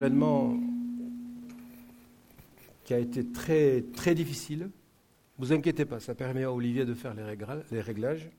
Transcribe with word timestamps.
événement 0.00 0.56
qui 2.84 2.94
a 2.94 2.98
été 2.98 3.26
très, 3.32 3.82
très 3.94 4.14
difficile. 4.14 4.70
Vous 5.38 5.52
inquiétez 5.52 5.84
pas, 5.84 5.98
ça 5.98 6.14
permet 6.14 6.44
à 6.44 6.52
Olivier 6.52 6.84
de 6.84 6.94
faire 6.94 7.14
les, 7.14 7.80
réglages. 7.80 8.30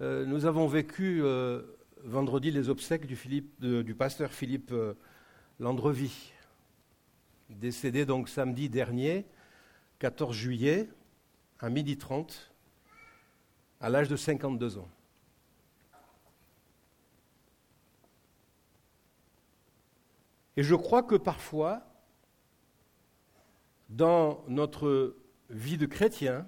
Euh, 0.00 0.26
nous 0.26 0.46
avons 0.46 0.66
vécu 0.66 1.22
euh, 1.22 1.62
vendredi 2.02 2.50
les 2.50 2.68
obsèques 2.68 3.06
du, 3.06 3.94
pasteur 3.94 4.32
Philippe 4.32 4.72
euh, 4.72 4.94
Landrevie, 5.60 6.32
décédé 7.50 8.04
donc 8.04 8.28
samedi 8.28 8.68
dernier, 8.68 9.26
14 10.00 10.34
juillet, 10.34 10.88
à 11.60 11.70
midi 11.70 11.96
30, 11.96 12.52
à 13.80 13.88
l'âge 13.88 14.08
de 14.08 14.16
52 14.16 14.78
ans. 14.78 14.88
Et 20.56 20.62
je 20.62 20.74
crois 20.74 21.02
que 21.02 21.14
parfois, 21.14 21.82
dans 23.88 24.44
notre 24.48 25.16
vie 25.50 25.78
de 25.78 25.86
chrétien, 25.86 26.46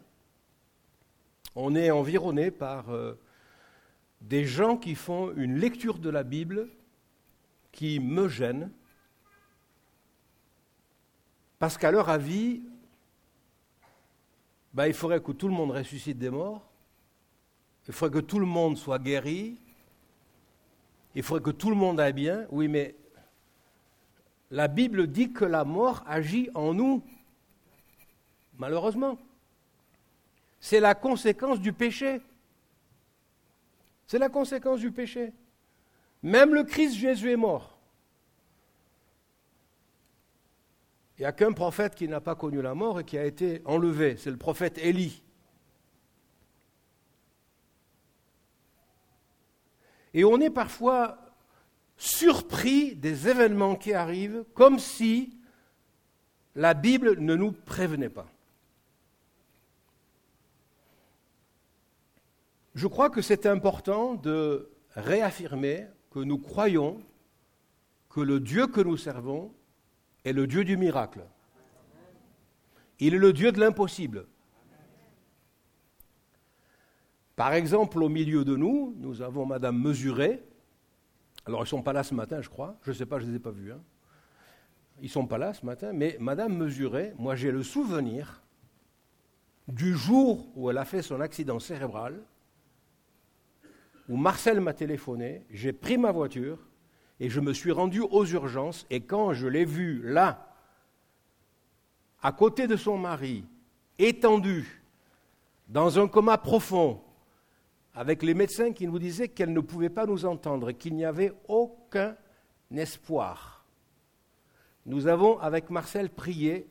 on 1.57 1.75
est 1.75 1.91
environné 1.91 2.51
par 2.51 2.91
euh, 2.91 3.15
des 4.21 4.45
gens 4.45 4.77
qui 4.77 4.95
font 4.95 5.33
une 5.37 5.57
lecture 5.57 5.99
de 5.99 6.11
la 6.11 6.23
Bible 6.23 6.69
qui 7.73 8.01
me 8.01 8.29
gêne, 8.29 8.71
parce 11.59 11.79
qu'à 11.79 11.91
leur 11.91 12.09
avis, 12.09 12.63
ben, 14.73 14.87
il 14.87 14.95
faudrait 14.95 15.21
que 15.21 15.33
tout 15.33 15.49
le 15.49 15.55
monde 15.55 15.71
ressuscite 15.71 16.19
des 16.19 16.31
morts, 16.31 16.69
il 17.87 17.95
faudrait 17.95 18.21
que 18.21 18.27
tout 18.27 18.39
le 18.39 18.47
monde 18.47 18.77
soit 18.77 18.99
guéri, 18.99 19.59
il 21.15 21.23
faudrait 21.23 21.43
que 21.43 21.57
tout 21.57 21.71
le 21.71 21.77
monde 21.77 22.01
aille 22.01 22.13
bien. 22.13 22.47
Oui, 22.51 22.67
mais 22.67 22.95
la 24.51 24.69
Bible 24.69 25.07
dit 25.07 25.33
que 25.33 25.45
la 25.45 25.65
mort 25.65 26.05
agit 26.07 26.49
en 26.55 26.75
nous. 26.75 27.03
Malheureusement. 28.59 29.19
C'est 30.61 30.81
la 30.81 30.95
conséquence 30.95 31.61
du 31.61 31.73
péché. 31.73 32.21
C'est 34.07 34.19
la 34.19 34.29
conséquence 34.29 34.81
du 34.81 34.93
péché. 34.93 35.33
Même 36.23 36.55
le 36.55 36.65
Christ 36.65 36.95
Jésus 36.95 37.31
est 37.33 37.37
mort. 37.37 37.79
Il 41.17 41.23
n'y 41.23 41.27
a 41.27 41.33
qu'un 41.33 41.53
prophète 41.53 41.95
qui 41.95 42.09
n'a 42.09 42.21
pas 42.21 42.35
connu 42.35 42.61
la 42.61 42.75
mort 42.75 42.99
et 42.99 43.05
qui 43.05 43.19
a 43.19 43.25
été 43.25 43.63
enlevé. 43.65 44.17
C'est 44.17 44.31
le 44.31 44.37
prophète 44.37 44.79
Élie. 44.79 45.23
Et 50.13 50.25
on 50.25 50.41
est 50.41 50.51
parfois 50.51 51.19
surpris 51.97 52.97
des 52.97 53.29
événements 53.29 53.77
qui 53.77 53.93
arrivent 53.93 54.45
comme 54.55 54.79
si 54.79 55.39
la 56.55 56.75
Bible 56.75 57.19
ne 57.21 57.35
nous 57.35 57.53
prévenait 57.53 58.09
pas. 58.09 58.27
Je 62.75 62.87
crois 62.87 63.11
que 63.11 63.23
c'est 63.23 63.47
important 63.47 64.15
de 64.15 64.71
réaffirmer 64.97 65.87
que 66.11 66.19
nous 66.19 66.39
croyons 66.39 67.01
que 68.11 68.21
le 68.21 68.41
Dieu 68.41 68.67
que 68.67 68.81
nous 68.81 68.97
servons 68.97 69.53
est 70.25 70.33
le 70.33 70.47
Dieu 70.47 70.65
du 70.65 70.77
miracle. 70.77 71.21
Il 72.99 73.15
est 73.15 73.19
le 73.19 73.33
Dieu 73.33 73.53
de 73.53 73.61
l'impossible. 73.61 74.27
Par 77.37 77.53
exemple, 77.53 78.03
au 78.03 78.09
milieu 78.09 78.45
de 78.45 78.55
nous, 78.55 78.95
nous 78.99 79.21
avons 79.21 79.45
Madame 79.45 79.81
Mesuré, 79.81 80.43
alors, 81.47 81.61
ils 81.61 81.65
ne 81.65 81.69
sont 81.69 81.83
pas 81.83 81.93
là 81.93 82.03
ce 82.03 82.15
matin, 82.15 82.41
je 82.41 82.49
crois. 82.49 82.77
Je 82.83 82.91
ne 82.91 82.95
sais 82.95 83.07
pas, 83.07 83.19
je 83.19 83.27
ne 83.27 83.31
les 83.31 83.37
ai 83.37 83.41
pas 83.41 83.51
vus. 83.51 83.73
Hein. 83.73 83.81
Ils 85.01 85.05
ne 85.05 85.11
sont 85.11 85.27
pas 85.27 85.39
là 85.39 85.53
ce 85.53 85.67
matin, 85.67 85.93
mais 85.93 86.17
Madame 86.21 86.57
Mesuret, 86.57 87.15
moi 87.19 87.35
j'ai 87.35 87.51
le 87.51 87.63
souvenir 87.63 88.43
du 89.67 89.97
jour 89.97 90.47
où 90.55 90.71
elle 90.71 90.79
a 90.79 90.85
fait 90.85 91.03
son 91.03 91.21
accident 91.21 91.59
cérébral, 91.59 92.23
où 94.09 94.17
Marcel 94.17 94.61
m'a 94.61 94.73
téléphoné, 94.73 95.45
j'ai 95.51 95.73
pris 95.73 95.99
ma 95.99 96.13
voiture 96.13 96.59
et 97.19 97.29
je 97.29 97.41
me 97.41 97.53
suis 97.53 97.73
rendu 97.73 98.01
aux 98.01 98.25
urgences. 98.25 98.87
Et 98.91 99.01
quand 99.01 99.33
je 99.33 99.49
l'ai 99.49 99.65
vue 99.65 100.01
là, 100.05 100.55
à 102.23 102.33
côté 102.33 102.67
de 102.67 102.77
son 102.77 102.97
mari, 102.97 103.45
étendue, 103.99 104.83
dans 105.69 105.99
un 105.99 106.07
coma 106.07 106.39
profond, 106.39 107.03
avec 107.95 108.23
les 108.23 108.35
médecins 108.35 108.73
qui 108.73 108.87
nous 108.87 108.99
disaient 108.99 109.29
qu'elle 109.29 109.53
ne 109.53 109.61
pouvait 109.61 109.89
pas 109.89 110.07
nous 110.07 110.25
entendre, 110.25 110.73
qu'il 110.73 110.95
n'y 110.95 111.05
avait 111.05 111.33
aucun 111.47 112.17
espoir. 112.75 113.65
Nous 114.87 115.07
avons, 115.07 115.39
avec 115.39 115.71
Marcel, 115.71 116.11
prié 116.11 116.67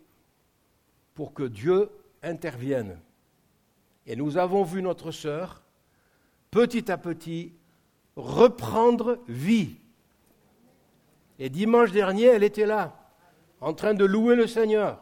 pour 1.16 1.34
que 1.34 1.44
Dieu 1.44 1.90
intervienne. 2.22 3.00
Et 4.06 4.16
nous 4.16 4.38
avons 4.38 4.64
vu 4.64 4.82
notre 4.82 5.12
sœur, 5.12 5.64
petit 6.52 6.92
à 6.92 6.98
petit, 6.98 7.54
reprendre 8.16 9.20
vie. 9.28 9.78
Et 11.40 11.50
dimanche 11.50 11.92
dernier, 11.92 12.26
elle 12.26 12.44
était 12.44 12.66
là, 12.66 12.96
en 13.62 13.74
train 13.74 13.94
de 13.94 14.06
louer 14.06 14.36
le 14.36 14.46
Seigneur. 14.46 15.02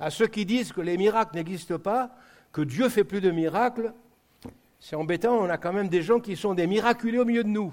À 0.00 0.10
ceux 0.10 0.26
qui 0.26 0.44
disent 0.44 0.72
que 0.72 0.80
les 0.80 0.96
miracles 0.96 1.36
n'existent 1.36 1.78
pas, 1.78 2.10
que 2.52 2.60
Dieu 2.60 2.88
fait 2.88 3.04
plus 3.04 3.20
de 3.20 3.30
miracles, 3.30 3.94
c'est 4.86 4.96
embêtant, 4.96 5.38
on 5.38 5.48
a 5.48 5.56
quand 5.56 5.72
même 5.72 5.88
des 5.88 6.02
gens 6.02 6.20
qui 6.20 6.36
sont 6.36 6.52
des 6.52 6.66
miraculés 6.66 7.18
au 7.18 7.24
milieu 7.24 7.42
de 7.42 7.48
nous. 7.48 7.72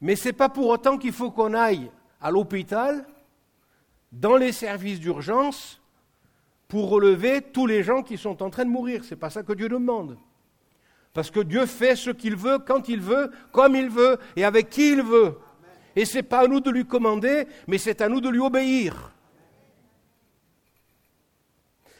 Mais 0.00 0.16
ce 0.16 0.28
n'est 0.28 0.32
pas 0.32 0.48
pour 0.48 0.68
autant 0.68 0.96
qu'il 0.96 1.12
faut 1.12 1.30
qu'on 1.30 1.52
aille 1.52 1.90
à 2.22 2.30
l'hôpital, 2.30 3.04
dans 4.12 4.38
les 4.38 4.50
services 4.50 4.98
d'urgence, 4.98 5.78
pour 6.68 6.88
relever 6.88 7.42
tous 7.42 7.66
les 7.66 7.82
gens 7.82 8.02
qui 8.02 8.16
sont 8.16 8.42
en 8.42 8.48
train 8.48 8.64
de 8.64 8.70
mourir. 8.70 9.04
Ce 9.04 9.10
n'est 9.10 9.20
pas 9.20 9.28
ça 9.28 9.42
que 9.42 9.52
Dieu 9.52 9.68
demande. 9.68 10.16
Parce 11.12 11.30
que 11.30 11.40
Dieu 11.40 11.66
fait 11.66 11.94
ce 11.94 12.08
qu'il 12.08 12.34
veut, 12.34 12.58
quand 12.58 12.88
il 12.88 13.02
veut, 13.02 13.30
comme 13.52 13.76
il 13.76 13.90
veut 13.90 14.16
et 14.36 14.44
avec 14.46 14.70
qui 14.70 14.92
il 14.92 15.02
veut. 15.02 15.36
Et 15.96 16.06
ce 16.06 16.16
n'est 16.16 16.22
pas 16.22 16.44
à 16.44 16.46
nous 16.46 16.60
de 16.60 16.70
lui 16.70 16.86
commander, 16.86 17.46
mais 17.66 17.76
c'est 17.76 18.00
à 18.00 18.08
nous 18.08 18.22
de 18.22 18.30
lui 18.30 18.40
obéir. 18.40 19.12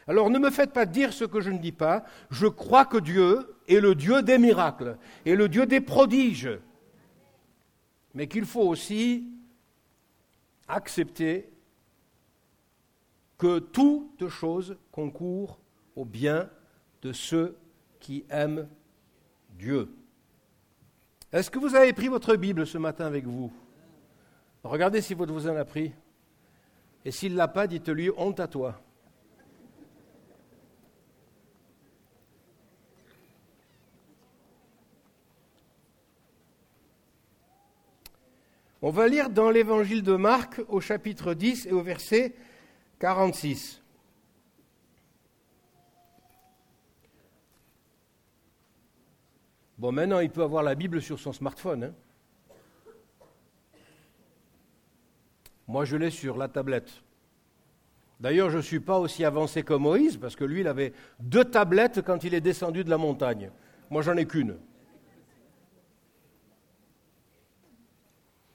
Alors 0.08 0.30
ne 0.30 0.38
me 0.38 0.50
faites 0.50 0.72
pas 0.72 0.86
dire 0.86 1.12
ce 1.12 1.24
que 1.24 1.40
je 1.40 1.50
ne 1.50 1.58
dis 1.58 1.72
pas. 1.72 2.04
Je 2.30 2.46
crois 2.46 2.84
que 2.84 2.98
Dieu 2.98 3.56
est 3.68 3.80
le 3.80 3.94
Dieu 3.94 4.22
des 4.22 4.38
miracles 4.38 4.96
et 5.24 5.36
le 5.36 5.48
Dieu 5.48 5.66
des 5.66 5.80
prodiges. 5.80 6.50
Mais 8.14 8.26
qu'il 8.26 8.44
faut 8.44 8.62
aussi 8.62 9.28
accepter 10.68 11.48
que 13.38 13.58
toutes 13.58 14.28
choses 14.28 14.76
concourent 14.90 15.58
au 15.96 16.04
bien 16.04 16.48
de 17.02 17.12
ceux 17.12 17.56
qui 18.00 18.24
aiment 18.30 18.68
Dieu. 19.50 19.88
Est-ce 21.32 21.50
que 21.50 21.58
vous 21.58 21.74
avez 21.74 21.92
pris 21.92 22.08
votre 22.08 22.36
Bible 22.36 22.66
ce 22.66 22.78
matin 22.78 23.06
avec 23.06 23.26
vous? 23.26 23.52
Regardez 24.64 25.00
si 25.00 25.14
votre 25.14 25.32
voisin 25.32 25.54
l'a 25.54 25.64
pris. 25.64 25.92
Et 27.04 27.10
s'il 27.10 27.32
ne 27.32 27.38
l'a 27.38 27.48
pas, 27.48 27.66
dites-lui 27.66 28.10
honte 28.16 28.38
à 28.38 28.46
toi. 28.46 28.80
On 38.84 38.90
va 38.90 39.06
lire 39.06 39.30
dans 39.30 39.48
l'évangile 39.48 40.02
de 40.02 40.16
Marc 40.16 40.60
au 40.68 40.80
chapitre 40.80 41.34
10 41.34 41.66
et 41.66 41.72
au 41.72 41.82
verset 41.82 42.34
46. 42.98 43.80
Bon, 49.78 49.92
maintenant, 49.92 50.18
il 50.18 50.30
peut 50.30 50.42
avoir 50.42 50.64
la 50.64 50.74
Bible 50.74 51.00
sur 51.00 51.20
son 51.20 51.32
smartphone. 51.32 51.84
Hein. 51.84 51.94
Moi, 55.68 55.84
je 55.84 55.96
l'ai 55.96 56.10
sur 56.10 56.36
la 56.36 56.48
tablette. 56.48 56.90
D'ailleurs, 58.18 58.50
je 58.50 58.56
ne 58.56 58.62
suis 58.62 58.80
pas 58.80 58.98
aussi 58.98 59.24
avancé 59.24 59.62
que 59.62 59.74
Moïse, 59.74 60.16
parce 60.16 60.34
que 60.34 60.44
lui, 60.44 60.60
il 60.60 60.66
avait 60.66 60.92
deux 61.20 61.44
tablettes 61.44 62.02
quand 62.02 62.24
il 62.24 62.34
est 62.34 62.40
descendu 62.40 62.82
de 62.82 62.90
la 62.90 62.98
montagne. 62.98 63.52
Moi, 63.90 64.02
j'en 64.02 64.16
ai 64.16 64.26
qu'une. 64.26 64.56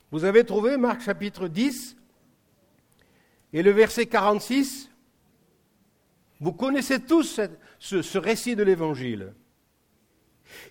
Vous 0.10 0.24
avez 0.24 0.46
trouvé 0.46 0.78
Marc 0.78 1.02
chapitre 1.02 1.50
10 1.50 1.98
et 3.52 3.62
le 3.62 3.72
verset 3.72 4.06
46 4.06 4.90
Vous 6.40 6.54
connaissez 6.54 7.02
tous 7.02 7.42
ce, 7.80 8.18
récit 8.18 8.56
de 8.56 8.64
l'Évangile. 8.64 9.34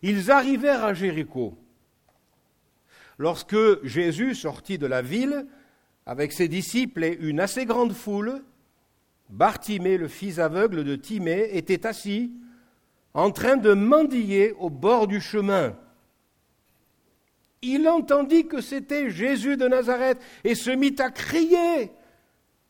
Ils 0.01 0.31
arrivèrent 0.31 0.85
à 0.85 0.95
Jéricho. 0.95 1.59
Lorsque 3.19 3.85
Jésus 3.85 4.35
sortit 4.35 4.79
de 4.79 4.87
la 4.87 5.03
ville 5.03 5.47
avec 6.07 6.33
ses 6.33 6.49
disciples 6.49 7.05
et 7.05 7.19
une 7.21 7.41
assez 7.41 7.67
grande 7.67 7.93
foule, 7.93 8.43
Bartimée, 9.29 9.99
le 9.99 10.09
fils 10.09 10.39
aveugle 10.39 10.83
de 10.83 10.97
Timée, 10.97 11.51
était 11.53 11.85
assis 11.85 12.33
en 13.13 13.31
train 13.33 13.57
de 13.57 13.75
mendier 13.75 14.53
au 14.53 14.71
bord 14.71 15.09
du 15.09 15.21
chemin. 15.21 15.77
Il 17.63 17.89
entendit 17.89 18.47
que 18.47 18.61
c'était 18.61 19.11
Jésus 19.11 19.57
de 19.57 19.67
Nazareth 19.67 20.19
et 20.45 20.55
se 20.55 20.71
mit 20.71 20.95
à 20.99 21.11
crier 21.11 21.91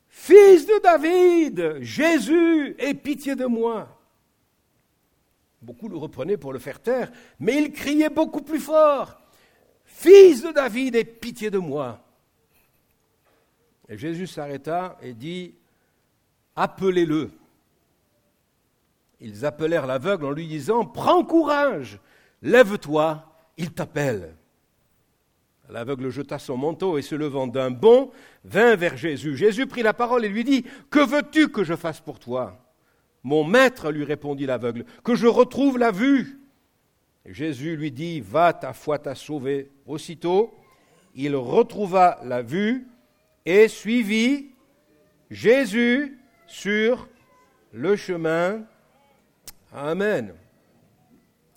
Fils 0.08 0.66
de 0.66 0.80
David, 0.82 1.82
Jésus, 1.82 2.74
aie 2.78 2.94
pitié 2.94 3.36
de 3.36 3.44
moi. 3.44 4.00
Beaucoup 5.60 5.88
le 5.88 5.96
reprenaient 5.96 6.38
pour 6.38 6.54
le 6.54 6.58
faire 6.58 6.80
taire, 6.80 7.12
mais 7.38 7.62
il 7.62 7.72
criait 7.72 8.08
beaucoup 8.08 8.40
plus 8.40 8.60
fort 8.60 9.20
Fils 9.84 10.42
de 10.42 10.52
David, 10.52 10.96
aie 10.96 11.04
pitié 11.04 11.50
de 11.50 11.58
moi. 11.58 12.02
Et 13.88 13.96
Jésus 13.98 14.26
s'arrêta 14.26 14.96
et 15.02 15.12
dit 15.12 15.54
Appelez-le. 16.54 17.30
Ils 19.20 19.44
appelèrent 19.44 19.86
l'aveugle 19.86 20.24
en 20.24 20.30
lui 20.30 20.46
disant 20.46 20.84
Prends 20.84 21.24
courage, 21.24 22.00
lève-toi, 22.42 23.24
il 23.56 23.72
t'appelle. 23.72 24.34
L'aveugle 25.68 26.10
jeta 26.10 26.38
son 26.38 26.56
manteau 26.56 26.98
et 26.98 27.02
se 27.02 27.14
levant 27.14 27.46
d'un 27.46 27.70
bond, 27.70 28.10
vint 28.44 28.76
vers 28.76 28.96
Jésus. 28.96 29.36
Jésus 29.36 29.66
prit 29.66 29.82
la 29.82 29.94
parole 29.94 30.24
et 30.24 30.28
lui 30.28 30.44
dit, 30.44 30.64
Que 30.90 31.04
veux-tu 31.04 31.48
que 31.48 31.64
je 31.64 31.74
fasse 31.74 32.00
pour 32.00 32.18
toi? 32.18 32.62
Mon 33.22 33.42
maître, 33.42 33.90
lui 33.90 34.04
répondit 34.04 34.46
l'aveugle, 34.46 34.84
que 35.02 35.16
je 35.16 35.26
retrouve 35.26 35.78
la 35.78 35.90
vue. 35.90 36.38
Jésus 37.24 37.76
lui 37.76 37.90
dit, 37.90 38.20
Va, 38.20 38.52
ta 38.52 38.72
foi 38.72 38.98
t'a 38.98 39.14
sauvé. 39.14 39.72
Aussitôt, 39.86 40.54
il 41.14 41.34
retrouva 41.34 42.20
la 42.22 42.42
vue 42.42 42.86
et 43.44 43.68
suivit 43.68 44.50
Jésus 45.30 46.18
sur 46.46 47.08
le 47.72 47.96
chemin. 47.96 48.62
Amen. 49.72 50.34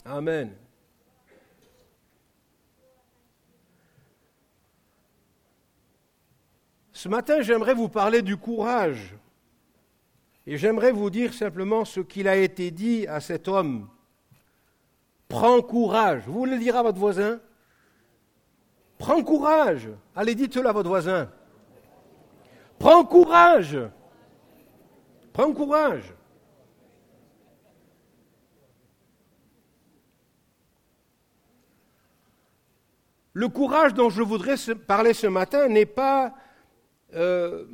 Amen. 0.05 0.51
Ce 6.99 7.07
matin, 7.07 7.39
j'aimerais 7.39 7.73
vous 7.73 7.87
parler 7.87 8.21
du 8.21 8.35
courage. 8.35 9.15
Et 10.45 10.57
j'aimerais 10.57 10.91
vous 10.91 11.09
dire 11.09 11.33
simplement 11.33 11.85
ce 11.85 12.01
qu'il 12.01 12.27
a 12.27 12.35
été 12.35 12.71
dit 12.71 13.07
à 13.07 13.21
cet 13.21 13.47
homme. 13.47 13.87
Prends 15.29 15.61
courage. 15.61 16.23
Vous 16.27 16.43
le 16.43 16.57
direz 16.57 16.77
à 16.77 16.83
votre 16.83 16.99
voisin? 16.99 17.39
Prends 18.97 19.23
courage. 19.23 19.87
Allez, 20.13 20.35
dites-le 20.35 20.67
à 20.67 20.73
votre 20.73 20.89
voisin. 20.89 21.31
Prends 22.77 23.05
courage. 23.05 23.79
Prends 25.31 25.53
courage. 25.53 26.13
Le 33.31 33.47
courage 33.47 33.93
dont 33.93 34.09
je 34.09 34.21
voudrais 34.21 34.55
parler 34.85 35.13
ce 35.13 35.27
matin 35.27 35.69
n'est 35.69 35.85
pas 35.85 36.35
euh, 37.15 37.65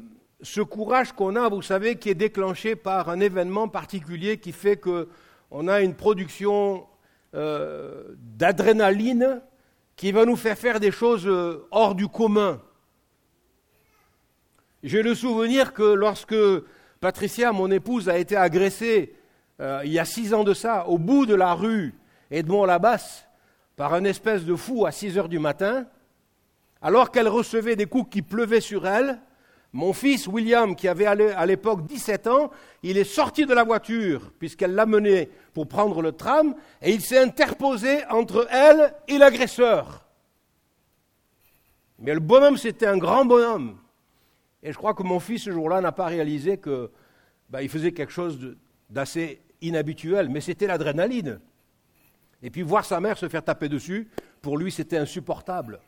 ce 0.41 0.61
courage 0.61 1.11
qu'on 1.13 1.35
a, 1.35 1.49
vous 1.49 1.61
savez, 1.61 1.95
qui 1.95 2.09
est 2.09 2.15
déclenché 2.15 2.75
par 2.75 3.09
un 3.09 3.19
événement 3.19 3.67
particulier 3.67 4.37
qui 4.37 4.51
fait 4.51 4.77
qu'on 4.77 5.67
a 5.67 5.81
une 5.81 5.95
production 5.95 6.85
euh, 7.33 8.03
d'adrénaline 8.17 9.41
qui 9.95 10.11
va 10.11 10.25
nous 10.25 10.35
faire 10.35 10.57
faire 10.57 10.79
des 10.79 10.91
choses 10.91 11.25
euh, 11.25 11.67
hors 11.71 11.95
du 11.95 12.07
commun. 12.07 12.61
J'ai 14.83 15.01
le 15.01 15.15
souvenir 15.15 15.73
que 15.73 15.83
lorsque 15.83 16.35
Patricia, 16.99 17.51
mon 17.51 17.71
épouse, 17.71 18.07
a 18.07 18.17
été 18.17 18.35
agressée 18.35 19.15
il 19.57 19.91
y 19.91 19.99
a 19.99 20.05
six 20.05 20.33
ans 20.33 20.43
de 20.43 20.53
ça, 20.53 20.85
au 20.89 20.97
bout 20.97 21.25
de 21.25 21.33
la 21.33 21.53
rue 21.53 21.95
Edmond-Labasse, 22.29 23.25
par 23.77 23.93
un 23.93 24.03
espèce 24.03 24.43
de 24.43 24.53
fou 24.53 24.85
à 24.85 24.91
six 24.91 25.17
heures 25.17 25.29
du 25.29 25.39
matin, 25.39 25.87
alors 26.85 27.09
qu'elle 27.09 27.27
recevait 27.27 27.75
des 27.75 27.87
coups 27.87 28.11
qui 28.11 28.21
pleuvaient 28.21 28.61
sur 28.61 28.85
elle, 28.85 29.19
mon 29.73 29.91
fils 29.91 30.27
William, 30.27 30.75
qui 30.75 30.87
avait 30.87 31.07
à 31.07 31.45
l'époque 31.47 31.87
17 31.87 32.27
ans, 32.27 32.51
il 32.83 32.99
est 32.99 33.03
sorti 33.03 33.47
de 33.47 33.55
la 33.55 33.63
voiture, 33.63 34.31
puisqu'elle 34.37 34.75
l'a 34.75 34.85
mené 34.85 35.31
pour 35.55 35.67
prendre 35.67 36.03
le 36.03 36.11
tram, 36.11 36.53
et 36.83 36.91
il 36.91 37.01
s'est 37.01 37.17
interposé 37.17 38.05
entre 38.11 38.47
elle 38.51 38.93
et 39.07 39.17
l'agresseur. 39.17 40.05
Mais 41.97 42.13
le 42.13 42.19
bonhomme, 42.19 42.55
c'était 42.55 42.85
un 42.85 42.99
grand 42.99 43.25
bonhomme. 43.25 43.79
Et 44.61 44.71
je 44.71 44.77
crois 44.77 44.93
que 44.93 45.01
mon 45.01 45.19
fils, 45.19 45.41
ce 45.41 45.51
jour-là, 45.51 45.81
n'a 45.81 45.91
pas 45.91 46.05
réalisé 46.05 46.59
qu'il 46.59 46.89
bah, 47.49 47.67
faisait 47.67 47.93
quelque 47.93 48.13
chose 48.13 48.55
d'assez 48.91 49.41
inhabituel, 49.59 50.29
mais 50.29 50.39
c'était 50.39 50.67
l'adrénaline. 50.67 51.39
Et 52.43 52.51
puis 52.51 52.61
voir 52.61 52.85
sa 52.85 52.99
mère 52.99 53.17
se 53.17 53.27
faire 53.27 53.43
taper 53.43 53.69
dessus, 53.69 54.07
pour 54.43 54.59
lui, 54.59 54.71
c'était 54.71 54.99
insupportable. 54.99 55.79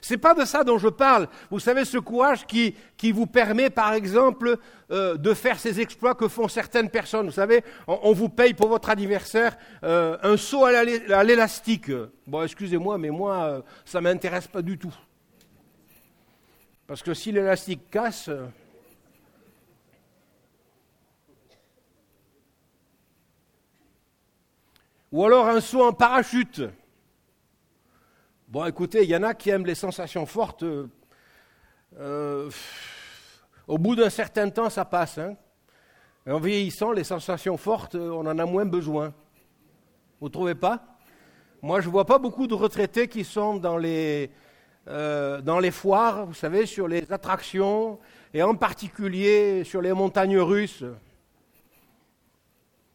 Ce 0.00 0.14
n'est 0.14 0.18
pas 0.18 0.34
de 0.34 0.44
ça 0.44 0.64
dont 0.64 0.78
je 0.78 0.88
parle. 0.88 1.28
Vous 1.50 1.58
savez, 1.58 1.84
ce 1.84 1.98
courage 1.98 2.46
qui, 2.46 2.74
vous 3.12 3.26
permet, 3.26 3.70
par 3.70 3.92
exemple, 3.92 4.56
euh, 4.90 5.16
de 5.16 5.34
faire 5.34 5.58
ces 5.58 5.80
exploits 5.80 6.14
que 6.14 6.28
font 6.28 6.48
certaines 6.48 6.90
personnes. 6.90 7.26
Vous 7.26 7.32
savez, 7.32 7.64
on, 7.86 8.12
vous 8.12 8.28
paye 8.28 8.54
pour 8.54 8.68
votre 8.68 8.90
anniversaire 8.90 9.56
euh, 9.82 10.16
un 10.22 10.36
saut 10.36 10.64
à 10.64 10.84
l'élastique. 11.24 11.90
Bon, 12.26 12.42
excusez-moi, 12.42 12.98
mais 12.98 13.10
moi, 13.10 13.44
euh, 13.44 13.62
ça 13.84 13.98
ne 14.00 14.04
m'intéresse 14.04 14.48
pas 14.48 14.62
du 14.62 14.78
tout. 14.78 14.94
Parce 16.86 17.02
que 17.02 17.14
si 17.14 17.32
l'élastique 17.32 17.90
casse... 17.90 18.30
Ou 25.12 25.24
alors 25.24 25.48
un 25.48 25.60
saut 25.60 25.82
en 25.82 25.92
parachute. 25.92 26.62
Bon, 28.50 28.66
écoutez, 28.66 29.04
il 29.04 29.08
y 29.08 29.14
en 29.14 29.22
a 29.22 29.32
qui 29.32 29.48
aiment 29.50 29.64
les 29.64 29.76
sensations 29.76 30.26
fortes. 30.26 30.64
Euh, 31.96 32.50
au 33.68 33.78
bout 33.78 33.94
d'un 33.94 34.10
certain 34.10 34.50
temps, 34.50 34.68
ça 34.68 34.84
passe. 34.84 35.18
Hein. 35.18 35.36
en 36.26 36.40
vieillissant, 36.40 36.90
les 36.90 37.04
sensations 37.04 37.56
fortes, 37.56 37.94
on 37.94 38.26
en 38.26 38.36
a 38.40 38.44
moins 38.46 38.64
besoin. 38.64 39.14
Vous 40.20 40.26
ne 40.26 40.32
trouvez 40.32 40.56
pas? 40.56 40.82
Moi, 41.62 41.80
je 41.80 41.86
ne 41.86 41.92
vois 41.92 42.04
pas 42.04 42.18
beaucoup 42.18 42.48
de 42.48 42.54
retraités 42.54 43.06
qui 43.06 43.22
sont 43.22 43.54
dans 43.54 43.78
les, 43.78 44.32
euh, 44.88 45.40
dans 45.40 45.60
les 45.60 45.70
foires, 45.70 46.26
vous 46.26 46.34
savez, 46.34 46.66
sur 46.66 46.88
les 46.88 47.12
attractions, 47.12 48.00
et 48.34 48.42
en 48.42 48.56
particulier 48.56 49.62
sur 49.62 49.80
les 49.80 49.92
montagnes 49.92 50.40
russes. 50.40 50.82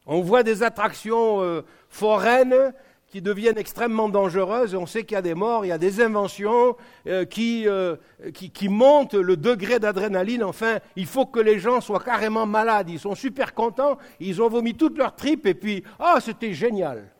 On 0.04 0.20
voit 0.20 0.42
des 0.42 0.62
attractions 0.62 1.40
euh, 1.40 1.62
foraines 1.88 2.74
deviennent 3.22 3.58
extrêmement 3.58 4.08
dangereuses. 4.08 4.74
On 4.74 4.86
sait 4.86 5.04
qu'il 5.04 5.14
y 5.14 5.18
a 5.18 5.22
des 5.22 5.34
morts, 5.34 5.64
il 5.64 5.68
y 5.68 5.72
a 5.72 5.78
des 5.78 6.00
inventions 6.00 6.76
euh, 7.06 7.24
euh, 7.38 7.96
qui, 8.32 8.50
qui, 8.50 8.68
montent 8.68 9.14
le 9.14 9.36
degré 9.36 9.78
d'adrénaline. 9.78 10.44
Enfin, 10.44 10.78
il 10.96 11.06
faut 11.06 11.26
que 11.26 11.40
les 11.40 11.58
gens 11.58 11.80
soient 11.80 12.00
carrément 12.00 12.46
malades. 12.46 12.90
Ils 12.90 12.98
sont 12.98 13.14
super 13.14 13.54
contents, 13.54 13.98
ils 14.20 14.40
ont 14.42 14.48
vomi 14.48 14.74
toutes 14.74 14.98
leurs 14.98 15.14
tripes 15.14 15.46
et 15.46 15.54
puis, 15.54 15.82
ah, 15.98 16.18
c'était 16.20 16.52
génial. 16.52 17.12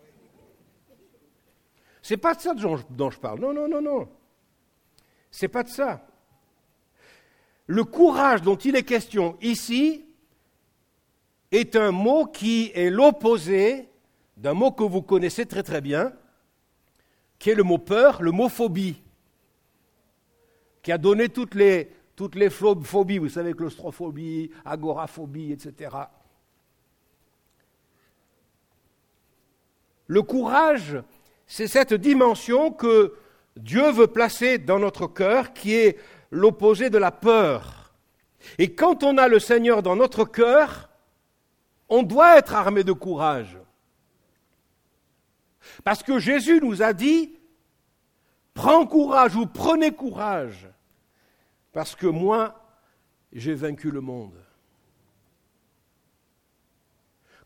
C'est 2.02 2.16
pas 2.16 2.34
de 2.34 2.40
ça 2.40 2.54
dont 2.54 2.76
je, 2.76 2.84
dont 2.90 3.10
je 3.10 3.18
parle. 3.18 3.40
Non, 3.40 3.52
non, 3.52 3.68
non, 3.68 3.82
non. 3.82 4.08
C'est 5.30 5.48
pas 5.48 5.62
de 5.62 5.68
ça. 5.68 6.06
Le 7.66 7.82
courage 7.84 8.42
dont 8.42 8.56
il 8.56 8.76
est 8.76 8.84
question 8.84 9.36
ici 9.42 10.04
est 11.50 11.76
un 11.76 11.90
mot 11.90 12.26
qui 12.26 12.70
est 12.74 12.90
l'opposé 12.90 13.88
d'un 14.36 14.54
mot 14.54 14.70
que 14.70 14.84
vous 14.84 15.02
connaissez 15.02 15.46
très 15.46 15.62
très 15.62 15.80
bien, 15.80 16.12
qui 17.38 17.50
est 17.50 17.54
le 17.54 17.62
mot 17.62 17.78
peur, 17.78 18.22
le 18.22 18.30
mot 18.30 18.48
phobie, 18.48 19.02
qui 20.82 20.92
a 20.92 20.98
donné 20.98 21.28
toutes 21.28 21.54
les, 21.54 21.90
toutes 22.14 22.34
les 22.34 22.50
phobies, 22.50 23.18
vous 23.18 23.28
savez, 23.28 23.52
claustrophobie, 23.54 24.50
agoraphobie, 24.64 25.52
etc. 25.52 25.90
Le 30.06 30.22
courage, 30.22 31.02
c'est 31.46 31.66
cette 31.66 31.94
dimension 31.94 32.70
que 32.70 33.14
Dieu 33.56 33.90
veut 33.90 34.06
placer 34.06 34.58
dans 34.58 34.78
notre 34.78 35.06
cœur, 35.06 35.52
qui 35.52 35.74
est 35.74 35.98
l'opposé 36.30 36.90
de 36.90 36.98
la 36.98 37.10
peur. 37.10 37.94
Et 38.58 38.74
quand 38.74 39.02
on 39.02 39.18
a 39.18 39.28
le 39.28 39.38
Seigneur 39.38 39.82
dans 39.82 39.96
notre 39.96 40.24
cœur, 40.24 40.90
on 41.88 42.02
doit 42.02 42.38
être 42.38 42.54
armé 42.54 42.84
de 42.84 42.92
courage. 42.92 43.58
Parce 45.86 46.02
que 46.02 46.18
Jésus 46.18 46.58
nous 46.60 46.82
a 46.82 46.92
dit, 46.92 47.32
prends 48.54 48.88
courage 48.88 49.36
ou 49.36 49.46
prenez 49.46 49.92
courage, 49.92 50.66
parce 51.72 51.94
que 51.94 52.08
moi, 52.08 52.60
j'ai 53.32 53.54
vaincu 53.54 53.92
le 53.92 54.00
monde. 54.00 54.34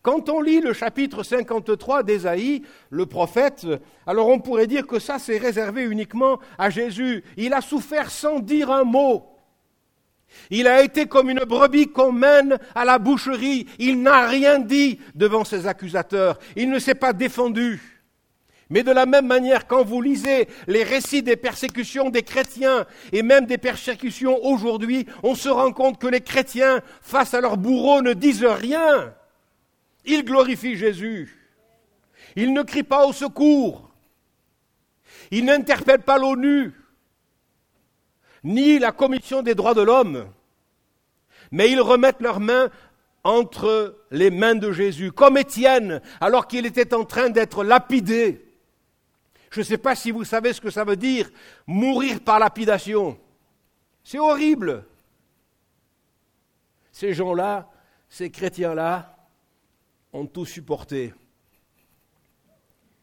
Quand 0.01 0.31
on 0.31 0.41
lit 0.41 0.63
le 0.63 0.73
chapitre 0.73 1.23
53 1.23 2.03
d'Ésaïe, 2.03 2.63
le 2.89 3.05
prophète, 3.05 3.67
alors 4.07 4.29
on 4.29 4.39
pourrait 4.39 4.67
dire 4.67 4.87
que 4.87 4.99
ça 4.99 5.19
c'est 5.19 5.37
réservé 5.37 5.83
uniquement 5.83 6.41
à 6.57 6.71
Jésus. 6.71 7.23
Il 7.37 7.53
a 7.53 7.61
souffert 7.61 8.11
sans 8.11 8.41
dire 8.41 8.71
un 8.71 8.85
mot. 8.85 9.37
Il 10.49 10.67
a 10.67 10.83
été 10.83 11.05
comme 11.05 11.29
une 11.29 11.45
brebis 11.45 11.89
qu'on 11.89 12.13
mène 12.13 12.59
à 12.75 12.87
la 12.87 12.99
boucherie. 12.99 13.67
Il 13.79 14.01
n'a 14.01 14.27
rien 14.27 14.61
dit 14.61 14.99
devant 15.15 15.45
ses 15.45 15.67
accusateurs. 15.67 16.39
Il 16.57 16.71
ne 16.71 16.79
s'est 16.79 16.95
pas 16.95 17.13
défendu. 17.13 18.00
Mais 18.71 18.85
de 18.85 18.93
la 18.93 19.05
même 19.05 19.27
manière, 19.27 19.67
quand 19.67 19.85
vous 19.85 20.01
lisez 20.01 20.49
les 20.69 20.85
récits 20.85 21.25
des 21.25 21.37
persécutions 21.37 22.09
des 22.09 22.23
chrétiens 22.23 22.87
et 23.13 23.23
même 23.23 23.47
des 23.47 23.59
persécutions 23.59 24.39
aujourd'hui, 24.45 25.07
on 25.25 25.35
se 25.35 25.49
rend 25.49 25.73
compte 25.73 26.01
que 26.01 26.07
les 26.07 26.21
chrétiens, 26.21 26.81
face 27.03 27.35
à 27.35 27.41
leurs 27.41 27.57
bourreaux, 27.57 28.01
ne 28.01 28.13
disent 28.13 28.45
rien. 28.45 29.13
Ils 30.05 30.25
glorifient 30.25 30.77
Jésus. 30.77 31.37
Ils 32.37 32.53
ne 32.53 32.63
crient 32.63 32.85
pas 32.85 33.07
au 33.07 33.13
secours. 33.13 33.91
Ils 35.33 35.45
n'interpellent 35.45 36.03
pas 36.03 36.19
l'ONU, 36.19 36.73
ni 38.45 38.79
la 38.79 38.93
Commission 38.93 39.43
des 39.43 39.57
droits 39.57 39.75
de 39.75 39.83
l'homme. 39.83 40.27
Mais 41.51 41.71
ils 41.71 41.81
remettent 41.81 42.21
leurs 42.21 42.41
mains 42.41 42.71
entre 43.25 43.99
les 44.13 44.31
mains 44.31 44.55
de 44.55 44.71
Jésus, 44.71 45.11
comme 45.11 45.37
Étienne, 45.37 46.01
alors 46.21 46.47
qu'il 46.47 46.67
était 46.67 46.95
en 46.95 47.05
train 47.05 47.31
d'être 47.31 47.65
lapidé. 47.65 48.50
Je 49.51 49.61
ne 49.61 49.65
sais 49.65 49.79
pas 49.79 49.97
si 49.97 50.13
vous 50.13 50.25
savez 50.25 50.53
ce 50.53 50.61
que 50.61 50.71
ça 50.71 50.85
veut 50.85 50.97
dire, 50.97 51.29
mourir 51.67 52.21
par 52.21 52.39
lapidation. 52.39 53.19
C'est 54.05 54.19
horrible. 54.19 54.85
Ces 56.93 57.13
gens-là, 57.13 57.69
ces 58.09 58.31
chrétiens-là, 58.31 59.17
ont 60.13 60.27
tout 60.27 60.47
supporté. 60.47 61.15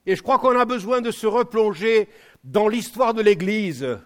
Et 0.05 0.15
je 0.15 0.21
crois 0.21 0.39
qu'on 0.39 0.57
a 0.57 0.65
besoin 0.65 1.01
de 1.01 1.11
se 1.11 1.27
replonger 1.27 2.07
dans 2.43 2.69
l'histoire 2.69 3.13
de 3.13 3.21
l'Église 3.21 3.99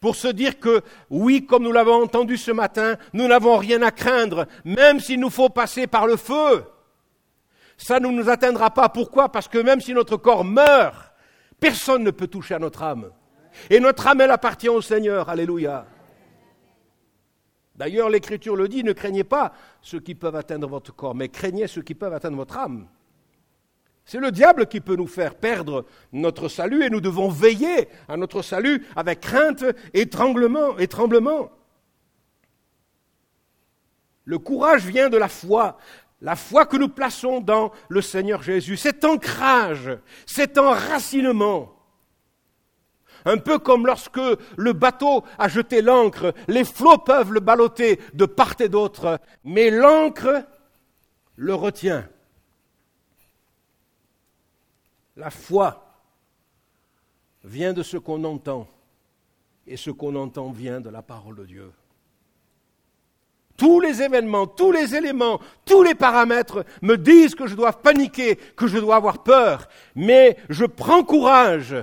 pour 0.00 0.16
se 0.16 0.28
dire 0.28 0.58
que 0.58 0.82
oui, 1.10 1.44
comme 1.44 1.64
nous 1.64 1.72
l'avons 1.72 2.02
entendu 2.02 2.38
ce 2.38 2.50
matin, 2.50 2.96
nous 3.12 3.28
n'avons 3.28 3.56
rien 3.58 3.82
à 3.82 3.90
craindre, 3.90 4.46
même 4.64 4.98
s'il 4.98 5.20
nous 5.20 5.30
faut 5.30 5.50
passer 5.50 5.86
par 5.86 6.06
le 6.06 6.16
feu. 6.16 6.64
Ça 7.76 8.00
ne 8.00 8.08
nous 8.08 8.30
atteindra 8.30 8.70
pas. 8.70 8.88
Pourquoi? 8.88 9.30
Parce 9.30 9.48
que 9.48 9.58
même 9.58 9.82
si 9.82 9.92
notre 9.92 10.16
corps 10.16 10.44
meurt, 10.44 11.12
Personne 11.60 12.02
ne 12.02 12.10
peut 12.10 12.26
toucher 12.26 12.54
à 12.54 12.58
notre 12.58 12.82
âme. 12.82 13.10
Et 13.70 13.80
notre 13.80 14.06
âme, 14.06 14.20
elle 14.20 14.30
appartient 14.30 14.68
au 14.68 14.80
Seigneur. 14.82 15.28
Alléluia. 15.28 15.86
D'ailleurs, 17.76 18.08
l'Écriture 18.08 18.56
le 18.56 18.68
dit, 18.68 18.84
ne 18.84 18.92
craignez 18.92 19.24
pas 19.24 19.52
ceux 19.82 20.00
qui 20.00 20.14
peuvent 20.14 20.36
atteindre 20.36 20.68
votre 20.68 20.94
corps, 20.94 21.14
mais 21.14 21.28
craignez 21.28 21.66
ceux 21.66 21.82
qui 21.82 21.94
peuvent 21.94 22.14
atteindre 22.14 22.36
votre 22.36 22.56
âme. 22.56 22.88
C'est 24.06 24.20
le 24.20 24.30
diable 24.30 24.66
qui 24.66 24.80
peut 24.80 24.96
nous 24.96 25.08
faire 25.08 25.34
perdre 25.34 25.84
notre 26.12 26.48
salut 26.48 26.84
et 26.84 26.90
nous 26.90 27.00
devons 27.00 27.28
veiller 27.28 27.88
à 28.08 28.16
notre 28.16 28.40
salut 28.40 28.86
avec 28.94 29.20
crainte 29.20 29.64
et 29.92 30.08
tremblement. 30.08 30.76
Le 34.24 34.38
courage 34.38 34.86
vient 34.86 35.08
de 35.08 35.16
la 35.16 35.28
foi 35.28 35.76
la 36.26 36.34
foi 36.34 36.66
que 36.66 36.76
nous 36.76 36.88
plaçons 36.88 37.40
dans 37.40 37.70
le 37.88 38.02
Seigneur 38.02 38.42
Jésus, 38.42 38.76
cet 38.76 39.04
ancrage, 39.04 39.96
cet 40.26 40.58
enracinement. 40.58 41.72
Un 43.24 43.38
peu 43.38 43.60
comme 43.60 43.86
lorsque 43.86 44.18
le 44.56 44.72
bateau 44.72 45.22
a 45.38 45.46
jeté 45.46 45.82
l'ancre, 45.82 46.34
les 46.48 46.64
flots 46.64 46.98
peuvent 46.98 47.32
le 47.32 47.38
balloter 47.38 48.00
de 48.12 48.26
part 48.26 48.56
et 48.58 48.68
d'autre, 48.68 49.20
mais 49.44 49.70
l'ancre 49.70 50.44
le 51.36 51.54
retient. 51.54 52.08
La 55.14 55.30
foi 55.30 55.96
vient 57.44 57.72
de 57.72 57.84
ce 57.84 57.98
qu'on 57.98 58.24
entend, 58.24 58.66
et 59.64 59.76
ce 59.76 59.92
qu'on 59.92 60.16
entend 60.16 60.50
vient 60.50 60.80
de 60.80 60.90
la 60.90 61.02
parole 61.02 61.36
de 61.36 61.44
Dieu. 61.44 61.72
Tous 63.56 63.80
les 63.80 64.02
événements, 64.02 64.46
tous 64.46 64.70
les 64.70 64.94
éléments, 64.94 65.40
tous 65.64 65.82
les 65.82 65.94
paramètres 65.94 66.64
me 66.82 66.96
disent 66.96 67.34
que 67.34 67.46
je 67.46 67.54
dois 67.54 67.72
paniquer, 67.72 68.36
que 68.36 68.66
je 68.66 68.78
dois 68.78 68.96
avoir 68.96 69.22
peur. 69.22 69.68
Mais 69.94 70.36
je 70.50 70.64
prends 70.64 71.04
courage 71.04 71.74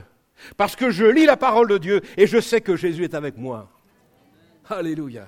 parce 0.58 0.75
que 0.75 0.92
je 0.92 1.06
lis 1.06 1.25
la 1.25 1.38
parole 1.38 1.68
de 1.68 1.77
Dieu 1.77 2.01
et 2.18 2.27
je 2.27 2.39
sais 2.39 2.62
que 2.62 2.75
Jésus 2.75 3.03
est 3.03 3.15
avec 3.15 3.38
moi. 3.38 3.70
Alléluia. 4.70 5.27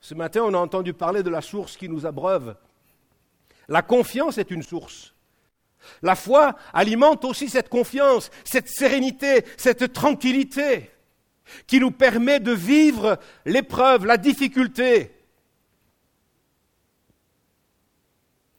Ce 0.00 0.14
matin, 0.14 0.42
on 0.42 0.54
a 0.54 0.58
entendu 0.58 0.92
parler 0.92 1.22
de 1.22 1.30
la 1.30 1.40
source 1.40 1.76
qui 1.76 1.88
nous 1.88 2.06
abreuve. 2.06 2.56
La 3.68 3.82
confiance 3.82 4.36
est 4.36 4.50
une 4.50 4.62
source. 4.62 5.14
La 6.02 6.16
foi 6.16 6.56
alimente 6.72 7.24
aussi 7.24 7.48
cette 7.48 7.68
confiance, 7.68 8.30
cette 8.44 8.68
sérénité, 8.68 9.44
cette 9.56 9.92
tranquillité 9.92 10.90
qui 11.66 11.80
nous 11.80 11.90
permet 11.90 12.40
de 12.40 12.52
vivre 12.52 13.18
l'épreuve, 13.44 14.06
la 14.06 14.16
difficulté. 14.16 15.10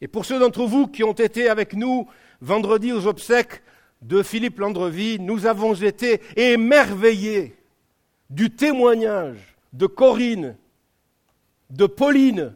Et 0.01 0.07
pour 0.07 0.25
ceux 0.25 0.39
d'entre 0.39 0.65
vous 0.65 0.87
qui 0.87 1.03
ont 1.03 1.13
été 1.13 1.47
avec 1.47 1.73
nous 1.73 2.07
vendredi 2.41 2.91
aux 2.91 3.07
obsèques 3.07 3.63
de 4.01 4.21
Philippe 4.21 4.59
Landrevie, 4.59 5.17
nous 5.19 5.45
avons 5.45 5.73
été 5.73 6.21
émerveillés 6.35 7.55
du 8.29 8.49
témoignage 8.49 9.55
de 9.71 9.85
Corinne, 9.85 10.57
de 11.69 11.85
Pauline 11.85 12.53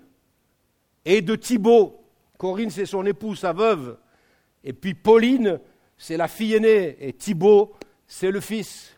et 1.05 1.21
de 1.21 1.35
Thibault. 1.35 2.03
Corinne, 2.37 2.69
c'est 2.69 2.85
son 2.85 3.05
épouse, 3.05 3.39
sa 3.39 3.53
veuve. 3.53 3.97
Et 4.63 4.73
puis 4.73 4.93
Pauline, 4.93 5.61
c'est 5.97 6.17
la 6.17 6.27
fille 6.27 6.55
aînée. 6.55 6.97
Et 6.99 7.13
Thibault, 7.13 7.75
c'est 8.07 8.31
le 8.31 8.41
fils. 8.41 8.96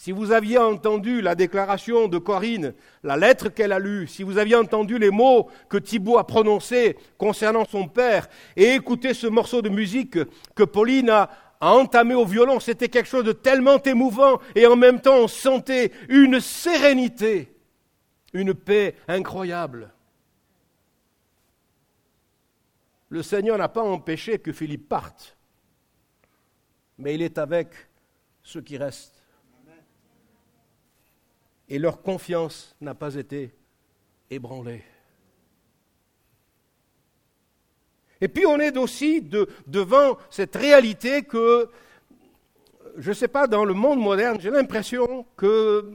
Si 0.00 0.12
vous 0.12 0.32
aviez 0.32 0.56
entendu 0.56 1.20
la 1.20 1.34
déclaration 1.34 2.08
de 2.08 2.16
Corinne, 2.16 2.72
la 3.02 3.18
lettre 3.18 3.50
qu'elle 3.50 3.70
a 3.70 3.78
lue, 3.78 4.06
si 4.06 4.22
vous 4.22 4.38
aviez 4.38 4.56
entendu 4.56 4.98
les 4.98 5.10
mots 5.10 5.50
que 5.68 5.76
Thibault 5.76 6.16
a 6.16 6.26
prononcés 6.26 6.96
concernant 7.18 7.66
son 7.66 7.86
père, 7.86 8.26
et 8.56 8.72
écouté 8.72 9.12
ce 9.12 9.26
morceau 9.26 9.60
de 9.60 9.68
musique 9.68 10.16
que 10.54 10.62
Pauline 10.62 11.10
a, 11.10 11.28
a 11.60 11.74
entamé 11.74 12.14
au 12.14 12.24
violon, 12.24 12.60
c'était 12.60 12.88
quelque 12.88 13.10
chose 13.10 13.26
de 13.26 13.32
tellement 13.32 13.76
émouvant, 13.82 14.40
et 14.54 14.66
en 14.66 14.74
même 14.74 15.02
temps 15.02 15.18
on 15.18 15.28
sentait 15.28 15.92
une 16.08 16.40
sérénité, 16.40 17.54
une 18.32 18.54
paix 18.54 18.96
incroyable. 19.06 19.92
Le 23.10 23.22
Seigneur 23.22 23.58
n'a 23.58 23.68
pas 23.68 23.82
empêché 23.82 24.38
que 24.38 24.52
Philippe 24.52 24.88
parte, 24.88 25.36
mais 26.96 27.14
il 27.16 27.20
est 27.20 27.36
avec 27.36 27.68
ceux 28.42 28.62
qui 28.62 28.78
restent 28.78 29.19
et 31.70 31.78
leur 31.78 32.02
confiance 32.02 32.74
n'a 32.80 32.94
pas 32.94 33.14
été 33.14 33.52
ébranlée. 34.28 34.82
Et 38.20 38.28
puis 38.28 38.44
on 38.44 38.58
est 38.58 38.76
aussi 38.76 39.22
devant 39.22 40.18
cette 40.28 40.56
réalité 40.56 41.22
que, 41.22 41.70
je 42.98 43.10
ne 43.10 43.14
sais 43.14 43.28
pas, 43.28 43.46
dans 43.46 43.64
le 43.64 43.72
monde 43.72 44.00
moderne, 44.00 44.38
j'ai 44.40 44.50
l'impression 44.50 45.24
que 45.36 45.90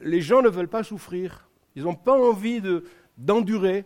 les 0.00 0.22
gens 0.22 0.40
ne 0.40 0.48
veulent 0.48 0.68
pas 0.68 0.84
souffrir. 0.84 1.48
Ils 1.74 1.82
n'ont 1.82 1.94
pas 1.94 2.18
envie 2.18 2.62
d'endurer. 3.18 3.84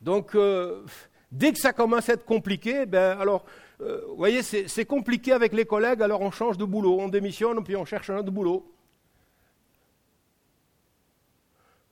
Donc, 0.00 0.34
euh, 0.34 0.84
dès 1.30 1.52
que 1.52 1.58
ça 1.58 1.72
commence 1.72 2.08
à 2.08 2.14
être 2.14 2.24
compliqué, 2.24 2.84
ben 2.84 3.18
alors 3.18 3.44
euh, 3.80 4.04
vous 4.08 4.16
voyez, 4.16 4.42
c'est 4.42 4.84
compliqué 4.84 5.32
avec 5.32 5.52
les 5.52 5.64
collègues, 5.64 6.02
alors 6.02 6.20
on 6.20 6.30
change 6.30 6.58
de 6.58 6.64
boulot, 6.64 6.98
on 7.00 7.08
démissionne, 7.08 7.62
puis 7.64 7.76
on 7.76 7.84
cherche 7.84 8.10
un 8.10 8.18
autre 8.18 8.30
boulot. 8.30 8.70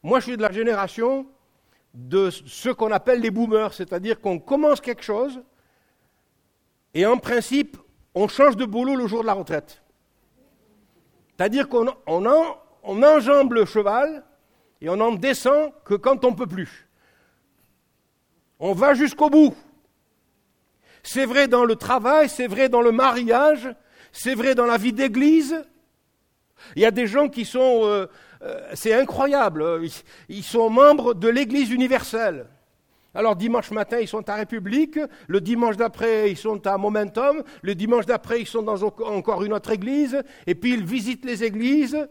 Moi, 0.02 0.20
je 0.20 0.26
suis 0.26 0.36
de 0.36 0.42
la 0.42 0.52
génération 0.52 1.26
de 1.94 2.30
ce 2.30 2.68
qu'on 2.68 2.92
appelle 2.92 3.20
les 3.20 3.30
boomers, 3.30 3.72
c'est-à-dire 3.72 4.20
qu'on 4.20 4.38
commence 4.38 4.80
quelque 4.80 5.02
chose 5.02 5.42
et 6.94 7.06
en 7.06 7.16
principe, 7.16 7.76
on 8.14 8.28
change 8.28 8.56
de 8.56 8.64
boulot 8.64 8.94
le 8.94 9.06
jour 9.06 9.22
de 9.22 9.26
la 9.26 9.34
retraite. 9.34 9.82
C'est-à-dire 11.36 11.68
qu'on 11.68 11.86
on 12.06 13.02
enjambe 13.02 13.52
le 13.52 13.64
cheval 13.64 14.24
et 14.80 14.88
on 14.88 14.96
n'en 14.96 15.12
descend 15.12 15.72
que 15.84 15.94
quand 15.94 16.24
on 16.24 16.32
ne 16.32 16.36
peut 16.36 16.46
plus. 16.46 16.88
On 18.58 18.72
va 18.72 18.94
jusqu'au 18.94 19.30
bout. 19.30 19.54
C'est 21.10 21.24
vrai 21.24 21.48
dans 21.48 21.64
le 21.64 21.74
travail, 21.74 22.28
c'est 22.28 22.48
vrai 22.48 22.68
dans 22.68 22.82
le 22.82 22.92
mariage, 22.92 23.74
c'est 24.12 24.34
vrai 24.34 24.54
dans 24.54 24.66
la 24.66 24.76
vie 24.76 24.92
d'église. 24.92 25.64
Il 26.76 26.82
y 26.82 26.84
a 26.84 26.90
des 26.90 27.06
gens 27.06 27.30
qui 27.30 27.46
sont, 27.46 27.80
euh, 27.84 28.08
euh, 28.42 28.60
c'est 28.74 28.92
incroyable, 28.92 29.80
ils, 30.28 30.42
sont 30.42 30.68
membres 30.68 31.14
de 31.14 31.28
l'église 31.28 31.70
universelle. 31.70 32.44
Alors 33.14 33.36
dimanche 33.36 33.70
matin, 33.70 34.00
ils 34.00 34.06
sont 34.06 34.28
à 34.28 34.34
République, 34.34 35.00
le 35.28 35.40
dimanche 35.40 35.78
d'après, 35.78 36.30
ils 36.30 36.36
sont 36.36 36.66
à 36.66 36.76
Momentum, 36.76 37.42
le 37.62 37.74
dimanche 37.74 38.04
d'après, 38.04 38.42
ils 38.42 38.46
sont 38.46 38.60
dans 38.60 38.82
encore 38.82 39.42
une 39.44 39.54
autre 39.54 39.70
église, 39.70 40.22
et 40.46 40.54
puis 40.54 40.74
ils 40.74 40.84
visitent 40.84 41.24
les 41.24 41.42
églises, 41.42 42.06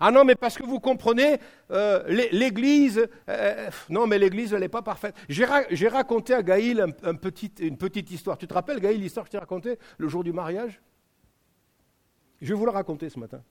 ah 0.00 0.10
non, 0.10 0.24
mais 0.24 0.36
parce 0.36 0.56
que 0.56 0.62
vous 0.62 0.78
comprenez, 0.80 1.38
euh, 1.70 2.04
l'Église, 2.32 3.08
euh, 3.28 3.70
non, 3.88 4.06
mais 4.06 4.18
l'Église, 4.18 4.52
elle 4.52 4.60
n'est 4.60 4.68
pas 4.68 4.82
parfaite. 4.82 5.14
J'ai 5.28 5.88
raconté 5.88 6.34
à 6.34 6.42
Gaïl 6.42 6.80
un, 6.80 7.12
une 7.12 7.76
petite 7.76 8.10
histoire. 8.10 8.38
Tu 8.38 8.46
te 8.46 8.54
rappelles, 8.54 8.80
Gaïl, 8.80 9.00
l'histoire 9.00 9.24
que 9.24 9.28
je 9.28 9.32
t'ai 9.32 9.38
racontée 9.38 9.78
le 9.98 10.08
jour 10.08 10.22
du 10.22 10.32
mariage? 10.32 10.80
Je 12.40 12.48
vais 12.48 12.54
vous 12.54 12.66
la 12.66 12.72
raconter 12.72 13.10
ce 13.10 13.18
matin. 13.18 13.42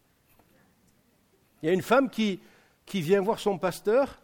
Il 1.62 1.66
y 1.66 1.70
a 1.70 1.74
une 1.74 1.82
femme 1.82 2.10
qui, 2.10 2.40
vient 2.94 3.22
voir 3.22 3.40
son 3.40 3.58
pasteur 3.58 4.22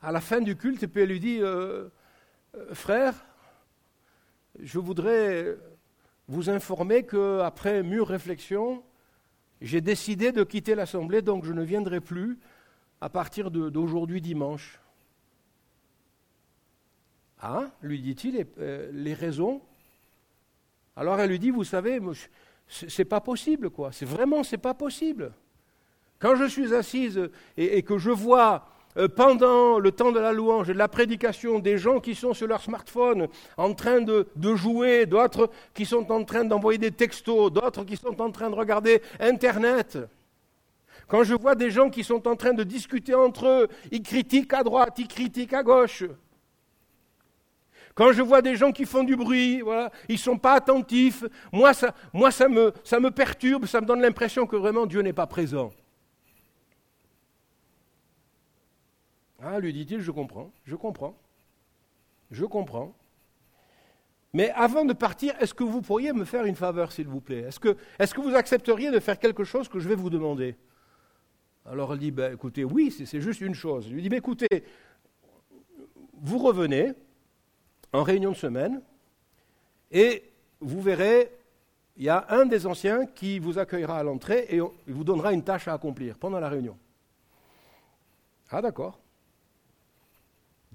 à 0.00 0.12
la 0.12 0.20
fin 0.20 0.40
du 0.40 0.56
culte, 0.56 0.82
et 0.82 0.88
puis 0.88 1.02
elle 1.02 1.08
lui 1.08 1.20
dit 1.20 1.38
euh, 1.40 1.88
euh, 2.54 2.74
Frère, 2.74 3.14
je 4.58 4.78
voudrais 4.78 5.56
vous 6.28 6.48
informer 6.48 7.04
qu'après 7.04 7.82
mûre 7.82 8.08
réflexion, 8.08 8.82
j'ai 9.60 9.80
décidé 9.80 10.32
de 10.32 10.44
quitter 10.44 10.74
l'Assemblée, 10.74 11.22
donc 11.22 11.44
je 11.44 11.52
ne 11.52 11.62
viendrai 11.62 12.00
plus 12.00 12.38
à 13.00 13.08
partir 13.08 13.50
d'aujourd'hui 13.50 14.20
dimanche. 14.20 14.80
Ah, 17.40 17.70
lui 17.82 18.00
dit-il, 18.00 18.46
euh, 18.58 18.90
les 18.92 19.14
raisons 19.14 19.60
Alors 20.96 21.20
elle 21.20 21.30
lui 21.30 21.38
dit, 21.38 21.50
vous 21.50 21.64
savez, 21.64 22.00
c'est 22.68 23.04
pas 23.04 23.20
possible, 23.20 23.70
quoi. 23.70 23.92
C'est 23.92 24.06
vraiment, 24.06 24.42
c'est 24.42 24.58
pas 24.58 24.74
possible. 24.74 25.32
Quand 26.18 26.34
je 26.34 26.44
suis 26.46 26.74
assise 26.74 27.28
et 27.56 27.82
que 27.82 27.98
je 27.98 28.10
vois 28.10 28.75
euh, 28.98 29.08
pendant 29.08 29.78
le 29.78 29.92
temps 29.92 30.12
de 30.12 30.20
la 30.20 30.32
louange 30.32 30.70
et 30.70 30.72
de 30.72 30.78
la 30.78 30.88
prédication 30.88 31.58
des 31.58 31.76
gens 31.76 32.00
qui 32.00 32.14
sont 32.14 32.32
sur 32.32 32.46
leur 32.46 32.62
smartphone 32.62 33.28
en 33.56 33.74
train 33.74 34.00
de, 34.00 34.26
jouer, 34.54 35.06
d'autres 35.06 35.50
qui 35.74 35.84
sont 35.84 36.10
en 36.10 36.24
train 36.24 36.44
d'envoyer 36.44 36.78
des 36.78 36.90
textos, 36.90 37.52
d'autres 37.52 37.84
qui 37.84 37.96
sont 37.96 38.20
en 38.20 38.30
train 38.30 38.50
de 38.50 38.54
regarder 38.54 39.02
Internet. 39.20 39.98
Quand 41.08 41.24
je 41.24 41.34
vois 41.34 41.54
des 41.54 41.70
gens 41.70 41.90
qui 41.90 42.04
sont 42.04 42.26
en 42.26 42.36
train 42.36 42.52
de 42.52 42.64
discuter 42.64 43.14
entre 43.14 43.46
eux, 43.46 43.68
ils 43.92 44.02
critiquent 44.02 44.54
à 44.54 44.62
droite, 44.62 44.94
ils 44.98 45.08
critiquent 45.08 45.52
à 45.52 45.62
gauche. 45.62 46.04
Quand 47.94 48.12
je 48.12 48.22
vois 48.22 48.42
des 48.42 48.56
gens 48.56 48.72
qui 48.72 48.84
font 48.84 49.04
du 49.04 49.16
bruit, 49.16 49.60
voilà, 49.60 49.90
ils 50.08 50.16
ne 50.16 50.18
sont 50.18 50.36
pas 50.36 50.54
attentifs, 50.54 51.24
moi, 51.52 51.72
ça, 51.72 51.94
me, 52.48 52.72
ça 52.84 53.00
me 53.00 53.10
perturbe, 53.10 53.66
ça 53.66 53.80
me 53.80 53.86
donne 53.86 54.02
l'impression 54.02 54.46
que 54.46 54.56
vraiment 54.56 54.84
Dieu 54.84 55.00
n'est 55.00 55.14
pas 55.14 55.26
présent. 55.26 55.70
Ah, 59.42 59.60
lui 59.60 59.72
dit-il, 59.72 60.00
je 60.00 60.10
comprends, 60.10 60.50
je 60.64 60.76
comprends, 60.76 61.16
je 62.30 62.44
comprends. 62.44 62.94
Mais 64.32 64.50
avant 64.50 64.84
de 64.84 64.92
partir, 64.92 65.34
est-ce 65.40 65.54
que 65.54 65.64
vous 65.64 65.80
pourriez 65.82 66.12
me 66.12 66.24
faire 66.24 66.44
une 66.44 66.56
faveur, 66.56 66.92
s'il 66.92 67.08
vous 67.08 67.20
plaît? 67.20 67.40
Est-ce 67.48 67.58
que, 67.58 68.20
vous 68.20 68.34
accepteriez 68.34 68.90
de 68.90 69.00
faire 69.00 69.18
quelque 69.18 69.44
chose 69.44 69.68
que 69.68 69.78
je 69.78 69.88
vais 69.88 69.94
vous 69.94 70.10
demander? 70.10 70.56
Alors 71.64 71.92
elle 71.92 71.98
dit, 71.98 72.10
ben, 72.10 72.32
écoutez, 72.32 72.64
oui, 72.64 72.90
c'est 72.90 73.20
juste 73.20 73.40
une 73.40 73.54
chose. 73.54 73.86
Je 73.88 73.94
lui 73.94 74.02
dit, 74.02 74.08
ben, 74.08 74.18
écoutez, 74.18 74.64
vous 76.14 76.38
revenez 76.38 76.92
en 77.92 78.02
réunion 78.02 78.32
de 78.32 78.36
semaine 78.36 78.82
et 79.90 80.30
vous 80.60 80.80
verrez, 80.80 81.30
il 81.96 82.04
y 82.04 82.08
a 82.08 82.26
un 82.30 82.46
des 82.46 82.66
anciens 82.66 83.06
qui 83.06 83.38
vous 83.38 83.58
accueillera 83.58 83.98
à 83.98 84.02
l'entrée 84.02 84.46
et 84.50 84.56
il 84.56 84.94
vous 84.94 85.04
donnera 85.04 85.32
une 85.32 85.44
tâche 85.44 85.66
à 85.68 85.72
accomplir 85.72 86.18
pendant 86.18 86.40
la 86.40 86.48
réunion. 86.48 86.76
Ah 88.50 88.60
d'accord. 88.60 88.98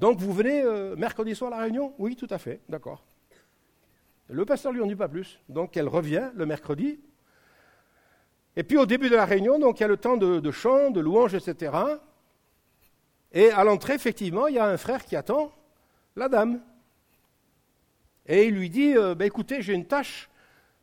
Donc 0.01 0.17
vous 0.17 0.33
venez 0.33 0.63
euh, 0.63 0.95
mercredi 0.95 1.35
soir 1.35 1.53
à 1.53 1.57
la 1.57 1.61
réunion? 1.61 1.93
Oui, 1.99 2.15
tout 2.15 2.27
à 2.31 2.39
fait, 2.39 2.59
d'accord. 2.67 3.05
Le 4.29 4.43
pasteur 4.45 4.71
lui 4.71 4.81
en 4.81 4.87
dit 4.87 4.95
pas 4.95 5.07
plus. 5.07 5.39
Donc 5.47 5.77
elle 5.77 5.87
revient 5.87 6.31
le 6.33 6.47
mercredi. 6.47 6.99
Et 8.55 8.63
puis 8.63 8.77
au 8.77 8.87
début 8.87 9.11
de 9.11 9.15
la 9.15 9.25
réunion, 9.25 9.59
donc 9.59 9.79
il 9.79 9.81
y 9.81 9.83
a 9.83 9.87
le 9.87 9.97
temps 9.97 10.17
de, 10.17 10.51
chant, 10.51 10.89
de 10.89 10.99
louange, 10.99 11.35
etc. 11.35 11.77
Et 13.31 13.51
à 13.51 13.63
l'entrée, 13.63 13.93
effectivement, 13.93 14.47
il 14.47 14.55
y 14.55 14.59
a 14.59 14.65
un 14.65 14.77
frère 14.77 15.05
qui 15.05 15.15
attend 15.15 15.51
la 16.15 16.27
dame. 16.27 16.61
Et 18.25 18.47
il 18.47 18.55
lui 18.55 18.71
dit, 18.71 18.97
euh, 18.97 19.13
ben, 19.13 19.25
écoutez, 19.25 19.61
j'ai 19.61 19.73
une 19.73 19.85
tâche 19.85 20.31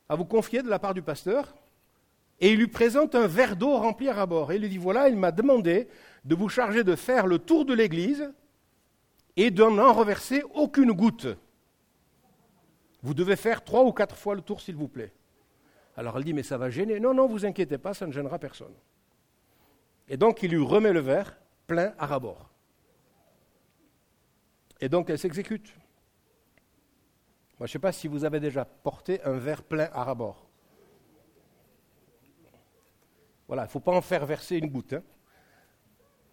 à 0.07 0.15
vous 0.15 0.25
confier 0.25 0.63
de 0.63 0.69
la 0.69 0.79
part 0.79 0.93
du 0.93 1.01
pasteur. 1.01 1.57
Et 2.39 2.53
il 2.53 2.57
lui 2.57 2.67
présente 2.67 3.15
un 3.15 3.27
verre 3.27 3.57
d'eau 3.57 3.75
rempli 3.77 4.07
à 4.07 4.25
bord. 4.25 4.53
Et 4.53 4.55
il 4.55 4.61
lui 4.61 4.69
dit, 4.69 4.77
voilà, 4.77 5.09
il 5.09 5.17
m'a 5.17 5.33
demandé 5.33 5.89
de 6.23 6.35
vous 6.35 6.47
charger 6.47 6.85
de 6.85 6.95
faire 6.95 7.27
le 7.27 7.37
tour 7.37 7.65
de 7.65 7.73
l'église 7.73 8.31
et 9.39 9.51
de 9.51 9.63
n'en 9.63 9.93
reverser 9.93 10.43
aucune 10.53 10.91
goutte. 10.91 11.27
Vous 13.01 13.13
devez 13.13 13.37
faire 13.37 13.63
trois 13.63 13.85
ou 13.85 13.93
quatre 13.93 14.17
fois 14.17 14.35
le 14.35 14.41
tour, 14.41 14.59
s'il 14.59 14.75
vous 14.75 14.89
plaît. 14.89 15.13
Alors 15.95 16.17
elle 16.17 16.25
dit, 16.25 16.33
mais 16.33 16.43
ça 16.43 16.57
va 16.57 16.69
gêner. 16.69 16.99
Non, 16.99 17.13
non, 17.13 17.25
vous 17.25 17.45
inquiétez 17.45 17.77
pas, 17.77 17.93
ça 17.93 18.05
ne 18.05 18.11
gênera 18.11 18.37
personne. 18.37 18.73
Et 20.09 20.17
donc 20.17 20.43
il 20.43 20.51
lui 20.51 20.61
remet 20.61 20.91
le 20.91 20.99
verre 20.99 21.37
plein 21.67 21.93
à 21.97 22.05
rabord. 22.05 22.49
Et 24.81 24.89
donc 24.89 25.09
elle 25.09 25.17
s'exécute. 25.17 25.73
Moi, 27.59 27.67
je 27.67 27.71
ne 27.71 27.73
sais 27.73 27.79
pas 27.79 27.93
si 27.93 28.09
vous 28.09 28.25
avez 28.25 28.41
déjà 28.41 28.65
porté 28.65 29.23
un 29.23 29.37
verre 29.37 29.63
plein 29.63 29.89
à 29.93 30.03
rabord. 30.03 30.49
Voilà, 33.47 33.63
il 33.63 33.67
ne 33.67 33.71
faut 33.71 33.79
pas 33.79 33.95
en 33.95 34.01
faire 34.01 34.25
verser 34.25 34.57
une 34.57 34.67
goutte. 34.67 34.93
Hein. 34.93 35.03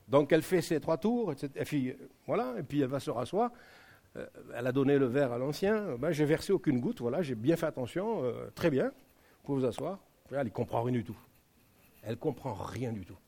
Donc 0.09 0.33
elle 0.33 0.43
fait 0.43 0.63
ses 0.63 0.81
trois 0.81 0.99
tours, 0.99 1.33
etc. 1.33 1.51
Et 1.57 1.65
puis, 1.65 1.97
voilà, 2.27 2.55
et 2.59 2.63
puis 2.63 2.81
elle 2.81 2.89
va 2.89 3.01
se 3.01 3.11
rasseoir. 3.11 3.51
Euh, 4.17 4.27
elle 4.55 4.67
a 4.67 4.73
donné 4.73 4.99
le 4.99 5.07
verre 5.07 5.33
à 5.33 5.39
l'ancien. 5.39 5.97
Ben, 5.97 6.13
j'ai 6.13 6.25
versé 6.25 6.53
aucune 6.53 6.81
goutte, 6.81 7.01
voilà, 7.01 7.23
j'ai 7.23 7.35
bien 7.35 7.57
fait 7.57 7.67
attention. 7.67 8.25
Euh, 8.25 8.51
très 8.55 8.71
bien, 8.71 8.93
vous 9.45 9.57
vous 9.57 9.65
asseoir. 9.65 9.99
Elle 10.31 10.45
ne 10.45 10.51
comprend 10.51 10.83
rien 10.83 10.93
du 10.93 11.05
tout. 11.05 11.17
Elle 12.03 12.17
comprend 12.17 12.55
rien 12.55 12.93
du 12.93 13.05
tout. 13.05 13.19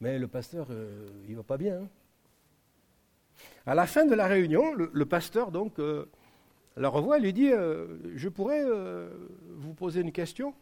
Mais 0.00 0.18
le 0.18 0.28
pasteur, 0.28 0.66
euh, 0.70 1.08
il 1.28 1.36
va 1.36 1.42
pas 1.42 1.56
bien. 1.56 1.80
Hein. 1.80 1.88
À 3.64 3.74
la 3.74 3.86
fin 3.86 4.04
de 4.04 4.14
la 4.14 4.26
réunion, 4.26 4.74
le, 4.74 5.06
pasteur 5.06 5.50
donc 5.50 5.78
la 6.76 6.88
revoit 6.88 7.18
et 7.18 7.20
lui 7.20 7.32
dit 7.32 7.50
Je 7.50 8.28
pourrais 8.28 8.64
vous 9.50 9.74
poser 9.74 10.00
une 10.00 10.12
question? 10.12 10.54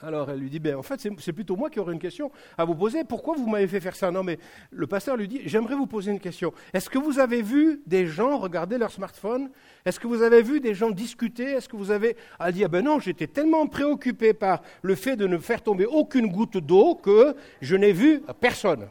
Alors 0.00 0.30
elle 0.30 0.38
lui 0.38 0.48
dit, 0.48 0.60
ben, 0.60 0.76
en 0.76 0.82
fait 0.82 1.08
c'est 1.18 1.32
plutôt 1.32 1.56
moi 1.56 1.70
qui 1.70 1.80
aurais 1.80 1.92
une 1.92 1.98
question 1.98 2.30
à 2.56 2.64
vous 2.64 2.74
poser. 2.74 3.02
Pourquoi 3.02 3.34
vous 3.36 3.48
m'avez 3.48 3.66
fait 3.66 3.80
faire 3.80 3.96
ça? 3.96 4.10
Non 4.10 4.22
mais 4.22 4.38
le 4.70 4.86
pasteur 4.86 5.16
lui 5.16 5.26
dit, 5.26 5.40
j'aimerais 5.44 5.74
vous 5.74 5.86
poser 5.86 6.12
une 6.12 6.20
question. 6.20 6.52
Est-ce 6.72 6.88
que 6.88 6.98
vous 6.98 7.18
avez 7.18 7.42
vu 7.42 7.82
des 7.86 8.06
gens 8.06 8.38
regarder 8.38 8.78
leur 8.78 8.92
smartphone? 8.92 9.50
Est-ce 9.84 9.98
que 9.98 10.06
vous 10.06 10.22
avez 10.22 10.42
vu 10.42 10.60
des 10.60 10.74
gens 10.74 10.90
discuter? 10.90 11.44
Est-ce 11.44 11.68
que 11.68 11.76
vous 11.76 11.90
avez... 11.90 12.16
Elle 12.38 12.52
dit, 12.52 12.64
ah 12.64 12.68
ben 12.68 12.84
non, 12.84 13.00
j'étais 13.00 13.26
tellement 13.26 13.66
préoccupé 13.66 14.34
par 14.34 14.62
le 14.82 14.94
fait 14.94 15.16
de 15.16 15.26
ne 15.26 15.38
faire 15.38 15.62
tomber 15.62 15.86
aucune 15.86 16.28
goutte 16.28 16.58
d'eau 16.58 16.94
que 16.94 17.34
je 17.60 17.74
n'ai 17.74 17.92
vu 17.92 18.22
personne. 18.40 18.88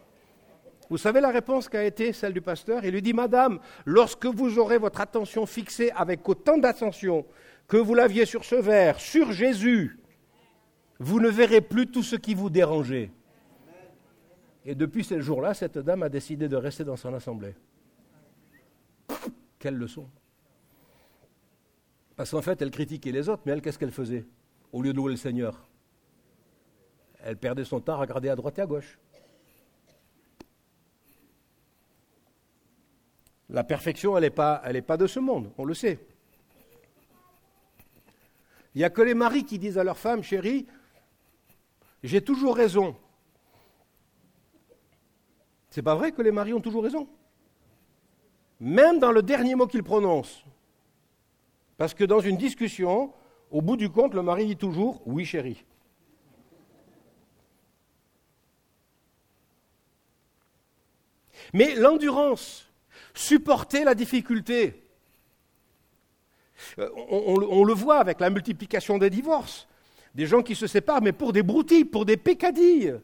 Vous 0.90 0.98
savez 0.98 1.20
la 1.20 1.30
réponse 1.30 1.68
qu'a 1.68 1.84
été 1.84 2.14
celle 2.14 2.34
du 2.34 2.42
pasteur? 2.42 2.84
Il 2.86 2.92
lui 2.92 3.02
dit, 3.02 3.14
Madame, 3.14 3.60
lorsque 3.86 4.26
vous 4.26 4.58
aurez 4.58 4.78
votre 4.78 5.02
attention 5.02 5.46
fixée 5.46 5.92
avec 5.96 6.28
autant 6.28 6.58
d'attention 6.58 7.26
que 7.68 7.78
vous 7.78 7.94
l'aviez 7.94 8.26
sur 8.26 8.46
ce 8.46 8.56
verre, 8.56 9.00
sur 9.00 9.32
Jésus, 9.34 10.00
vous 11.00 11.20
ne 11.20 11.30
verrez 11.30 11.62
plus 11.62 11.88
tout 11.88 12.04
ce 12.04 12.16
qui 12.16 12.34
vous 12.34 12.50
dérangeait. 12.50 13.12
Et 14.66 14.76
depuis 14.76 15.04
ce 15.04 15.22
jour-là, 15.22 15.54
cette 15.54 15.78
dame 15.78 16.04
a 16.04 16.10
décidé 16.10 16.48
de 16.50 16.56
rester 16.56 16.84
dans 16.84 16.98
son 16.98 17.14
assemblée. 17.14 17.56
Quelle 19.60 19.76
leçon 19.76 20.10
Parce 22.16 22.32
qu'en 22.32 22.42
fait, 22.42 22.62
elle 22.62 22.72
critiquait 22.72 23.12
les 23.12 23.30
autres, 23.30 23.44
mais 23.46 23.54
elle, 23.54 23.62
qu'est-ce 23.62 23.80
qu'elle 23.80 23.92
faisait 23.92 24.26
Au 24.74 24.82
lieu 24.82 24.92
de 24.92 24.98
louer 24.98 25.12
le 25.12 25.18
Seigneur, 25.18 25.68
elle 27.24 27.38
perdait 27.38 27.64
son 27.64 27.80
temps 27.80 27.94
à 27.94 27.98
regarder 27.98 28.30
à 28.30 28.36
droite 28.36 28.60
et 28.60 28.62
à 28.62 28.66
gauche. 28.66 29.00
La 33.50 33.64
perfection, 33.64 34.18
elle 34.18 34.24
n'est 34.24 34.30
pas, 34.30 34.62
pas 34.86 34.98
de 34.98 35.08
ce 35.08 35.20
monde, 35.20 35.52
on 35.58 35.64
le 35.64 35.74
sait. 35.74 36.00
Il 38.76 38.80
n'y 38.80 38.84
a 38.84 38.90
que 38.90 39.02
les 39.02 39.14
maris 39.14 39.46
qui 39.46 39.58
disent 39.58 39.78
à 39.78 39.84
leur 39.84 39.98
femme, 39.98 40.22
chérie, 40.22 40.68
j'ai 42.04 42.22
toujours 42.22 42.56
raison. 42.56 42.96
C'est 45.70 45.82
pas 45.82 45.96
vrai 45.96 46.12
que 46.12 46.22
les 46.22 46.32
maris 46.32 46.54
ont 46.54 46.62
toujours 46.62 46.84
raison? 46.84 47.08
Même 48.60 49.00
dans 49.00 49.12
le 49.12 49.22
dernier 49.22 49.56
mot 49.56 49.68
qu'ils 49.68 49.84
prononcent. 49.84 50.44
Parce 51.78 51.94
que 51.94 52.04
dans 52.04 52.20
une 52.20 52.38
discussion, 52.38 53.14
au 53.52 53.62
bout 53.62 53.78
du 53.78 53.90
compte, 53.90 54.14
le 54.14 54.24
mari 54.24 54.48
dit 54.48 54.58
toujours 54.58 55.02
Oui, 55.06 55.26
chérie. 55.26 55.64
Mais 61.54 61.76
l'endurance, 61.76 62.68
supporter 63.14 63.84
la 63.84 63.96
difficulté, 63.96 64.84
euh, 66.80 66.90
on, 67.10 67.64
le 67.64 67.74
voit 67.74 68.00
avec 68.00 68.20
la 68.20 68.30
multiplication 68.30 68.98
des 68.98 69.10
divorces 69.10 69.68
des 70.16 70.26
gens 70.26 70.42
qui 70.42 70.56
se 70.56 70.68
séparent, 70.68 71.02
mais 71.02 71.12
pour 71.12 71.34
des 71.34 71.44
broutilles, 71.44 71.86
pour 71.86 72.06
des 72.06 72.18
pécadilles. 72.18 72.96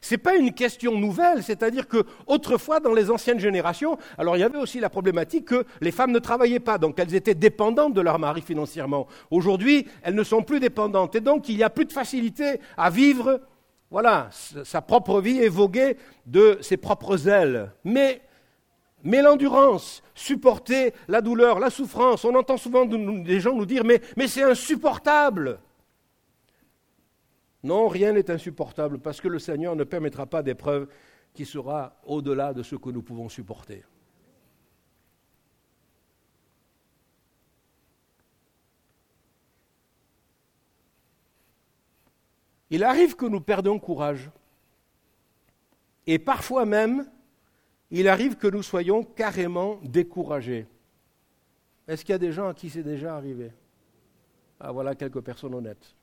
Ce 0.00 0.14
n'est 0.14 0.18
pas 0.18 0.36
une 0.36 0.52
question 0.52 0.98
nouvelle, 0.98 1.42
c'est-à-dire 1.42 1.88
que 1.88 2.04
autrefois, 2.26 2.78
dans 2.78 2.92
les 2.92 3.10
anciennes 3.10 3.40
générations, 3.40 3.96
alors 4.18 4.36
il 4.36 4.40
y 4.40 4.42
avait 4.42 4.58
aussi 4.58 4.78
la 4.78 4.90
problématique 4.90 5.46
que 5.46 5.64
les 5.80 5.92
femmes 5.92 6.12
ne 6.12 6.18
travaillaient 6.18 6.60
pas, 6.60 6.76
donc 6.76 6.98
elles 6.98 7.14
étaient 7.14 7.34
dépendantes 7.34 7.94
de 7.94 8.02
leur 8.02 8.18
mari 8.18 8.42
financièrement. 8.42 9.06
Aujourd'hui, 9.30 9.86
elles 10.02 10.14
ne 10.14 10.22
sont 10.22 10.42
plus 10.42 10.60
dépendantes, 10.60 11.14
et 11.14 11.20
donc 11.20 11.48
il 11.48 11.56
n'y 11.56 11.62
a 11.62 11.70
plus 11.70 11.86
de 11.86 11.92
facilité 11.92 12.60
à 12.76 12.90
vivre, 12.90 13.40
voilà, 13.90 14.28
sa 14.30 14.82
propre 14.82 15.22
vie 15.22 15.38
et 15.38 15.48
voguer 15.48 15.96
de 16.26 16.58
ses 16.60 16.76
propres 16.76 17.28
ailes. 17.28 17.70
Mais 17.84 18.20
mais 19.04 19.20
l'endurance, 19.20 20.02
supporter 20.14 20.94
la 21.08 21.20
douleur, 21.20 21.60
la 21.60 21.68
souffrance, 21.68 22.24
on 22.24 22.34
entend 22.34 22.56
souvent 22.56 22.86
des 22.86 23.38
gens 23.38 23.54
nous 23.54 23.66
dire 23.66 23.84
mais, 23.84 24.00
c'est 24.26 24.42
insupportable. 24.42 25.60
Non, 27.62 27.88
rien 27.88 28.12
n'est 28.12 28.30
insupportable 28.30 28.98
parce 28.98 29.20
que 29.20 29.28
le 29.28 29.38
Seigneur 29.38 29.76
ne 29.76 29.84
permettra 29.84 30.26
pas 30.26 30.42
d'épreuve 30.42 30.88
qui 31.34 31.44
sera 31.44 31.96
au-delà 32.04 32.54
de 32.54 32.62
ce 32.62 32.76
que 32.76 32.90
nous 32.90 33.02
pouvons 33.02 33.28
supporter. 33.28 33.84
Il 42.70 42.82
arrive 42.84 43.16
que 43.16 43.26
nous 43.26 43.40
perdions 43.40 43.78
courage. 43.78 44.30
Et 46.06 46.18
parfois 46.18 46.66
même, 46.66 47.08
il 48.00 48.08
arrive 48.08 48.36
que 48.36 48.48
nous 48.48 48.62
soyons 48.62 49.04
carrément 49.04 49.78
découragés. 49.84 50.66
Est-ce 51.86 52.04
qu'il 52.04 52.12
y 52.12 52.16
a 52.16 52.18
des 52.18 52.32
gens 52.32 52.48
à 52.48 52.54
qui 52.54 52.68
c'est 52.68 52.82
déjà 52.82 53.16
arrivé? 53.16 53.52
Ah 54.58 54.72
voilà 54.72 54.96
quelques 54.96 55.20
personnes 55.20 55.54
honnêtes. 55.54 55.94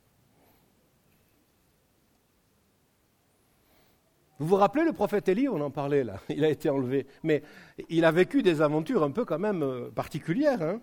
Vous 4.38 4.46
vous 4.46 4.56
rappelez 4.56 4.84
le 4.84 4.92
prophète 4.92 5.28
Élie 5.28 5.48
On 5.48 5.60
en 5.60 5.70
parlait 5.70 6.02
là. 6.02 6.18
Il 6.30 6.44
a 6.44 6.48
été 6.48 6.70
enlevé. 6.70 7.06
Mais 7.22 7.42
il 7.90 8.06
a 8.06 8.10
vécu 8.10 8.42
des 8.42 8.62
aventures 8.62 9.02
un 9.02 9.10
peu 9.10 9.26
quand 9.26 9.38
même 9.38 9.62
euh, 9.62 9.90
particulières. 9.90 10.62
Hein. 10.62 10.80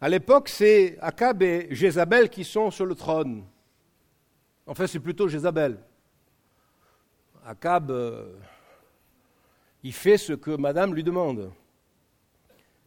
à 0.00 0.08
l'époque, 0.08 0.48
c'est 0.48 0.98
Akab 1.00 1.42
et 1.42 1.66
Jézabel 1.70 2.30
qui 2.30 2.44
sont 2.44 2.70
sur 2.70 2.86
le 2.86 2.94
trône. 2.94 3.44
Enfin, 4.66 4.86
c'est 4.86 5.00
plutôt 5.00 5.26
Jézabel. 5.26 5.78
Akab, 7.46 7.90
euh, 7.90 8.34
il 9.82 9.92
fait 9.92 10.18
ce 10.18 10.32
que 10.32 10.50
madame 10.50 10.94
lui 10.94 11.04
demande. 11.04 11.52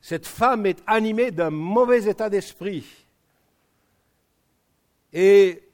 Cette 0.02 0.28
femme 0.28 0.66
est 0.66 0.84
animée 0.86 1.32
d'un 1.32 1.50
mauvais 1.50 2.06
état 2.06 2.30
d'esprit. 2.30 2.86
Et 5.14 5.70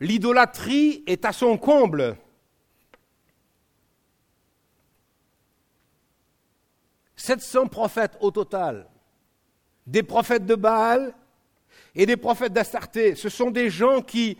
L'idolâtrie 0.00 1.04
est 1.06 1.26
à 1.26 1.32
son 1.32 1.58
comble. 1.58 2.16
«700 7.16 7.66
prophètes 7.66 8.16
au 8.20 8.30
total, 8.30 8.88
des 9.86 10.02
prophètes 10.02 10.46
de 10.46 10.54
Baal 10.54 11.14
et 11.94 12.06
des 12.06 12.16
prophètes 12.16 12.54
d'Astarté. 12.54 13.14
Ce 13.14 13.28
sont 13.28 13.50
des 13.50 13.68
gens 13.68 14.00
qui, 14.00 14.38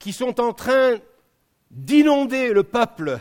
qui 0.00 0.12
sont 0.12 0.40
en 0.40 0.52
train 0.52 0.98
d'inonder 1.70 2.52
le 2.52 2.62
peuple 2.62 3.18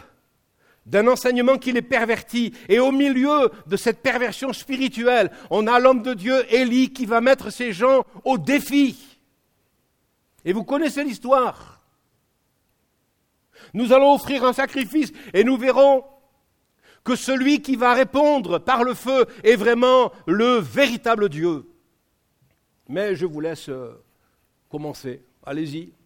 d'un 0.87 1.07
enseignement 1.07 1.57
qui 1.57 1.73
les 1.73 1.81
pervertit. 1.81 2.53
Et 2.69 2.79
au 2.79 2.91
milieu 2.91 3.51
de 3.67 3.77
cette 3.77 4.01
perversion 4.01 4.53
spirituelle, 4.53 5.31
on 5.49 5.67
a 5.67 5.79
l'homme 5.79 6.01
de 6.01 6.13
Dieu, 6.13 6.45
Élie, 6.53 6.91
qui 6.93 7.05
va 7.05 7.21
mettre 7.21 7.49
ces 7.49 7.73
gens 7.73 8.05
au 8.23 8.37
défi. 8.37 9.17
Et 10.45 10.53
vous 10.53 10.63
connaissez 10.63 11.03
l'histoire. 11.03 11.81
Nous 13.73 13.91
allons 13.91 14.13
offrir 14.13 14.45
un 14.45 14.53
sacrifice 14.53 15.11
et 15.33 15.43
nous 15.43 15.57
verrons 15.57 16.05
que 17.03 17.15
celui 17.15 17.61
qui 17.61 17.75
va 17.75 17.93
répondre 17.93 18.59
par 18.59 18.83
le 18.83 18.93
feu 18.93 19.25
est 19.43 19.55
vraiment 19.55 20.11
le 20.25 20.59
véritable 20.59 21.29
Dieu. 21.29 21.65
Mais 22.87 23.15
je 23.15 23.25
vous 23.25 23.41
laisse 23.41 23.67
euh, 23.69 24.01
commencer. 24.69 25.21
Allez-y. 25.45 25.96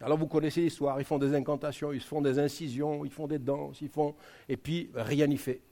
Alors 0.00 0.18
vous 0.18 0.26
connaissez 0.26 0.60
l'histoire, 0.60 1.00
ils 1.00 1.04
font 1.04 1.18
des 1.18 1.34
incantations, 1.34 1.92
ils 1.92 2.00
font 2.00 2.20
des 2.20 2.38
incisions, 2.38 3.04
ils 3.04 3.10
font 3.10 3.26
des 3.26 3.38
danses, 3.38 3.80
ils 3.80 3.88
font... 3.88 4.14
Et 4.48 4.56
puis 4.56 4.90
rien 4.94 5.26
n'y 5.26 5.38
fait. 5.38 5.62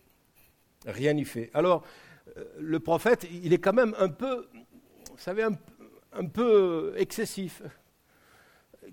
Rien 0.87 1.13
n'y 1.13 1.25
fait. 1.25 1.51
Alors, 1.53 1.83
euh, 2.37 2.45
le 2.59 2.81
prophète, 2.81 3.27
il 3.31 3.53
est 3.53 3.59
quand 3.59 3.73
même 3.75 3.95
un 3.99 4.09
peu, 4.09 4.49
vous 5.11 5.19
savez, 5.19 5.43
un, 5.43 6.27
peu 6.27 6.95
excessif. 6.97 7.63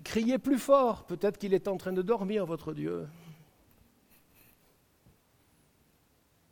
Criez 0.04 0.38
plus 0.38 0.58
fort, 0.58 1.04
peut-être 1.04 1.38
qu'il 1.38 1.54
est 1.54 1.68
en 1.68 1.76
train 1.76 1.92
de 1.92 2.02
dormir, 2.02 2.44
votre 2.44 2.74
Dieu. 2.74 3.06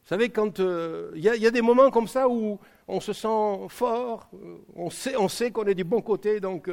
Vous 0.03 0.09
savez, 0.09 0.31
quand 0.31 0.59
euh, 0.61 1.12
il 1.14 1.23
y, 1.23 1.47
a 1.47 1.51
des 1.51 1.62
moments 1.62 1.90
comme 1.90 2.09
ça 2.09 2.29
où 2.29 2.59
on 2.88 3.01
se 3.01 3.12
sent 3.12 3.69
fort, 3.69 4.29
euh, 4.35 4.57
on 4.75 4.90
sait, 4.90 5.16
on 5.16 5.29
sait 5.29 5.51
qu'on 5.51 5.64
est 5.64 5.75
du 5.75 5.85
bon 5.85 6.01
côté, 6.01 6.40
donc 6.40 6.69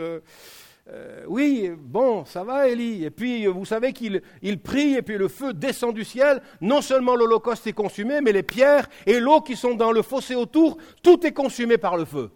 oui, 1.27 1.71
bon, 1.77 2.23
ça 2.25 2.43
va, 2.43 2.67
Élie. 2.67 3.03
Et 3.03 3.09
puis, 3.09 3.45
vous 3.45 3.65
savez 3.65 3.91
qu'il 3.91 4.21
il 4.41 4.59
prie, 4.59 4.95
et 4.95 5.01
puis 5.01 5.17
le 5.17 5.27
feu 5.27 5.53
descend 5.53 5.93
du 5.93 6.05
ciel. 6.05 6.41
Non 6.61 6.81
seulement 6.81 7.15
l'Holocauste 7.15 7.67
est 7.67 7.73
consumé, 7.73 8.21
mais 8.21 8.31
les 8.31 8.43
pierres 8.43 8.87
et 9.05 9.19
l'eau 9.19 9.41
qui 9.41 9.55
sont 9.55 9.75
dans 9.75 9.91
le 9.91 10.01
fossé 10.01 10.35
autour, 10.35 10.77
tout 11.03 11.25
est 11.25 11.33
consumé 11.33 11.77
par 11.77 11.97
le 11.97 12.05
feu. 12.05 12.31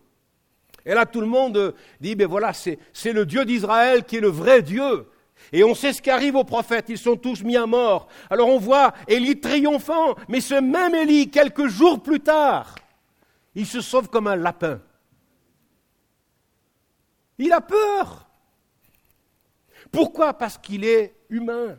Et 0.85 0.93
là, 0.93 1.05
tout 1.05 1.21
le 1.21 1.27
monde 1.27 1.75
dit, 1.99 2.15
ben 2.15 2.27
voilà, 2.27 2.53
c'est 2.53 3.13
le 3.13 3.25
Dieu 3.25 3.45
d'Israël 3.45 4.03
qui 4.03 4.17
est 4.17 4.21
le 4.21 4.29
vrai 4.29 4.61
Dieu. 4.61 5.07
Et 5.51 5.63
on 5.63 5.73
sait 5.73 5.93
ce 5.93 6.01
qui 6.01 6.09
arrive 6.09 6.35
aux 6.35 6.43
prophètes, 6.43 6.85
ils 6.89 6.97
sont 6.97 7.15
tous 7.15 7.43
mis 7.43 7.57
à 7.57 7.65
mort. 7.65 8.07
Alors 8.29 8.49
on 8.49 8.59
voit 8.59 8.93
Élie 9.07 9.39
triomphant, 9.39 10.15
mais 10.27 10.41
ce 10.41 10.55
même 10.55 10.95
Élie, 10.95 11.29
quelques 11.29 11.67
jours 11.67 12.01
plus 12.01 12.19
tard, 12.19 12.75
il 13.55 13.65
se 13.65 13.81
sauve 13.81 14.09
comme 14.09 14.27
un 14.27 14.35
lapin. 14.35 14.79
Il 17.37 17.51
a 17.51 17.61
peur. 17.61 18.27
Pourquoi 19.91 20.33
Parce 20.33 20.57
qu'il 20.57 20.85
est 20.85 21.15
humain. 21.29 21.77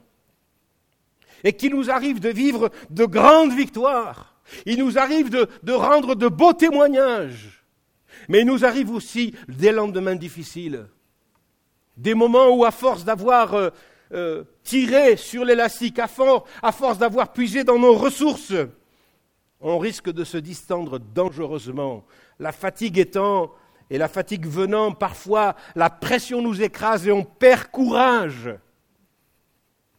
Et 1.45 1.53
qu'il 1.55 1.75
nous 1.75 1.91
arrive 1.91 2.21
de 2.21 2.29
vivre 2.29 2.71
de 2.91 3.05
grandes 3.05 3.53
victoires. 3.53 4.37
Il 4.67 4.79
nous 4.79 4.99
arrive 4.99 5.31
de, 5.31 5.73
rendre 5.73 6.15
de 6.15 6.29
beaux 6.29 6.53
témoignages. 6.53 7.65
Mais 8.29 8.41
il 8.41 8.47
nous 8.47 8.65
arrive 8.65 8.91
aussi 8.91 9.35
des 9.49 9.73
lendemains 9.73 10.15
difficiles, 10.15 10.87
des 11.97 12.15
moments 12.15 12.51
où, 12.51 12.65
à 12.65 12.71
force 12.71 13.05
d'avoir 13.05 13.55
euh, 13.55 13.71
euh, 14.13 14.45
tiré 14.63 15.17
sur 15.17 15.45
l'élastique, 15.45 15.99
à 15.99 16.07
force 16.07 16.99
d'avoir 16.99 17.33
puisé 17.33 17.65
dans 17.65 17.79
nos 17.79 17.95
ressources, 17.95 18.53
on 19.61 19.79
risque 19.79 20.11
de 20.11 20.25
se 20.25 20.37
distendre 20.39 20.99
dangereusement. 20.99 22.05
La 22.39 22.53
fatigue 22.53 22.99
étant, 22.99 23.53
et 23.93 23.99
la 23.99 24.09
fatigue 24.09 24.47
venant, 24.47 24.93
parfois 24.93 25.55
la 25.77 25.91
pression 25.91 26.41
nous 26.41 26.63
écrase 26.63 27.07
et 27.07 27.13
on 27.13 27.25
perd 27.25 27.67
courage. 27.67 28.49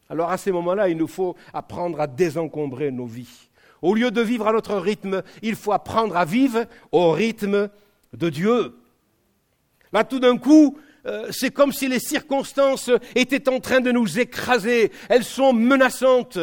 Alors 0.10 0.32
à 0.32 0.38
ces 0.38 0.52
moments-là, 0.52 0.90
il 0.90 0.98
nous 0.98 1.08
faut 1.08 1.36
apprendre 1.54 2.02
à 2.02 2.08
désencombrer 2.08 2.90
nos 2.90 3.06
vies. 3.06 3.50
Au 3.84 3.94
lieu 3.94 4.10
de 4.10 4.22
vivre 4.22 4.48
à 4.48 4.52
notre 4.52 4.78
rythme, 4.78 5.22
il 5.44 5.56
faut 5.56 5.74
apprendre 5.74 6.18
à 6.18 6.26
vivre 6.26 6.66
au 6.92 7.12
rythme 7.12 7.70
de 8.14 8.30
Dieu. 8.30 8.76
Là, 9.92 10.04
tout 10.04 10.20
d'un 10.20 10.40
coup, 10.40 10.76
euh, 11.06 11.28
c'est 11.30 11.52
comme 11.52 11.72
si 11.72 11.88
les 11.88 12.00
circonstances 12.00 12.90
étaient 13.14 13.48
en 13.48 13.60
train 13.60 13.80
de 13.80 13.92
nous 13.92 14.20
écraser. 14.20 14.92
Elles 15.08 15.24
sont 15.24 15.54
menaçantes. 15.54 16.40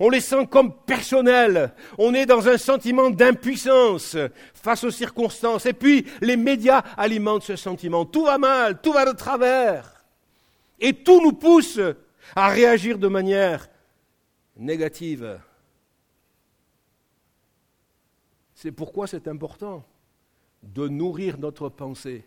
On 0.00 0.10
les 0.10 0.20
sent 0.20 0.46
comme 0.46 0.72
personnelles. 0.72 1.72
On 1.98 2.14
est 2.14 2.26
dans 2.26 2.48
un 2.48 2.58
sentiment 2.58 3.10
d'impuissance 3.10 4.16
face 4.54 4.84
aux 4.84 4.90
circonstances. 4.90 5.66
Et 5.66 5.72
puis, 5.72 6.06
les 6.20 6.36
médias 6.36 6.82
alimentent 6.96 7.42
ce 7.42 7.56
sentiment. 7.56 8.04
Tout 8.04 8.24
va 8.24 8.38
mal, 8.38 8.80
tout 8.80 8.92
va 8.92 9.04
de 9.04 9.16
travers. 9.16 10.04
Et 10.78 10.92
tout 10.92 11.20
nous 11.20 11.32
pousse 11.32 11.80
à 12.36 12.48
réagir 12.48 12.98
de 12.98 13.08
manière 13.08 13.68
négative. 14.56 15.40
C'est 18.54 18.72
pourquoi 18.72 19.06
c'est 19.06 19.28
important 19.28 19.84
de 20.62 20.88
nourrir 20.88 21.38
notre 21.38 21.68
pensée 21.68 22.24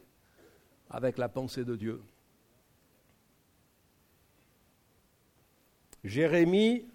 avec 0.89 1.17
la 1.17 1.29
pensée 1.29 1.63
de 1.63 1.75
Dieu. 1.75 2.01
Jérémie, 6.03 6.85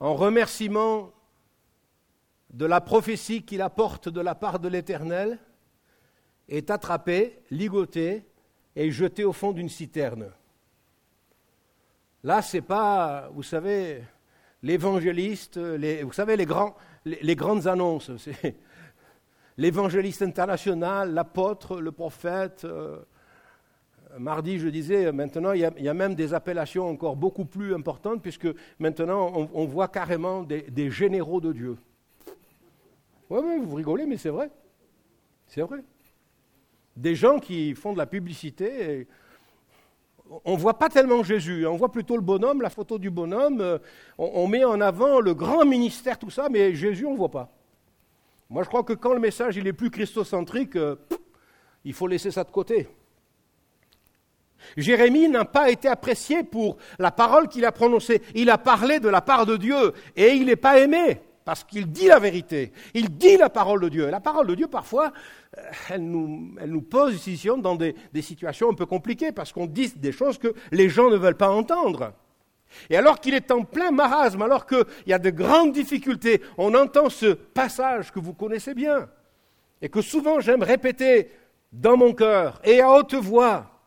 en 0.00 0.14
remerciement 0.14 1.12
de 2.50 2.64
la 2.64 2.80
prophétie 2.80 3.42
qu'il 3.42 3.62
apporte 3.62 4.08
de 4.08 4.20
la 4.20 4.34
part 4.34 4.58
de 4.58 4.68
l'Éternel, 4.68 5.38
est 6.48 6.70
attrapé, 6.70 7.42
ligoté 7.50 8.24
et 8.74 8.90
jeté 8.90 9.24
au 9.24 9.32
fond 9.32 9.52
d'une 9.52 9.68
citerne. 9.68 10.32
Là, 12.24 12.42
c'est 12.42 12.62
pas, 12.62 13.28
vous 13.34 13.42
savez, 13.42 14.02
l'évangéliste, 14.62 15.58
vous 15.58 16.12
savez, 16.12 16.36
les, 16.36 16.46
grands, 16.46 16.74
grandes 17.04 17.66
annonces. 17.66 18.10
l'évangéliste 19.56 20.22
international, 20.22 21.12
l'apôtre, 21.12 21.80
le 21.80 21.92
prophète. 21.92 22.64
Euh, 22.64 22.98
mardi, 24.18 24.58
je 24.58 24.68
disais, 24.68 25.12
maintenant, 25.12 25.52
il 25.52 25.60
y, 25.60 25.88
a, 25.88 25.94
même 25.94 26.14
des 26.14 26.34
appellations 26.34 26.88
encore 26.88 27.16
beaucoup 27.16 27.44
plus 27.44 27.74
importantes, 27.74 28.22
puisque 28.22 28.48
maintenant, 28.78 29.48
on, 29.52 29.64
voit 29.66 29.88
carrément 29.88 30.42
des, 30.42 30.90
généraux 30.90 31.40
de 31.40 31.52
Dieu. 31.52 31.76
Oui, 33.30 33.40
vous 33.62 33.76
rigolez, 33.76 34.06
mais 34.06 34.16
c'est 34.16 34.30
vrai. 34.30 34.50
C'est 35.46 35.62
vrai. 35.62 35.80
Des 36.96 37.14
gens 37.14 37.38
qui 37.38 37.74
font 37.74 37.92
de 37.92 37.98
la 37.98 38.06
publicité. 38.06 39.06
on 40.44 40.54
ne 40.54 40.58
voit 40.58 40.78
pas 40.78 40.88
tellement 40.88 41.22
Jésus, 41.22 41.66
hein. 41.66 41.70
on 41.70 41.76
voit 41.76 41.92
plutôt 41.92 42.16
le 42.16 42.22
bonhomme, 42.22 42.60
la 42.60 42.70
photo 42.70 42.98
du 42.98 43.10
bonhomme. 43.10 43.60
Euh, 43.60 43.78
on, 44.18 44.46
met 44.48 44.64
en 44.64 44.80
avant 44.80 45.20
le 45.20 45.34
grand 45.34 45.64
ministère, 45.64 46.18
tout 46.18 46.30
ça, 46.30 46.48
mais 46.48 46.74
Jésus, 46.74 47.06
on 47.06 47.12
ne 47.12 47.18
voit 47.18 47.30
pas. 47.30 47.52
Moi, 48.50 48.62
je 48.62 48.68
crois 48.68 48.82
que 48.82 48.94
quand 48.94 49.12
le 49.12 49.20
message 49.20 49.58
est 49.58 49.72
plus 49.72 49.90
christocentrique, 49.90 50.76
euh, 50.76 50.96
il 51.84 51.92
faut 51.92 52.06
laisser 52.06 52.30
ça 52.30 52.44
de 52.44 52.50
côté. 52.50 52.88
Jérémie 54.76 55.28
n'a 55.28 55.44
pas 55.44 55.70
été 55.70 55.88
apprécié 55.88 56.42
pour 56.42 56.76
la 56.98 57.10
parole 57.10 57.48
qu'il 57.48 57.64
a 57.64 57.72
prononcée. 57.72 58.22
Il 58.34 58.50
a 58.50 58.58
parlé 58.58 59.00
de 59.00 59.08
la 59.08 59.20
part 59.20 59.46
de 59.46 59.56
Dieu 59.56 59.92
et 60.16 60.32
il 60.32 60.46
n'est 60.46 60.56
pas 60.56 60.78
aimé 60.78 61.20
parce 61.44 61.64
qu'il 61.64 61.86
dit 61.86 62.06
la 62.06 62.18
vérité. 62.18 62.72
Il 62.94 63.16
dit 63.16 63.36
la 63.36 63.48
parole 63.48 63.80
de 63.80 63.88
Dieu. 63.88 64.08
Et 64.08 64.10
la 64.10 64.20
parole 64.20 64.46
de 64.46 64.54
Dieu, 64.54 64.66
parfois, 64.66 65.12
euh, 65.56 65.62
elle 65.90 66.02
nous, 66.02 66.54
nous 66.66 66.82
pose 66.82 67.26
ici 67.26 67.48
dans 67.58 67.76
des 67.76 67.94
situations 68.22 68.70
un 68.70 68.74
peu 68.74 68.86
compliquées 68.86 69.32
parce 69.32 69.52
qu'on 69.52 69.66
dit 69.66 69.92
des 69.96 70.12
choses 70.12 70.38
que 70.38 70.54
les 70.72 70.88
gens 70.88 71.10
ne 71.10 71.16
veulent 71.16 71.36
pas 71.36 71.50
entendre. 71.50 72.12
Et 72.90 72.96
alors 72.96 73.20
qu'il 73.20 73.34
est 73.34 73.50
en 73.50 73.64
plein 73.64 73.90
marasme, 73.90 74.42
alors 74.42 74.66
qu'il 74.66 74.84
y 75.06 75.12
a 75.12 75.18
de 75.18 75.30
grandes 75.30 75.72
difficultés, 75.72 76.42
on 76.56 76.74
entend 76.74 77.08
ce 77.08 77.32
passage 77.32 78.12
que 78.12 78.20
vous 78.20 78.34
connaissez 78.34 78.74
bien 78.74 79.08
et 79.80 79.88
que 79.88 80.02
souvent 80.02 80.40
j'aime 80.40 80.62
répéter 80.62 81.30
dans 81.72 81.96
mon 81.96 82.12
cœur 82.12 82.60
et 82.64 82.80
à 82.80 82.92
haute 82.92 83.14
voix. 83.14 83.77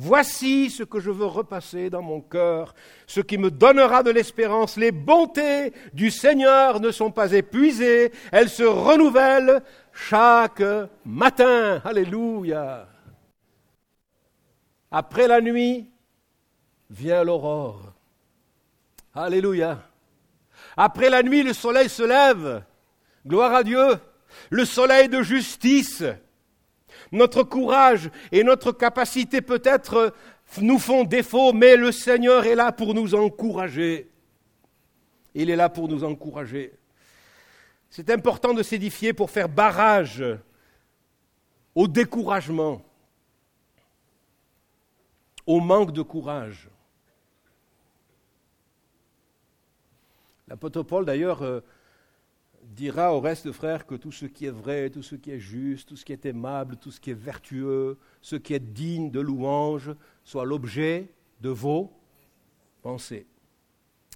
Voici 0.00 0.70
ce 0.70 0.84
que 0.84 1.00
je 1.00 1.10
veux 1.10 1.26
repasser 1.26 1.90
dans 1.90 2.02
mon 2.02 2.20
cœur, 2.20 2.76
ce 3.08 3.20
qui 3.20 3.36
me 3.36 3.50
donnera 3.50 4.04
de 4.04 4.12
l'espérance. 4.12 4.76
Les 4.76 4.92
bontés 4.92 5.72
du 5.92 6.12
Seigneur 6.12 6.78
ne 6.78 6.92
sont 6.92 7.10
pas 7.10 7.32
épuisées, 7.32 8.12
elles 8.30 8.48
se 8.48 8.62
renouvellent 8.62 9.60
chaque 9.92 10.62
matin. 11.04 11.82
Alléluia. 11.84 12.86
Après 14.92 15.26
la 15.26 15.40
nuit 15.40 15.90
vient 16.88 17.24
l'aurore. 17.24 17.92
Alléluia. 19.16 19.82
Après 20.76 21.10
la 21.10 21.24
nuit, 21.24 21.42
le 21.42 21.52
soleil 21.52 21.88
se 21.88 22.04
lève. 22.04 22.62
Gloire 23.26 23.52
à 23.52 23.64
Dieu. 23.64 23.98
Le 24.50 24.64
soleil 24.64 25.08
de 25.08 25.22
justice 25.22 26.04
notre 27.12 27.42
courage 27.42 28.10
et 28.32 28.44
notre 28.44 28.72
capacité 28.72 29.40
peut-être 29.40 30.14
nous 30.60 30.78
font 30.78 31.04
défaut, 31.04 31.52
mais 31.52 31.76
le 31.76 31.92
Seigneur 31.92 32.46
est 32.46 32.54
là 32.54 32.72
pour 32.72 32.94
nous 32.94 33.14
encourager. 33.14 34.10
Il 35.34 35.50
est 35.50 35.56
là 35.56 35.68
pour 35.68 35.88
nous 35.88 36.04
encourager. 36.04 36.72
C'est 37.90 38.10
important 38.10 38.54
de 38.54 38.62
s'édifier 38.62 39.12
pour 39.12 39.30
faire 39.30 39.48
barrage 39.48 40.24
au 41.74 41.86
découragement, 41.86 42.82
au 45.46 45.60
manque 45.60 45.92
de 45.92 46.02
courage. 46.02 46.68
L'apôtre 50.48 50.82
Paul, 50.82 51.04
d'ailleurs, 51.04 51.42
euh, 51.42 51.60
dira 52.74 53.14
au 53.14 53.20
reste, 53.20 53.50
frères, 53.52 53.86
que 53.86 53.94
tout 53.94 54.12
ce 54.12 54.26
qui 54.26 54.46
est 54.46 54.50
vrai, 54.50 54.90
tout 54.90 55.02
ce 55.02 55.16
qui 55.16 55.30
est 55.30 55.40
juste, 55.40 55.88
tout 55.88 55.96
ce 55.96 56.04
qui 56.04 56.12
est 56.12 56.26
aimable, 56.26 56.76
tout 56.76 56.90
ce 56.90 57.00
qui 57.00 57.10
est 57.10 57.14
vertueux, 57.14 57.98
ce 58.20 58.36
qui 58.36 58.54
est 58.54 58.60
digne 58.60 59.10
de 59.10 59.20
louange, 59.20 59.94
soit 60.24 60.44
l'objet 60.44 61.10
de 61.40 61.48
vos 61.48 61.92
pensées. 62.82 63.26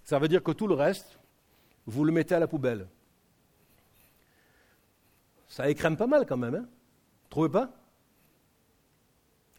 Ça 0.04 0.18
veut 0.18 0.28
dire 0.28 0.42
que 0.42 0.52
tout 0.52 0.66
le 0.66 0.74
reste, 0.74 1.18
vous 1.86 2.04
le 2.04 2.12
mettez 2.12 2.34
à 2.34 2.40
la 2.40 2.46
poubelle. 2.46 2.88
Ça 5.48 5.68
écrème 5.68 5.96
pas 5.96 6.06
mal 6.06 6.26
quand 6.26 6.36
même, 6.36 6.54
hein 6.54 6.66
Trouvez 7.28 7.48
pas? 7.48 7.70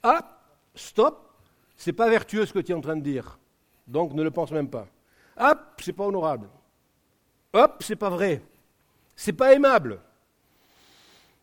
Ah, 0.04 0.40
stop, 0.76 1.40
c'est 1.76 1.94
pas 1.94 2.10
vertueux 2.10 2.46
ce 2.46 2.54
que 2.54 2.60
tu 2.60 2.72
es 2.72 2.76
en 2.76 2.82
train 2.82 2.96
de 2.96 3.02
dire. 3.02 3.40
Donc 3.88 4.14
ne 4.14 4.24
le 4.24 4.32
pense 4.32 4.52
même 4.52 4.70
pas. 4.70 4.88
Hop, 5.38 5.60
c'est 5.80 5.94
pas 5.94 6.06
honorable. 6.06 6.50
Hop, 7.54 7.82
c'est 7.82 7.96
pas 7.96 8.10
vrai. 8.10 8.42
C'est 9.16 9.34
pas 9.34 9.54
aimable. 9.54 10.00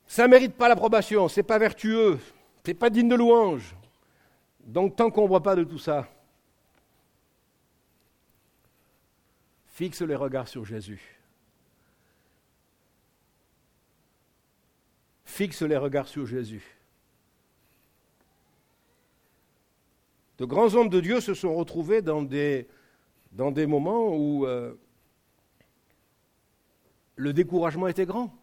Ça 0.07 0.25
ne 0.25 0.29
mérite 0.33 0.55
pas 0.55 0.69
l'approbation, 0.69 1.29
c'est 1.29 1.45
pas 1.45 1.59
vertueux, 1.59 2.19
c'est 2.65 2.75
pas 2.75 2.91
digne 2.91 3.09
de 3.09 3.15
louange. 3.15 3.77
Donc 4.61 4.97
voit 5.27 5.43
pas 5.43 5.57
de 5.57 5.65
tout 5.65 5.79
ça, 5.79 6.09
fixe 9.81 10.03
les 10.03 10.15
regards 10.15 10.47
sur 10.47 10.65
Jésus. 10.65 11.01
Fixe 15.25 15.63
les 15.63 15.77
regards 15.77 16.09
sur 16.09 16.27
Jésus. 16.27 16.77
De 20.39 20.45
grands 20.45 20.75
hommes 20.75 20.89
de 20.91 21.01
Dieu 21.01 21.21
se 21.21 21.33
sont 21.33 21.55
retrouvés 21.55 22.03
dans 22.03 22.21
des, 22.21 22.69
dans 23.33 23.51
des 23.51 23.67
moments 23.67 24.15
où 24.15 24.45
euh, 24.45 24.75
le 27.21 27.35
découragement 27.35 27.87
était 27.87 28.07
grand. 28.07 28.35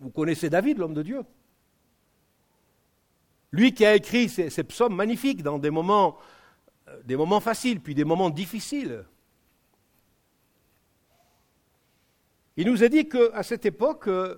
Vous 0.00 0.10
connaissez 0.10 0.50
David, 0.50 0.78
l'homme 0.78 0.94
de 0.94 1.02
Dieu. 1.02 1.22
Lui 3.52 3.72
qui 3.72 3.86
a 3.86 3.94
écrit 3.94 4.28
ces, 4.28 4.64
psaumes 4.64 4.96
magnifiques 4.96 5.44
dans 5.44 5.58
des 5.58 5.70
moments, 5.70 6.18
euh, 6.88 7.00
des 7.04 7.16
moments 7.16 7.40
faciles, 7.40 7.80
puis 7.80 7.94
des 7.94 8.04
moments 8.04 8.30
difficiles. 8.30 9.04
Il 12.56 12.66
nous 12.66 12.82
a 12.82 12.88
dit 12.88 13.08
qu'à 13.08 13.44
cette 13.44 13.64
époque, 13.64 14.08
euh, 14.08 14.36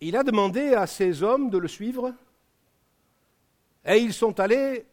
il 0.00 0.16
a 0.16 0.22
demandé 0.22 0.74
à 0.74 0.86
ses 0.86 1.24
hommes 1.24 1.50
de 1.50 1.58
le 1.58 1.68
suivre, 1.68 2.14
et 3.84 3.96
ils 3.96 4.14
sont 4.14 4.38
allés 4.38 4.86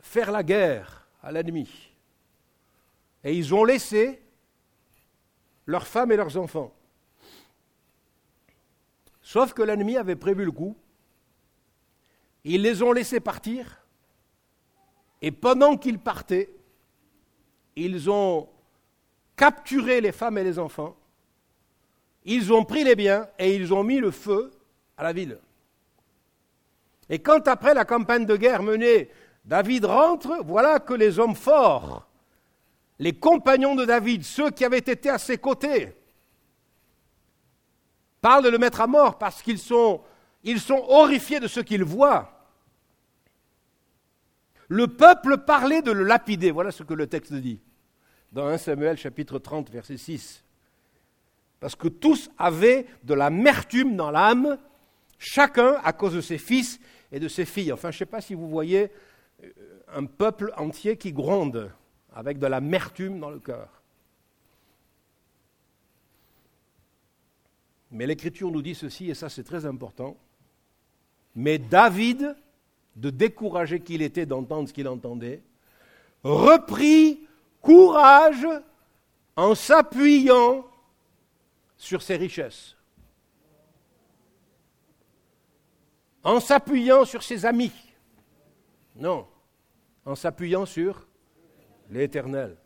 faire 0.00 0.30
la 0.30 0.42
guerre 0.42 1.06
à 1.22 1.30
l'ennemi. 1.30 1.68
Et 3.22 3.36
ils 3.36 3.54
ont 3.54 3.64
laissé 3.64 4.22
leurs 5.70 5.86
femmes 5.86 6.10
et 6.10 6.16
leurs 6.16 6.36
enfants. 6.36 6.72
Sauf 9.22 9.52
que 9.52 9.62
l'ennemi 9.62 9.96
avait 9.96 10.16
prévu 10.16 10.44
le 10.44 10.50
coup. 10.50 10.76
Ils 12.42 12.62
les 12.62 12.82
ont 12.82 12.92
laissés 12.92 13.20
partir. 13.20 13.80
Et 15.22 15.30
pendant 15.30 15.76
qu'ils 15.76 16.00
partaient, 16.00 16.50
ils 17.76 18.10
ont 18.10 18.48
capturé 19.36 20.00
les 20.00 20.10
femmes 20.10 20.38
et 20.38 20.44
les 20.44 20.58
enfants. 20.58 20.96
Ils 22.24 22.52
ont 22.52 22.64
pris 22.64 22.82
les 22.82 22.96
biens 22.96 23.28
et 23.38 23.54
ils 23.54 23.72
ont 23.72 23.84
mis 23.84 23.98
le 23.98 24.10
feu 24.10 24.50
à 24.96 25.04
la 25.04 25.12
ville. 25.12 25.38
Et 27.08 27.20
quand 27.20 27.46
après 27.46 27.74
la 27.74 27.84
campagne 27.84 28.26
de 28.26 28.36
guerre 28.36 28.62
menée, 28.62 29.10
David 29.44 29.84
rentre, 29.84 30.42
voilà 30.44 30.80
que 30.80 30.94
les 30.94 31.18
hommes 31.20 31.36
forts 31.36 32.09
les 33.00 33.14
compagnons 33.14 33.74
de 33.74 33.86
David, 33.86 34.24
ceux 34.24 34.50
qui 34.50 34.62
avaient 34.62 34.78
été 34.78 35.08
à 35.08 35.18
ses 35.18 35.38
côtés, 35.38 35.94
parlent 38.20 38.44
de 38.44 38.50
le 38.50 38.58
mettre 38.58 38.82
à 38.82 38.86
mort 38.86 39.16
parce 39.16 39.40
qu'ils 39.40 39.58
sont, 39.58 40.02
horrifiés 40.68 41.40
de 41.40 41.48
ce 41.48 41.60
qu'ils 41.60 41.82
voient. 41.82 42.46
Le 44.68 44.86
peuple 44.86 45.38
parlait 45.38 45.80
de 45.80 45.90
le 45.90 46.04
lapider, 46.04 46.50
voilà 46.50 46.70
ce 46.70 46.82
que 46.82 46.92
le 46.92 47.06
texte 47.06 47.32
dit, 47.32 47.58
dans 48.32 48.46
1 48.46 48.58
Samuel 48.58 48.98
chapitre 48.98 49.38
30, 49.38 49.70
verset 49.70 49.96
6. 49.96 50.44
Parce 51.58 51.74
que 51.74 51.88
tous 51.88 52.30
avaient 52.36 52.86
de 53.02 53.14
l'amertume 53.14 53.96
dans 53.96 54.10
l'âme, 54.10 54.58
chacun 55.18 55.80
à 55.82 55.94
cause 55.94 56.12
de 56.12 56.20
ses 56.20 56.38
fils 56.38 56.78
et 57.10 57.18
de 57.18 57.28
ses 57.28 57.46
filles. 57.46 57.72
Enfin, 57.72 57.90
je 57.90 57.96
ne 57.96 57.98
sais 58.00 58.06
pas 58.06 58.20
si 58.20 58.34
vous 58.34 58.48
voyez 58.48 58.92
euh, 59.42 59.48
un 59.94 60.04
peuple 60.04 60.52
entier 60.58 60.98
qui 60.98 61.12
gronde 61.12 61.72
avec 62.14 62.38
de 62.38 62.46
l'amertume 62.46 63.20
dans 63.20 63.30
le 63.30 63.38
cœur. 63.38 63.68
Mais 67.90 68.06
l'Écriture 68.06 68.50
nous 68.50 68.62
dit 68.62 68.74
ceci, 68.74 69.10
et 69.10 69.14
ça 69.14 69.28
c'est 69.28 69.44
très 69.44 69.66
important. 69.66 70.16
Mais 71.34 71.58
David, 71.58 72.36
de 72.96 73.10
décourager 73.10 73.80
qu'il 73.80 74.02
était 74.02 74.26
d'entendre 74.26 74.68
ce 74.68 74.72
qu'il 74.72 74.88
entendait, 74.88 75.42
reprit 76.22 77.20
courage 77.60 78.46
en 79.36 79.54
s'appuyant 79.54 80.66
sur 81.76 82.02
ses 82.02 82.16
richesses, 82.16 82.76
en 86.22 86.40
s'appuyant 86.40 87.04
sur 87.04 87.22
ses 87.22 87.46
amis. 87.46 87.72
Non, 88.96 89.26
en 90.04 90.14
s'appuyant 90.14 90.66
sur 90.66 91.06
l'Éternel. 91.90 92.56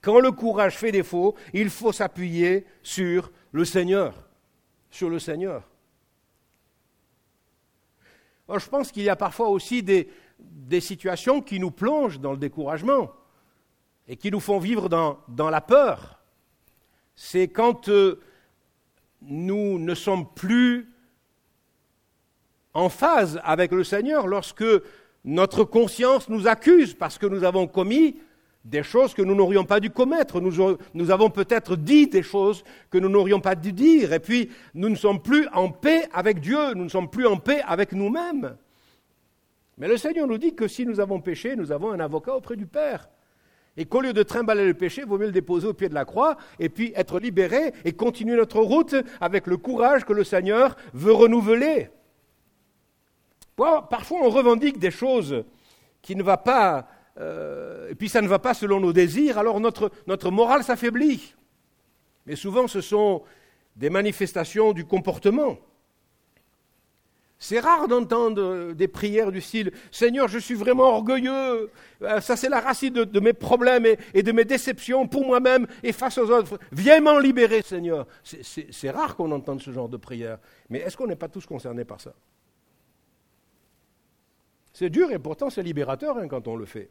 Quand 0.00 0.20
le 0.20 0.32
courage 0.32 0.78
fait 0.78 0.92
défaut, 0.92 1.34
il 1.52 1.68
faut 1.68 1.92
s'appuyer 1.92 2.66
sur 2.82 3.30
le 3.52 3.64
Seigneur, 3.64 4.14
sur 4.90 5.10
le 5.10 5.18
Seigneur. 5.18 5.68
je 8.48 8.68
pense 8.68 8.90
qu'il 8.90 9.02
y 9.02 9.10
a 9.10 9.16
parfois 9.16 9.48
aussi 9.48 9.82
des, 9.82 10.08
situations 10.80 11.42
qui 11.42 11.60
nous 11.60 11.70
plongent 11.70 12.18
dans 12.18 12.32
le 12.32 12.38
découragement 12.38 13.12
et 14.08 14.16
qui 14.16 14.30
nous 14.30 14.40
font 14.40 14.58
vivre 14.58 14.88
dans, 14.88 15.18
dans 15.28 15.50
la 15.50 15.60
peur. 15.60 16.20
C'est 17.14 17.48
quand 17.48 17.88
euh, 17.90 18.20
nous 19.20 19.78
ne 19.78 19.94
sommes 19.94 20.32
plus 20.32 20.90
en 22.72 22.88
phase 22.88 23.40
avec 23.44 23.72
le 23.72 23.84
Seigneur, 23.84 24.26
lorsque 24.26 24.64
notre 25.24 25.64
conscience 25.64 26.28
nous 26.28 26.48
accuse 26.48 26.94
parce 26.94 27.18
que 27.18 27.26
nous 27.26 27.44
avons 27.44 27.66
commis 27.66 28.16
des 28.64 28.82
choses 28.82 29.14
que 29.14 29.22
nous 29.22 29.34
n'aurions 29.34 29.64
pas 29.64 29.80
dû 29.80 29.90
commettre. 29.90 30.40
Nous, 30.40 31.10
avons 31.10 31.30
peut-être 31.30 31.76
dit 31.76 32.06
des 32.06 32.22
choses 32.22 32.62
que 32.90 32.98
nous 32.98 33.08
n'aurions 33.08 33.40
pas 33.40 33.54
dû 33.54 33.72
dire. 33.72 34.12
Et 34.12 34.20
puis, 34.20 34.50
nous 34.74 34.88
ne 34.88 34.94
sommes 34.94 35.22
plus 35.22 35.46
en 35.52 35.70
paix 35.70 36.08
avec 36.12 36.40
Dieu, 36.40 36.74
nous 36.74 36.84
ne 36.84 36.88
sommes 36.88 37.10
plus 37.10 37.26
en 37.26 37.36
paix 37.36 37.62
avec 37.66 37.92
nous-mêmes. 37.92 38.56
Mais 39.78 39.88
le 39.88 39.96
Seigneur 39.96 40.26
nous 40.26 40.38
dit 40.38 40.54
que 40.54 40.68
si 40.68 40.84
nous 40.84 41.00
avons 41.00 41.20
péché, 41.20 41.56
nous 41.56 41.72
avons 41.72 41.90
un 41.90 42.00
avocat 42.00 42.36
auprès 42.36 42.56
du 42.56 42.66
Père. 42.66 43.08
Et 43.76 43.86
qu'au 43.86 44.02
lieu 44.02 44.12
de 44.12 44.22
trimballer 44.22 44.66
le 44.66 44.74
péché, 44.74 45.02
il 45.02 45.08
vaut 45.08 45.16
mieux 45.16 45.26
le 45.26 45.32
déposer 45.32 45.66
au 45.66 45.72
pied 45.72 45.88
de 45.88 45.94
la 45.94 46.04
croix 46.04 46.36
et 46.58 46.68
puis 46.68 46.92
être 46.96 47.18
libéré 47.18 47.72
et 47.84 47.92
continuer 47.92 48.36
notre 48.36 48.60
route 48.60 48.94
avec 49.20 49.46
le 49.46 49.56
courage 49.56 50.04
que 50.04 50.12
le 50.12 50.24
Seigneur 50.24 50.76
veut 50.92 51.12
renouveler. 51.12 51.88
Parfois, 53.90 54.18
on 54.22 54.30
revendique 54.30 54.78
des 54.78 54.90
choses 54.90 55.44
qui 56.02 56.16
ne 56.16 56.22
vont 56.22 56.36
pas 56.36 56.86
euh, 57.18 57.88
et 57.90 57.94
puis 57.94 58.08
ça 58.08 58.22
ne 58.22 58.28
va 58.28 58.38
pas 58.38 58.54
selon 58.54 58.80
nos 58.80 58.92
désirs, 58.92 59.38
alors 59.38 59.60
notre, 59.60 59.90
notre 60.06 60.30
morale 60.30 60.64
s'affaiblit. 60.64 61.34
Mais 62.26 62.36
souvent, 62.36 62.66
ce 62.68 62.80
sont 62.80 63.22
des 63.76 63.90
manifestations 63.90 64.72
du 64.72 64.84
comportement. 64.84 65.58
C'est 67.38 67.58
rare 67.58 67.88
d'entendre 67.88 68.72
des 68.72 68.88
prières 68.88 69.32
du 69.32 69.40
style 69.40 69.72
Seigneur, 69.90 70.28
je 70.28 70.38
suis 70.38 70.54
vraiment 70.54 70.84
orgueilleux, 70.84 71.70
euh, 72.02 72.20
ça 72.20 72.36
c'est 72.36 72.50
la 72.50 72.60
racine 72.60 72.92
de, 72.92 73.20
mes 73.20 73.32
problèmes 73.32 73.86
et, 74.12 74.22
de 74.22 74.32
mes 74.32 74.44
déceptions 74.44 75.08
pour 75.08 75.26
moi-même 75.26 75.66
et 75.82 75.92
face 75.92 76.18
aux 76.18 76.30
autres. 76.30 76.58
Viens 76.70 77.00
m'en 77.00 77.18
libérer, 77.18 77.62
Seigneur. 77.62 78.06
C'est 78.22 78.90
rare 78.90 79.16
qu'on 79.16 79.32
entende 79.32 79.62
ce 79.62 79.70
genre 79.70 79.88
de 79.88 79.96
prière. 79.96 80.38
Mais 80.68 80.80
est-ce 80.80 80.98
qu'on 80.98 81.06
n'est 81.06 81.16
pas 81.16 81.28
tous 81.28 81.46
concernés 81.46 81.86
par 81.86 82.00
ça? 82.00 82.12
C'est 84.80 84.88
dur 84.88 85.12
et 85.12 85.18
pourtant 85.18 85.50
c'est 85.50 85.62
libérateur 85.62 86.16
hein, 86.16 86.26
quand 86.26 86.48
on 86.48 86.56
le 86.56 86.64
fait. 86.64 86.88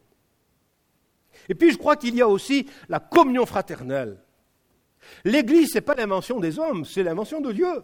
Et 1.50 1.56
puis 1.56 1.72
je 1.72 1.78
crois 1.80 1.96
qu'il 1.96 2.14
y 2.14 2.22
a 2.22 2.28
aussi 2.28 2.70
la 2.88 3.00
communion 3.00 3.48
fraternelle. 3.48 4.20
L'Église, 5.26 5.72
ce 5.72 5.76
n'est 5.80 5.82
pas 5.82 5.96
l'invention 5.96 6.40
des 6.40 6.60
hommes, 6.60 6.86
c'est 6.86 7.02
l'invention 7.02 7.42
de 7.42 7.52
Dieu. 7.52 7.84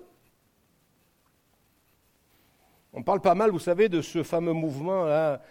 On 2.93 3.01
parle 3.01 3.19
pas 3.19 3.33
mal, 3.33 3.49
vous 3.49 3.57
savez, 3.57 3.89
de 3.89 4.03
ce 4.03 4.21
fameux 4.21 4.53
mouvement-là, 4.53 5.41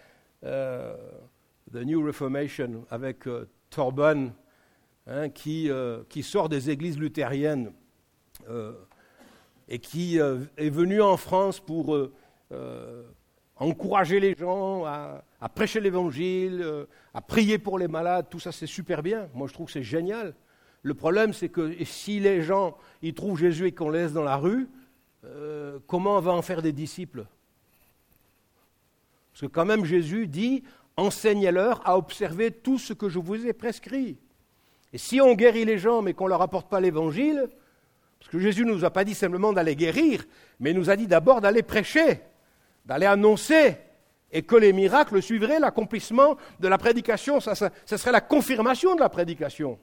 euh, 0.45 0.95
The 1.73 1.83
New 1.83 2.05
Reformation, 2.05 2.85
avec 2.89 3.27
euh, 3.27 3.49
Torban, 3.69 4.27
hein, 5.05 5.29
euh, 5.47 6.03
qui, 6.07 6.23
sort 6.23 6.47
des 6.47 6.69
églises 6.69 6.97
luthériennes 6.97 7.73
et 9.67 9.79
qui 9.79 10.17
est 10.17 10.69
venu 10.69 11.01
en 11.01 11.17
France 11.17 11.59
pour 11.59 11.97
encourager 13.57 14.19
les 14.19 14.35
gens 14.35 14.85
à, 14.85 15.23
prêcher 15.53 15.79
l'évangile, 15.79 16.61
euh, 16.61 16.85
à 17.13 17.21
prier 17.21 17.57
pour 17.57 17.79
les 17.79 17.87
malades, 17.87 18.27
tout 18.29 18.39
ça 18.39 18.51
c'est 18.51 18.67
super 18.67 19.01
bien. 19.01 19.29
Moi 19.33 19.47
je 19.47 19.53
trouve 19.53 19.67
que 19.67 19.73
c'est 19.73 19.83
génial. 19.83 20.33
Le 20.83 20.93
problème 20.93 21.33
c'est 21.33 21.49
que 21.49 21.73
si 21.83 22.19
les 22.19 22.41
gens 22.41 22.77
ils 23.01 23.13
trouvent 23.13 23.39
Jésus 23.39 23.67
et 23.67 23.71
qu'on 23.71 23.89
laisse 23.89 24.13
dans 24.13 24.23
la 24.23 24.37
rue, 24.37 24.67
euh, 25.25 25.79
comment 25.87 26.17
on 26.17 26.21
va 26.21 26.33
en 26.33 26.41
faire 26.41 26.61
des 26.61 26.73
disciples? 26.73 27.25
Parce 29.31 29.41
que 29.41 29.47
quand 29.47 29.65
même 29.65 29.85
Jésus 29.85 30.27
dit 30.27 30.63
enseignez-leur 30.97 31.87
à 31.87 31.97
observer 31.97 32.51
tout 32.51 32.79
ce 32.79 32.93
que 32.93 33.09
je 33.09 33.19
vous 33.19 33.45
ai 33.45 33.53
prescrit. 33.53 34.17
Et 34.93 34.97
si 34.97 35.19
on 35.19 35.33
guérit 35.33 35.65
les 35.65 35.77
gens 35.77 36.01
mais 36.01 36.13
qu'on 36.13 36.25
ne 36.25 36.29
leur 36.29 36.41
apporte 36.41 36.69
pas 36.69 36.79
l'évangile, 36.79 37.49
parce 38.19 38.31
que 38.31 38.39
Jésus 38.39 38.65
ne 38.65 38.73
nous 38.73 38.85
a 38.85 38.89
pas 38.89 39.03
dit 39.03 39.13
simplement 39.13 39.53
d'aller 39.53 39.75
guérir, 39.75 40.25
mais 40.59 40.71
il 40.71 40.77
nous 40.77 40.89
a 40.89 40.95
dit 40.95 41.07
d'abord 41.07 41.41
d'aller 41.41 41.63
prêcher 41.63 42.21
d'aller 42.85 43.05
annoncer 43.05 43.77
et 44.31 44.41
que 44.41 44.55
les 44.55 44.73
miracles 44.73 45.21
suivraient 45.21 45.59
l'accomplissement 45.59 46.37
de 46.59 46.67
la 46.67 46.77
prédication. 46.77 47.39
Ça, 47.39 47.55
serait 47.85 48.11
la 48.11 48.21
confirmation 48.21 48.95
de 48.95 48.99
la 48.99 49.09
prédication. 49.09 49.79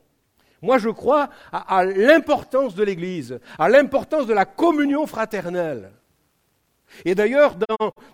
Moi, 0.60 0.78
je 0.78 0.90
crois 0.90 1.28
à, 1.50 1.84
l'importance 1.84 2.74
de 2.74 2.84
l'Église, 2.84 3.40
à 3.58 3.68
l'importance 3.68 4.26
de 4.26 4.34
la 4.34 4.44
communion 4.44 5.06
fraternelle. 5.06 5.92
Et 7.04 7.14
d'ailleurs, 7.14 7.56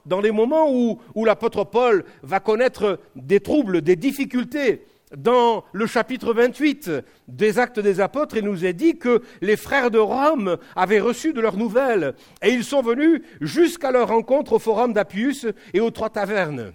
dans, 0.06 0.20
les 0.20 0.30
moments 0.30 0.72
où, 0.72 1.00
où 1.14 1.24
l'apôtre 1.24 1.64
Paul 1.64 2.04
va 2.22 2.40
connaître 2.40 3.00
des 3.16 3.40
troubles, 3.40 3.82
des 3.82 3.96
difficultés, 3.96 4.86
dans 5.16 5.64
le 5.72 5.86
chapitre 5.86 6.34
28 6.34 6.90
des 7.28 7.58
Actes 7.58 7.80
des 7.80 8.00
Apôtres, 8.00 8.36
il 8.36 8.44
nous 8.44 8.64
est 8.64 8.72
dit 8.72 8.98
que 8.98 9.22
les 9.40 9.56
frères 9.56 9.90
de 9.90 9.98
Rome 9.98 10.58
avaient 10.76 11.00
reçu 11.00 11.32
de 11.32 11.40
leurs 11.40 11.56
nouvelles 11.56 12.14
et 12.42 12.50
ils 12.50 12.64
sont 12.64 12.82
venus 12.82 13.22
jusqu'à 13.40 13.90
leur 13.90 14.08
rencontre 14.08 14.54
au 14.54 14.58
forum 14.58 14.92
d'Appius 14.92 15.46
et 15.72 15.80
aux 15.80 15.90
trois 15.90 16.10
tavernes. 16.10 16.72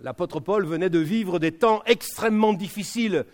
L'apôtre 0.00 0.40
Paul 0.40 0.64
venait 0.64 0.90
de 0.90 0.98
vivre 0.98 1.38
des 1.38 1.52
temps 1.52 1.82
extrêmement 1.86 2.52
difficiles 2.52 3.24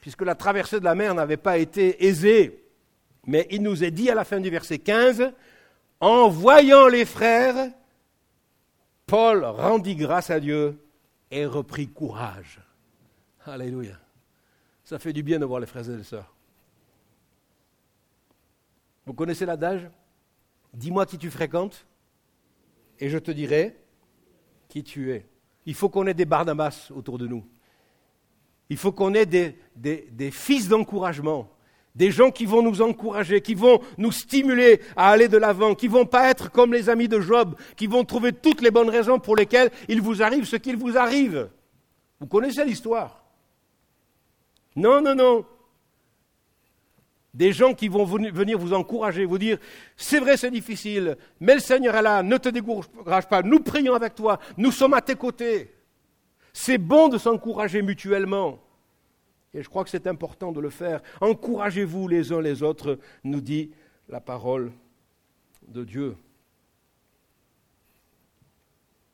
puisque 0.00 0.22
la 0.22 0.34
traversée 0.34 0.80
de 0.80 0.84
la 0.84 0.94
mer 0.94 1.14
n'avait 1.14 1.36
pas 1.36 1.58
été 1.58 2.06
aisée. 2.06 2.64
Mais 3.26 3.46
il 3.50 3.62
nous 3.62 3.84
est 3.84 3.90
dit 3.90 4.10
à 4.10 4.14
la 4.14 4.24
fin 4.24 4.40
du 4.40 4.50
verset 4.50 4.78
15, 4.78 5.32
en 6.00 6.28
voyant 6.28 6.88
les 6.88 7.04
frères, 7.04 7.70
Paul 9.06 9.44
rendit 9.44 9.96
grâce 9.96 10.30
à 10.30 10.40
Dieu 10.40 10.78
et 11.30 11.44
reprit 11.44 11.88
courage. 11.88 12.60
Alléluia. 13.46 13.98
Ça 14.84 14.98
fait 14.98 15.12
du 15.12 15.22
bien 15.22 15.38
de 15.38 15.44
voir 15.44 15.60
les 15.60 15.66
frères 15.66 15.88
et 15.88 15.96
les 15.96 16.02
sœurs. 16.02 16.34
Vous 19.06 19.14
connaissez 19.14 19.46
l'adage? 19.46 19.88
Dis-moi 20.74 21.06
qui 21.06 21.18
tu 21.18 21.30
fréquentes 21.30 21.86
et 22.98 23.08
je 23.08 23.18
te 23.18 23.30
dirai 23.30 23.76
qui 24.68 24.84
tu 24.84 25.12
es. 25.12 25.26
Il 25.66 25.74
faut 25.74 25.88
qu'on 25.88 26.06
ait 26.06 26.14
des 26.14 26.24
Barnabas 26.24 26.90
autour 26.94 27.18
de 27.18 27.26
nous. 27.26 27.44
Il 28.68 28.76
faut 28.76 28.92
qu'on 28.92 29.14
ait 29.14 29.26
des, 29.26 30.30
fils 30.30 30.68
d'encouragement, 30.68 31.50
des 31.94 32.12
gens 32.12 32.30
qui 32.30 32.46
vont 32.46 32.62
nous 32.62 32.82
encourager, 32.82 33.40
qui 33.40 33.54
vont 33.54 33.80
nous 33.98 34.12
stimuler 34.12 34.80
à 34.96 35.10
aller 35.10 35.26
de 35.26 35.38
l'avant, 35.38 35.74
qui 35.74 35.88
vont 35.88 36.06
pas 36.06 36.30
être 36.30 36.52
comme 36.52 36.72
les 36.72 36.88
amis 36.88 37.08
de 37.08 37.20
Job, 37.20 37.56
qui 37.76 37.88
vont 37.88 38.04
trouver 38.04 38.32
toutes 38.32 38.60
les 38.62 38.70
bonnes 38.70 38.90
raisons 38.90 39.18
pour 39.18 39.34
lesquelles 39.34 39.72
il 39.88 40.00
vous 40.00 40.22
arrive 40.22 40.44
ce 40.44 40.56
qu'il 40.56 40.76
vous 40.76 40.96
arrive. 40.96 41.48
Vous 42.20 42.28
connaissez 42.28 42.64
l'histoire. 42.64 43.19
Non, 44.76 45.00
non, 45.00 45.14
non. 45.14 45.44
Des 47.32 47.52
gens 47.52 47.74
qui 47.74 47.88
vont 47.88 48.04
venir 48.04 48.58
vous 48.58 48.72
encourager, 48.72 49.24
vous 49.24 49.38
dire, 49.38 49.58
c'est 49.96 50.18
vrai, 50.18 50.36
c'est 50.36 50.50
difficile, 50.50 51.16
mais 51.38 51.54
le 51.54 51.60
Seigneur 51.60 51.94
est 51.94 52.02
là, 52.02 52.22
ne 52.24 52.36
te 52.38 52.48
décourage 52.48 53.28
pas, 53.28 53.42
nous 53.42 53.60
prions 53.60 53.94
avec 53.94 54.16
toi, 54.16 54.40
nous 54.56 54.72
sommes 54.72 54.94
à 54.94 55.00
tes 55.00 55.14
côtés. 55.14 55.72
C'est 56.52 56.78
bon 56.78 57.08
de 57.08 57.18
s'encourager 57.18 57.82
mutuellement. 57.82 58.58
Et 59.54 59.62
je 59.62 59.68
crois 59.68 59.84
que 59.84 59.90
c'est 59.90 60.06
important 60.06 60.52
de 60.52 60.60
le 60.60 60.70
faire. 60.70 61.02
Encouragez-vous 61.20 62.08
les 62.08 62.32
uns 62.32 62.40
les 62.40 62.62
autres, 62.62 62.98
nous 63.24 63.40
dit 63.40 63.70
la 64.08 64.20
parole 64.20 64.72
de 65.68 65.84
Dieu. 65.84 66.16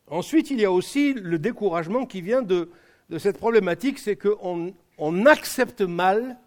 Ensuite, 0.07 0.51
il 0.51 0.59
y 0.59 0.65
a 0.65 0.71
aussi 0.71 1.13
le 1.13 1.37
découragement 1.37 2.05
qui 2.05 2.21
vient 2.21 2.41
de, 2.41 2.69
cette 3.17 3.37
problématique, 3.37 3.99
c'est 3.99 4.15
qu'on 4.15 4.73
on 4.97 5.25
accepte 5.25 5.81
mal 5.81 6.37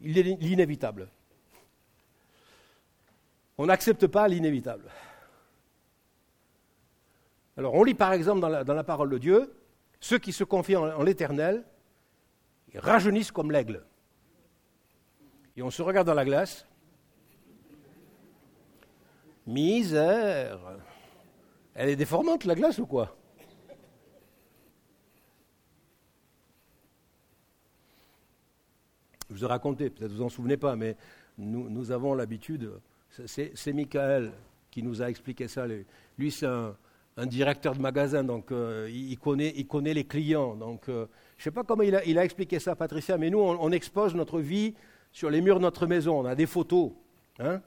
l'inévitable. 0.00 1.08
On 3.58 3.66
n'accepte 3.66 4.06
pas 4.06 4.28
l'inévitable. 4.28 4.90
Alors 7.56 7.74
on 7.74 7.84
lit 7.84 7.94
par 7.94 8.12
exemple 8.12 8.40
dans 8.40 8.74
la, 8.74 8.84
parole 8.84 9.10
de 9.10 9.18
Dieu, 9.18 9.54
ceux 10.00 10.18
qui 10.18 10.32
se 10.32 10.44
confient 10.44 10.76
en, 10.76 10.88
en 10.96 11.02
l'éternel, 11.02 11.64
ils 12.72 12.80
rajeunissent 12.80 13.30
comme 13.30 13.50
l'aigle. 13.52 13.84
Et 15.56 15.62
on 15.62 15.70
se 15.70 15.82
regarde 15.82 16.06
dans 16.06 16.14
la 16.14 16.24
glace. 16.24 16.66
Misère. 19.46 20.58
Elle 21.74 21.90
est 21.90 21.96
déformante 21.96 22.44
la 22.44 22.54
glace 22.54 22.78
ou 22.78 22.86
quoi? 22.86 23.16
Je 29.32 29.38
vous 29.38 29.44
ai 29.44 29.48
raconté, 29.48 29.90
peut-être 29.90 30.12
vous 30.12 30.22
en 30.22 30.28
souvenez 30.28 30.56
pas, 30.56 30.76
mais 30.76 30.96
nous, 31.38 31.90
avons 31.90 32.14
l'habitude, 32.14 32.70
c'est 33.26 33.72
Michael 33.72 34.32
qui 34.70 34.82
nous 34.82 35.02
a 35.02 35.08
expliqué 35.08 35.48
ça. 35.48 35.66
Lui, 36.18 36.30
c'est 36.30 36.46
un, 36.46 36.76
directeur 37.26 37.74
de 37.74 37.80
magasin, 37.80 38.24
donc 38.24 38.52
euh, 38.52 38.88
il, 38.90 39.18
connaît, 39.18 39.94
les 39.94 40.04
clients. 40.04 40.54
Donc, 40.54 40.88
euh, 40.88 41.06
je 41.36 41.42
ne 41.42 41.44
sais 41.44 41.50
pas 41.50 41.62
comment 41.62 41.82
il 41.82 41.94
a, 41.94 42.24
expliqué 42.24 42.58
ça, 42.58 42.74
Patricia, 42.74 43.18
mais 43.18 43.30
nous, 43.30 43.38
on, 43.38 43.70
expose 43.72 44.14
notre 44.14 44.40
vie 44.40 44.74
sur 45.12 45.30
les 45.30 45.40
murs 45.40 45.56
de 45.56 45.62
notre 45.62 45.86
maison. 45.86 46.20
On 46.20 46.24
a 46.26 46.34
des 46.34 46.46
photos. 46.46 46.92
Hein 47.38 47.60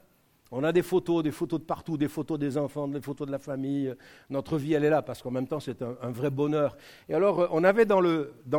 on 0.51 0.63
a 0.63 0.71
des 0.71 0.83
photos, 0.83 1.23
des 1.23 1.31
photos 1.31 1.59
de 1.59 1.65
partout, 1.65 1.97
des 1.97 2.07
photos 2.07 2.37
des 2.37 2.57
enfants, 2.57 2.87
des 2.87 3.01
photos 3.01 3.25
de 3.27 3.31
la 3.31 3.39
famille. 3.39 3.93
Notre 4.29 4.57
vie, 4.57 4.73
elle 4.73 4.85
est 4.85 4.89
là, 4.89 5.01
parce 5.01 5.21
qu'en 5.21 5.31
même 5.31 5.47
temps, 5.47 5.59
c'est 5.59 5.81
un, 5.81 6.11
vrai 6.11 6.29
bonheur. 6.29 6.77
Et 7.09 7.15
alors, 7.15 7.39
euh, 7.41 7.47
on 7.51 7.63
avait 7.63 7.85
dans, 7.85 7.99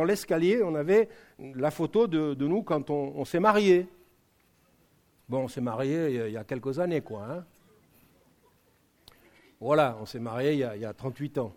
l'escalier, 0.03 0.61
on 0.63 0.75
avait 0.75 1.07
la 1.39 1.71
photo 1.71 2.07
de, 2.07 2.35
nous 2.45 2.61
quand 2.61 2.89
on, 2.89 3.23
s'est 3.25 3.39
marié. 3.39 3.87
Bon, 5.29 5.43
on 5.43 5.47
s'est 5.47 5.61
marié 5.61 6.27
il 6.27 6.33
y 6.33 6.37
a 6.37 6.43
quelques 6.43 6.79
années, 6.79 7.01
quoi. 7.01 7.25
Hein. 7.29 7.45
voilà, 9.59 9.97
on 10.01 10.05
s'est 10.05 10.19
marié 10.19 10.53
il 10.53 10.59
y, 10.59 10.63
a, 10.63 10.75
il 10.75 10.81
y, 10.81 10.85
a, 10.85 10.93
38 10.93 11.37
ans. 11.37 11.53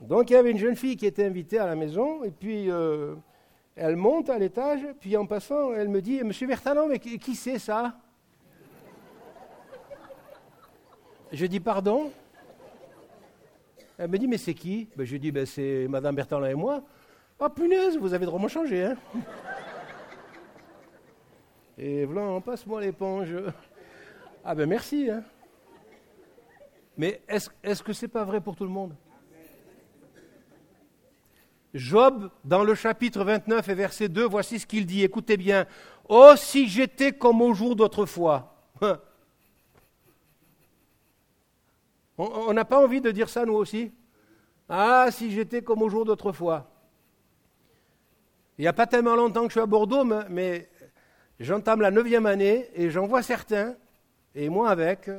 Donc 0.00 0.30
il 0.30 0.34
y 0.34 0.36
avait 0.36 0.50
une 0.50 0.58
jeune 0.58 0.76
fille 0.76 0.96
qui 0.96 1.06
était 1.06 1.24
invitée 1.24 1.58
à 1.58 1.66
la 1.66 1.74
maison, 1.74 2.22
et 2.22 2.30
puis 2.30 2.70
euh, 2.70 3.14
elle 3.74 3.96
monte 3.96 4.28
à 4.28 4.38
l'étage, 4.38 4.80
puis 5.00 5.16
en 5.16 5.26
passant, 5.26 5.72
elle 5.74 5.88
me 5.88 6.02
dit 6.02 6.22
Monsieur 6.22 6.46
Bertalon, 6.46 6.88
mais 6.88 6.98
qui, 6.98 7.34
c'est 7.34 7.58
ça? 7.58 7.98
Je 11.32 11.46
dis 11.46 11.60
Pardon 11.60 12.12
Elle 13.98 14.10
me 14.10 14.18
dit 14.18 14.28
Mais 14.28 14.38
c'est 14.38 14.54
qui? 14.54 14.88
Ben, 14.96 15.04
Je 15.04 15.16
dis 15.16 15.32
ben, 15.32 15.46
C'est 15.46 15.86
Madame 15.88 16.14
Bertalon 16.14 16.46
et 16.46 16.54
moi. 16.54 16.82
Ah, 17.38 17.50
punaise, 17.50 17.98
vous 17.98 18.14
avez 18.14 18.24
drôlement 18.24 18.48
changé, 18.48 18.84
hein 18.84 18.96
Et 21.76 22.06
voilà, 22.06 22.40
passe-moi 22.40 22.80
l'éponge. 22.80 23.34
Ah 24.42 24.54
ben 24.54 24.66
merci, 24.66 25.10
hein 25.10 25.22
Mais 26.96 27.20
est-ce 27.28 27.50
est 27.62 27.74
-ce 27.74 27.82
que 27.82 27.92
c'est 27.92 28.08
pas 28.08 28.24
vrai 28.24 28.40
pour 28.40 28.56
tout 28.56 28.64
le 28.64 28.70
monde? 28.70 28.94
Job, 31.74 32.30
dans 32.42 32.64
le 32.64 32.74
chapitre 32.74 33.22
29 33.22 33.68
et 33.68 33.74
verset 33.74 34.08
2, 34.08 34.24
voici 34.24 34.58
ce 34.58 34.66
qu'il 34.66 34.86
dit. 34.86 35.02
Écoutez 35.02 35.36
bien. 35.36 35.66
Oh, 36.08 36.32
si 36.36 36.68
j'étais 36.68 37.12
comme 37.12 37.42
au 37.42 37.52
jour 37.52 37.76
d'autrefois. 37.76 38.54
On 42.18 42.52
n'a 42.52 42.64
pas 42.64 42.82
envie 42.82 43.00
de 43.00 43.10
dire 43.10 43.28
ça, 43.28 43.44
nous 43.44 43.54
aussi 43.54 43.92
Ah, 44.68 45.08
si 45.10 45.30
j'étais 45.30 45.62
comme 45.62 45.82
au 45.82 45.88
jour 45.88 46.04
d'autrefois. 46.04 46.70
Il 48.58 48.62
n'y 48.62 48.68
a 48.68 48.72
pas 48.72 48.86
tellement 48.86 49.16
longtemps 49.16 49.42
que 49.42 49.48
je 49.48 49.52
suis 49.52 49.60
à 49.60 49.66
Bordeaux, 49.66 50.04
mais 50.30 50.70
j'entame 51.38 51.82
la 51.82 51.90
neuvième 51.90 52.26
année 52.26 52.70
et 52.74 52.90
j'en 52.90 53.06
vois 53.06 53.22
certains, 53.22 53.76
et 54.34 54.48
moi 54.48 54.70
avec, 54.70 55.10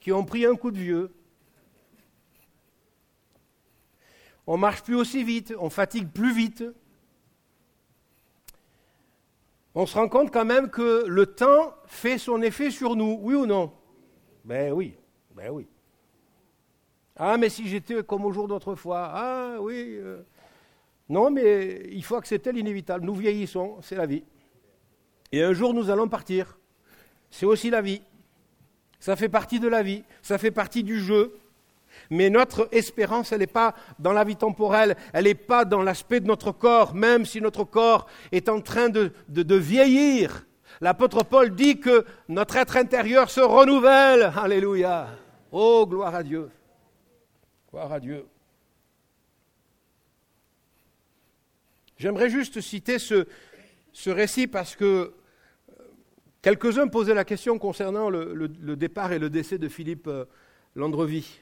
qui 0.00 0.12
ont 0.12 0.24
pris 0.24 0.44
un 0.44 0.56
coup 0.56 0.72
de 0.72 0.78
vieux 0.78 1.12
on 4.50 4.56
marche 4.56 4.82
plus 4.82 4.94
aussi 4.94 5.24
vite, 5.24 5.52
on 5.58 5.68
fatigue 5.68 6.08
plus 6.08 6.32
vite. 6.32 6.64
On 9.74 9.84
se 9.84 9.94
rend 9.94 10.08
compte 10.08 10.32
quand 10.32 10.46
même 10.46 10.70
que 10.70 11.04
le 11.06 11.26
temps 11.26 11.74
fait 11.84 12.16
son 12.16 12.40
effet 12.40 12.70
sur 12.70 12.96
nous, 12.96 13.18
oui 13.20 13.34
ou 13.34 13.44
non? 13.44 13.70
Ben 14.46 14.72
oui, 14.72 14.96
ben 15.38 15.50
oui. 15.50 15.68
Ah, 17.16 17.36
mais 17.36 17.48
si 17.48 17.68
j'étais 17.68 18.02
comme 18.02 18.24
au 18.24 18.32
jour 18.32 18.48
d'autrefois, 18.48 19.10
ah 19.12 19.56
oui. 19.60 19.96
Euh. 20.00 20.22
Non, 21.08 21.30
mais 21.30 21.88
il 21.90 22.02
faut 22.02 22.16
accepter 22.16 22.50
l'inévitable. 22.50 23.04
Nous 23.04 23.14
vieillissons, 23.14 23.78
c'est 23.80 23.94
la 23.94 24.06
vie. 24.06 24.24
Et 25.30 25.42
un 25.42 25.52
jour, 25.52 25.72
nous 25.74 25.90
allons 25.90 26.08
partir. 26.08 26.58
C'est 27.30 27.46
aussi 27.46 27.70
la 27.70 27.80
vie. 27.80 28.02
Ça 28.98 29.14
fait 29.14 29.28
partie 29.28 29.60
de 29.60 29.68
la 29.68 29.82
vie, 29.84 30.02
ça 30.22 30.38
fait 30.38 30.50
partie 30.50 30.82
du 30.82 30.98
jeu, 30.98 31.38
mais 32.10 32.30
notre 32.30 32.68
espérance, 32.72 33.30
elle 33.30 33.38
n'est 33.38 33.46
pas 33.46 33.74
dans 34.00 34.12
la 34.12 34.24
vie 34.24 34.34
temporelle, 34.34 34.96
elle 35.12 35.24
n'est 35.24 35.34
pas 35.34 35.64
dans 35.64 35.82
l'aspect 35.82 36.18
de 36.18 36.26
notre 36.26 36.50
corps, 36.50 36.94
même 36.94 37.24
si 37.24 37.40
notre 37.40 37.62
corps 37.62 38.06
est 38.32 38.48
en 38.48 38.60
train 38.60 38.88
de, 38.88 39.12
vieillir. 39.28 40.46
L'apôtre 40.80 41.22
Paul 41.22 41.54
dit 41.54 41.78
que 41.78 42.04
notre 42.28 42.56
être 42.56 42.76
intérieur 42.76 43.30
se 43.30 43.40
renouvelle. 43.40 44.32
Alléluia. 44.36 45.08
Oh, 45.50 45.86
gloire 45.88 46.14
à 46.14 46.22
Dieu. 46.22 46.50
Gloire 47.70 47.92
à 47.92 48.00
Dieu. 48.00 48.26
J'aimerais 51.98 52.30
juste 52.30 52.60
citer 52.60 52.98
ce, 52.98 53.26
récit 54.06 54.46
parce 54.46 54.76
que 54.76 54.84
euh, 54.84 55.82
quelques-uns 56.42 56.86
posaient 56.86 57.14
la 57.14 57.24
question 57.24 57.58
concernant 57.58 58.08
le, 58.08 58.48
départ 58.76 59.12
et 59.12 59.18
le 59.18 59.30
décès 59.30 59.58
de 59.58 59.68
Philippe 59.68 60.06
euh, 60.06 60.24
Landrevie. 60.76 61.40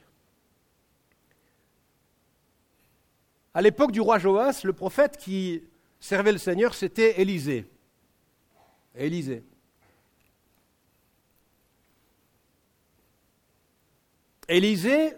À 3.53 3.61
l'époque 3.61 3.93
du 3.93 4.01
roi 4.01 4.19
Joas, 4.19 4.61
le 4.65 4.73
prophète 4.73 5.19
qui 5.19 5.63
servait 6.01 6.33
le 6.33 6.39
Seigneur, 6.39 6.75
c'était 6.75 7.21
Élisée. 7.21 7.67
Élisée. 8.95 9.43
Élisée 14.49 15.13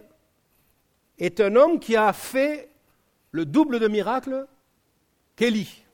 est 1.19 1.41
un 1.41 1.57
homme 1.57 1.81
qui 1.81 1.97
a 1.97 2.13
fait 2.13 2.71
le 3.31 3.45
double 3.45 3.81
de 3.81 3.89
miracles 3.89 4.47
qu'Élie. 5.37 5.85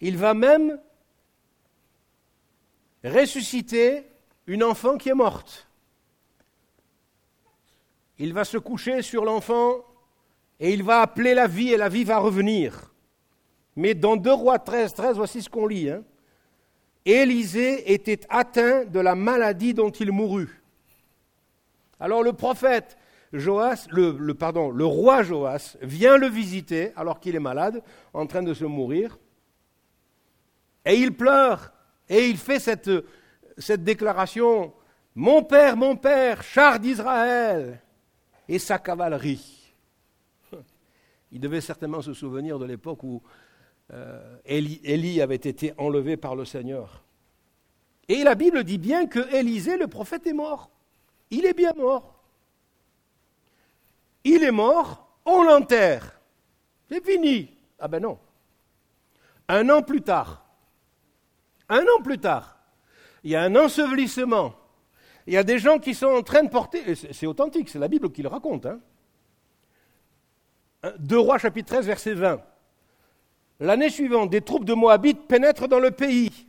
Il 0.00 0.16
va 0.16 0.34
même 0.34 0.80
ressusciter 3.04 4.06
une 4.46 4.64
enfant 4.64 4.96
qui 4.96 5.08
est 5.08 5.14
morte 5.14 5.70
il 8.20 8.34
va 8.34 8.44
se 8.44 8.58
coucher 8.58 9.00
sur 9.00 9.24
l'enfant 9.24 9.82
et 10.60 10.74
il 10.74 10.82
va 10.82 11.00
appeler 11.00 11.32
la 11.32 11.46
vie 11.46 11.72
et 11.72 11.78
la 11.78 11.88
vie 11.88 12.04
va 12.04 12.18
revenir. 12.18 12.92
Mais 13.76 13.94
dans 13.94 14.16
2 14.16 14.30
Rois 14.30 14.58
13, 14.58 14.92
13, 14.92 15.16
voici 15.16 15.40
ce 15.40 15.48
qu'on 15.48 15.66
lit. 15.66 15.88
Hein. 15.88 16.04
Élisée 17.04 17.92
était 17.92 18.20
atteint 18.28 18.84
de 18.84 19.00
la 19.00 19.14
maladie 19.14 19.74
dont 19.74 19.90
il 19.90 20.12
mourut. 20.12 20.62
Alors 21.98 22.22
le 22.22 22.32
prophète 22.32 22.96
Joas, 23.32 23.86
le, 23.90 24.32
pardon, 24.32 24.70
le 24.70 24.84
roi 24.84 25.22
Joas 25.22 25.76
vient 25.82 26.16
le 26.16 26.26
visiter 26.26 26.92
alors 26.96 27.20
qu'il 27.20 27.36
est 27.36 27.40
malade, 27.40 27.82
en 28.12 28.26
train 28.26 28.42
de 28.42 28.54
se 28.54 28.64
mourir, 28.64 29.18
et 30.84 30.96
il 30.96 31.16
pleure 31.16 31.72
et 32.08 32.26
il 32.26 32.36
fait 32.36 32.58
cette, 32.58 32.90
cette 33.56 33.84
déclaration 33.84 34.72
Mon 35.14 35.44
père, 35.44 35.76
mon 35.76 35.96
père, 35.96 36.42
char 36.42 36.80
d'Israël, 36.80 37.80
et 38.48 38.58
sa 38.58 38.78
cavalerie. 38.78 39.74
Il 41.32 41.40
devait 41.40 41.60
certainement 41.60 42.02
se 42.02 42.12
souvenir 42.12 42.58
de 42.58 42.64
l'époque 42.64 43.04
où 43.04 43.22
euh, 43.92 44.36
Élie, 44.44 45.20
avait 45.20 45.36
été 45.36 45.72
enlevé 45.78 46.16
par 46.16 46.36
le 46.36 46.44
Seigneur. 46.44 47.02
Et 48.08 48.24
la 48.24 48.34
Bible 48.34 48.64
dit 48.64 48.78
bien 48.78 49.06
que 49.06 49.34
Élisée, 49.34 49.76
le 49.76 49.86
prophète, 49.86 50.26
est 50.26 50.32
mort. 50.32 50.70
Il 51.30 51.46
est 51.46 51.54
bien 51.54 51.72
mort. 51.76 52.22
Il 54.24 54.42
est 54.42 54.50
mort, 54.50 55.16
on 55.24 55.42
l'enterre. 55.42 56.20
C'est 56.88 57.04
fini. 57.04 57.50
Ah 57.78 57.88
ben 57.88 58.00
non. 58.00 58.18
Un 59.48 59.68
an 59.70 59.82
plus 59.82 60.02
tard, 60.02 60.44
un 61.68 61.82
an 61.82 62.02
plus 62.02 62.18
tard, 62.18 62.58
il 63.24 63.30
y 63.30 63.36
a 63.36 63.42
un 63.42 63.56
ensevelissement 63.56 64.54
il 65.30 65.34
y 65.34 65.36
a 65.36 65.44
des 65.44 65.60
gens 65.60 65.78
qui 65.78 65.94
sont 65.94 66.06
en 66.06 66.22
train 66.22 66.42
de 66.42 66.48
porter, 66.48 66.94
c'est 66.96 67.26
authentique, 67.26 67.68
c'est 67.68 67.78
la 67.78 67.86
Bible 67.86 68.10
qui 68.10 68.20
le 68.20 68.28
raconte. 68.28 68.66
Hein. 68.66 68.80
Deux 70.98 71.20
Rois 71.20 71.38
chapitre 71.38 71.68
13 71.68 71.86
verset 71.86 72.14
20. 72.14 72.42
L'année 73.60 73.90
suivante, 73.90 74.30
des 74.30 74.40
troupes 74.40 74.64
de 74.64 74.72
Moabites 74.72 75.28
pénètrent 75.28 75.68
dans 75.68 75.78
le 75.78 75.90
pays. 75.90 76.46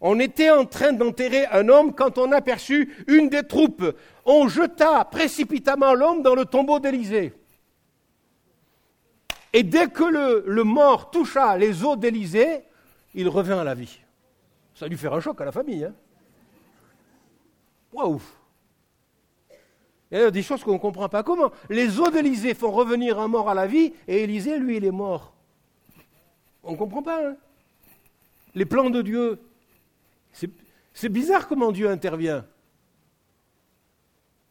On 0.00 0.18
était 0.18 0.50
en 0.50 0.64
train 0.64 0.92
d'enterrer 0.92 1.46
un 1.46 1.68
homme 1.68 1.94
quand 1.94 2.18
on 2.18 2.32
aperçut 2.32 2.92
une 3.06 3.28
des 3.28 3.46
troupes. 3.46 3.84
On 4.24 4.48
jeta 4.48 5.04
précipitamment 5.04 5.94
l'homme 5.94 6.22
dans 6.22 6.34
le 6.34 6.46
tombeau 6.46 6.80
d'Élysée. 6.80 7.34
Et 9.52 9.62
dès 9.62 9.88
que 9.88 10.04
le, 10.04 10.64
mort 10.64 11.10
toucha 11.10 11.56
les 11.56 11.84
os 11.84 11.98
d'Élysée, 11.98 12.62
il 13.14 13.28
revint 13.28 13.60
à 13.60 13.64
la 13.64 13.74
vie. 13.74 14.00
Ça 14.74 14.86
a 14.86 14.88
dû 14.88 14.96
faire 14.96 15.14
un 15.14 15.20
choc 15.20 15.40
à 15.40 15.44
la 15.44 15.52
famille. 15.52 15.84
Hein 15.84 15.94
Waouh 17.92 18.20
Il 20.10 20.18
y 20.18 20.20
a 20.22 20.30
des 20.30 20.42
choses 20.42 20.64
qu'on 20.64 20.72
ne 20.72 20.78
comprend 20.78 21.08
pas. 21.08 21.22
Comment? 21.22 21.52
Les 21.68 22.00
eaux 22.00 22.10
d'Élysée 22.10 22.54
font 22.54 22.72
revenir 22.72 23.20
un 23.20 23.28
mort 23.28 23.48
à 23.48 23.54
la 23.54 23.66
vie 23.66 23.92
et 24.08 24.24
Élysée, 24.24 24.58
lui, 24.58 24.78
il 24.78 24.84
est 24.84 24.90
mort. 24.90 25.33
On 26.64 26.72
ne 26.72 26.76
comprend 26.76 27.02
pas. 27.02 27.28
Hein 27.28 27.36
Les 28.54 28.64
plans 28.64 28.90
de 28.90 29.02
Dieu. 29.02 29.40
C'est 30.92 31.08
bizarre 31.08 31.48
comment 31.48 31.72
Dieu 31.72 31.88
intervient. 31.88 32.44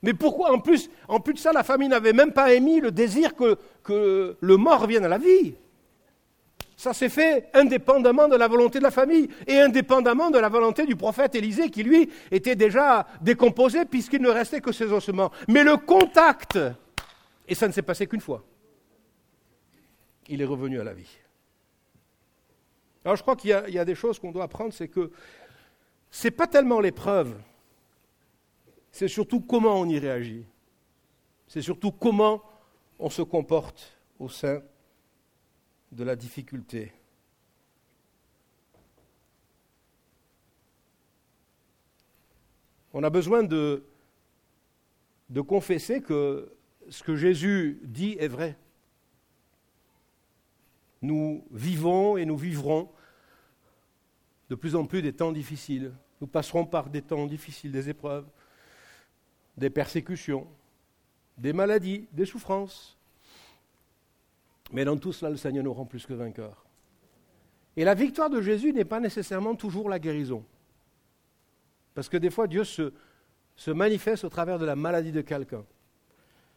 Mais 0.01 0.13
pourquoi 0.13 0.51
en 0.51 0.59
plus, 0.59 0.89
de 0.89 1.37
ça, 1.37 1.53
la 1.53 1.63
famille 1.63 1.87
n'avait 1.87 2.13
même 2.13 2.33
pas 2.33 2.53
émis 2.53 2.81
le 2.81 2.91
désir 2.91 3.35
que, 3.35 3.57
que 3.83 4.35
le 4.39 4.57
mort 4.57 4.81
revienne 4.81 5.05
à 5.05 5.09
la 5.09 5.17
vie 5.17 5.55
ça 6.83 6.91
s'est 6.93 7.07
fait 7.07 7.49
indépendamment 7.53 8.27
de 8.27 8.35
la 8.35 8.49
volonté 8.49 8.79
de 8.79 8.83
la 8.83 8.91
famille 8.91 9.29
et 9.47 9.59
indépendamment 9.61 10.29
de 10.31 10.37
la 10.37 10.49
volonté 10.49 10.85
du 10.85 10.97
prophète 10.97 11.33
Élisée 11.33 11.69
qui, 11.69 11.81
lui, 11.81 12.09
était 12.29 12.57
déjà 12.57 13.07
décomposé 13.21 13.85
puisqu'il 13.85 14.21
ne 14.21 14.27
restait 14.27 14.59
que 14.59 14.73
ses 14.73 14.91
ossements. 14.91 15.31
Mais 15.47 15.63
le 15.63 15.77
contact, 15.77 16.59
et 17.47 17.55
ça 17.55 17.69
ne 17.69 17.71
s'est 17.71 17.83
passé 17.83 18.05
qu'une 18.05 18.19
fois, 18.19 18.43
il 20.27 20.41
est 20.41 20.45
revenu 20.45 20.81
à 20.81 20.83
la 20.83 20.93
vie. 20.93 21.09
Alors 23.05 23.17
je 23.17 23.21
crois 23.21 23.35
qu'il 23.35 23.49
y, 23.49 23.53
a 23.79 23.85
des 23.85 23.95
choses 23.95 24.17
qu'on 24.17 24.31
doit 24.31 24.45
apprendre, 24.45 24.73
c'est 24.73 24.87
que 24.87 25.11
ce 26.09 26.27
n'est 26.27 26.31
pas 26.31 26.47
tellement 26.47 26.79
l'épreuve, 26.79 27.37
c'est 28.91 29.07
surtout 29.07 29.41
comment 29.41 29.79
on 29.79 29.89
y 29.89 29.99
réagit. 29.99 30.45
C'est 31.47 31.61
surtout 31.61 31.91
comment 31.91 32.41
on 32.99 33.09
se 33.09 33.21
comporte 33.21 33.97
au 34.19 34.29
sein 34.29 34.61
de 35.91 36.03
la 36.03 36.15
difficulté. 36.15 36.93
On 42.93 43.03
a 43.03 43.09
besoin 43.09 43.43
de, 43.43 43.83
de 45.29 45.41
confesser 45.41 46.01
que 46.01 46.55
ce 46.89 47.03
que 47.03 47.15
Jésus 47.15 47.79
dit 47.83 48.15
est 48.19 48.27
vrai. 48.27 48.55
Nous 51.03 51.45
vivons 51.51 52.17
et 52.17 52.25
nous 52.25 52.37
vivrons 52.37 52.89
de 54.49 54.55
plus 54.55 54.75
en 54.75 54.85
plus 54.85 55.01
des 55.01 55.13
temps 55.13 55.33
difficiles. 55.33 55.93
Nous 56.21 56.27
passerons 56.27 56.65
par 56.65 56.89
des 56.89 57.01
temps 57.01 57.27
difficiles, 57.27 57.73
des 57.73 57.89
épreuves, 57.89 58.25
des 59.57 59.69
persécutions, 59.69 60.47
des 61.37 61.51
maladies, 61.51 62.07
des 62.13 62.25
souffrances. 62.25 62.97
Mais 64.71 64.85
dans 64.85 64.97
tout 64.97 65.11
cela, 65.11 65.29
le 65.29 65.37
Seigneur 65.37 65.65
nous 65.65 65.73
rend 65.73 65.85
plus 65.85 66.05
que 66.05 66.13
vainqueurs. 66.13 66.65
Et 67.75 67.83
la 67.83 67.95
victoire 67.95 68.29
de 68.29 68.41
Jésus 68.41 68.71
n'est 68.71 68.85
pas 68.85 69.01
nécessairement 69.01 69.55
toujours 69.55 69.89
la 69.89 69.99
guérison. 69.99 70.45
Parce 71.93 72.07
que 72.07 72.17
des 72.17 72.29
fois, 72.29 72.47
Dieu 72.47 72.63
se, 72.63 72.93
se 73.57 73.71
manifeste 73.71 74.23
au 74.23 74.29
travers 74.29 74.57
de 74.57 74.65
la 74.65 74.77
maladie 74.77 75.11
de 75.11 75.21
quelqu'un. 75.21 75.65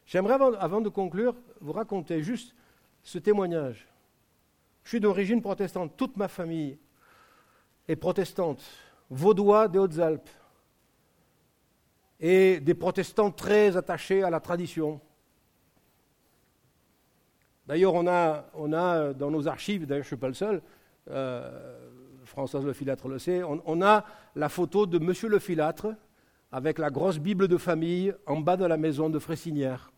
J'aimerais, 0.06 0.38
avant, 0.60 0.80
de 0.80 0.88
conclure, 0.88 1.34
vous 1.60 1.72
raconter 1.72 2.22
juste 2.22 2.54
ce 3.02 3.18
témoignage. 3.18 3.88
Je 4.86 4.90
suis 4.90 5.00
d'origine 5.00 5.42
protestante, 5.42 5.96
toute 5.96 6.16
ma 6.16 6.28
famille 6.28 6.78
est 7.88 7.96
protestante, 7.96 8.62
vaudois 9.10 9.66
des 9.66 9.80
Hautes-Alpes, 9.80 10.28
et 12.20 12.60
des 12.60 12.74
protestants 12.74 13.32
très 13.32 13.76
attachés 13.76 14.22
à 14.22 14.30
la 14.30 14.38
tradition. 14.38 15.00
D'ailleurs, 17.66 17.94
on 17.94 18.06
a, 18.06 18.44
a 18.54 19.12
dans 19.12 19.32
nos 19.32 19.48
archives, 19.48 19.86
d'ailleurs 19.86 20.04
je 20.04 20.06
ne 20.06 20.10
suis 20.10 20.16
pas 20.16 20.28
le 20.28 20.34
seul, 20.34 20.62
euh, 21.10 21.90
Françoise 22.22 22.64
Le 22.64 22.72
Filâtre 22.72 23.08
le 23.08 23.18
sait, 23.18 23.42
on, 23.42 23.60
on, 23.66 23.82
a 23.82 24.04
la 24.36 24.48
photo 24.48 24.86
de 24.86 25.00
Monsieur 25.00 25.28
Le 25.28 25.40
Filâtre 25.40 25.96
avec 26.52 26.78
la 26.78 26.90
grosse 26.90 27.18
Bible 27.18 27.48
de 27.48 27.56
famille 27.56 28.14
en 28.24 28.38
bas 28.38 28.56
de 28.56 28.64
la 28.64 28.76
maison 28.76 29.10
de 29.10 29.18
Fressinière. 29.18 29.90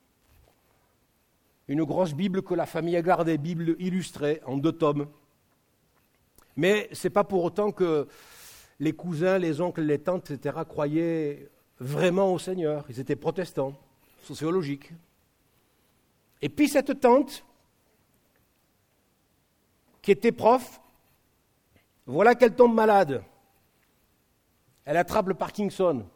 Une 1.69 1.85
grosse 1.85 2.15
Bible 2.15 2.43
que 2.43 2.55
la 2.55 2.67
famille 2.67 2.97
a 2.97 3.03
gardée, 3.03 3.37
Bible 3.37 3.77
illustrée 3.79 4.41
en 4.47 4.57
deux 4.57 4.73
tomes. 4.73 5.07
Mais 6.57 6.89
ce 6.93 7.07
n'est 7.07 7.13
pas 7.13 7.25
pour 7.25 7.45
autant 7.45 7.71
que 7.71 8.09
les 8.81 8.93
cousins, 8.93 9.39
les 9.39 9.61
oncles, 9.61 9.83
les 9.83 9.99
tantes, 9.99 10.31
etc., 10.31 10.59
croyaient 10.67 11.51
vraiment 11.79 12.33
au 12.33 12.39
Seigneur. 12.39 12.85
Ils 12.89 13.01
étaient 13.01 13.17
protestants, 13.17 13.75
sociologiques. 14.23 14.93
Et 16.41 16.49
puis 16.49 16.69
cette 16.69 17.01
tante, 17.01 17.45
qui 20.01 20.13
était 20.13 20.33
prof, 20.33 20.81
voilà 22.07 22.35
qu'elle 22.35 22.55
tombe 22.55 22.75
malade. 22.75 23.23
Elle 24.85 24.97
attrape 24.97 25.29
le 25.29 25.35
Parkinson. 25.35 26.07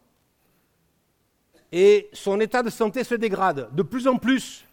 Et 1.70 2.08
son 2.12 2.40
état 2.40 2.62
de 2.62 2.70
santé 2.70 3.04
se 3.04 3.14
dégrade 3.14 3.74
de 3.74 3.82
plus 3.82 4.08
en 4.08 4.16
plus. 4.16 4.66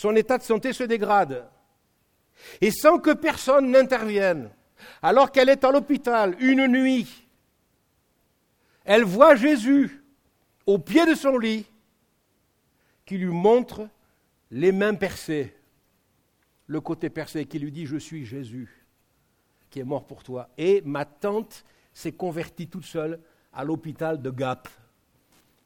Son 0.00 0.16
état 0.16 0.38
de 0.38 0.42
santé 0.42 0.72
se 0.72 0.84
dégrade. 0.84 1.46
Et 2.62 2.70
sans 2.70 2.98
que 2.98 3.10
personne 3.10 3.70
n'intervienne, 3.70 4.48
alors 5.02 5.30
qu'elle 5.30 5.50
est 5.50 5.62
à 5.62 5.70
l'hôpital 5.70 6.34
une 6.40 6.68
nuit, 6.68 7.28
elle 8.86 9.04
voit 9.04 9.34
Jésus 9.34 10.02
au 10.64 10.78
pied 10.78 11.04
de 11.04 11.14
son 11.14 11.36
lit 11.36 11.66
qui 13.04 13.18
lui 13.18 13.26
montre 13.26 13.90
les 14.50 14.72
mains 14.72 14.94
percées, 14.94 15.54
le 16.66 16.80
côté 16.80 17.10
percé, 17.10 17.44
qui 17.44 17.58
lui 17.58 17.70
dit 17.70 17.84
Je 17.84 17.98
suis 17.98 18.24
Jésus 18.24 18.86
qui 19.68 19.80
est 19.80 19.84
mort 19.84 20.06
pour 20.06 20.22
toi. 20.22 20.48
Et 20.56 20.80
ma 20.86 21.04
tante 21.04 21.62
s'est 21.92 22.12
convertie 22.12 22.68
toute 22.68 22.86
seule 22.86 23.20
à 23.52 23.64
l'hôpital 23.64 24.22
de 24.22 24.30
Gap. 24.30 24.66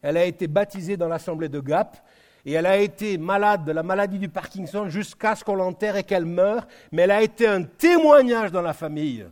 Elle 0.02 0.16
a 0.16 0.24
été 0.24 0.48
baptisée 0.48 0.96
dans 0.96 1.06
l'assemblée 1.06 1.48
de 1.48 1.60
Gap 1.60 2.04
et 2.46 2.52
elle 2.52 2.66
a 2.66 2.78
été 2.78 3.16
malade 3.16 3.64
de 3.64 3.72
la 3.72 3.82
maladie 3.82 4.18
du 4.18 4.28
Parkinson 4.28 4.88
jusqu'à 4.88 5.34
ce 5.34 5.44
qu'on 5.44 5.54
l'enterre 5.54 5.96
et 5.96 6.04
qu'elle 6.04 6.26
meure, 6.26 6.66
mais 6.92 7.02
elle 7.02 7.10
a 7.10 7.22
été 7.22 7.46
un 7.46 7.62
témoignage 7.62 8.52
dans 8.52 8.62
la 8.62 8.74
famille. 8.74 9.26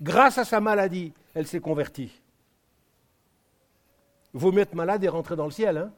Grâce 0.00 0.38
à 0.38 0.44
sa 0.44 0.60
maladie, 0.60 1.12
elle 1.34 1.46
s'est 1.46 1.60
convertie. 1.60 2.10
Vaut 4.32 4.52
mieux 4.52 4.62
être 4.62 4.74
malade 4.74 5.04
et 5.04 5.08
rentrer 5.08 5.36
dans 5.36 5.44
le 5.44 5.50
ciel, 5.50 5.76
hein, 5.76 5.92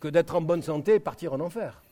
que 0.00 0.08
d'être 0.08 0.34
en 0.34 0.40
bonne 0.40 0.62
santé 0.62 0.94
et 0.94 1.00
partir 1.00 1.34
en 1.34 1.40
enfer. 1.40 1.82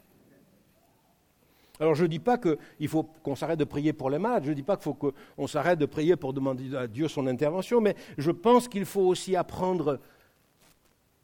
Alors 1.79 1.95
je 1.95 2.05
ne 2.05 2.09
dis 2.09 2.19
pas 2.19 2.39
qu'il 2.39 2.89
faut 2.89 3.03
qu'on 3.03 3.37
s'arrête 3.37 3.59
de 3.59 3.65
prier 3.65 3.93
pour 3.93 4.09
les 4.09 4.19
malades, 4.19 4.45
je 4.45 4.51
ne 4.51 4.55
dis 4.55 4.63
pas 4.63 4.77
qu'il 4.77 4.85
faut 4.85 4.95
qu'on 4.95 5.47
s'arrête 5.47 5.79
de 5.79 5.85
prier 5.85 6.17
pour 6.17 6.33
demander 6.33 6.75
à 6.75 6.87
Dieu 6.87 7.09
son 7.09 7.27
intervention, 7.27 7.83
mais 7.83 7.95
je 8.17 8.31
pense 8.31 8.67
qu'il 8.69 8.87
faut 8.87 9.03
aussi 9.03 9.37
apprendre 9.37 10.01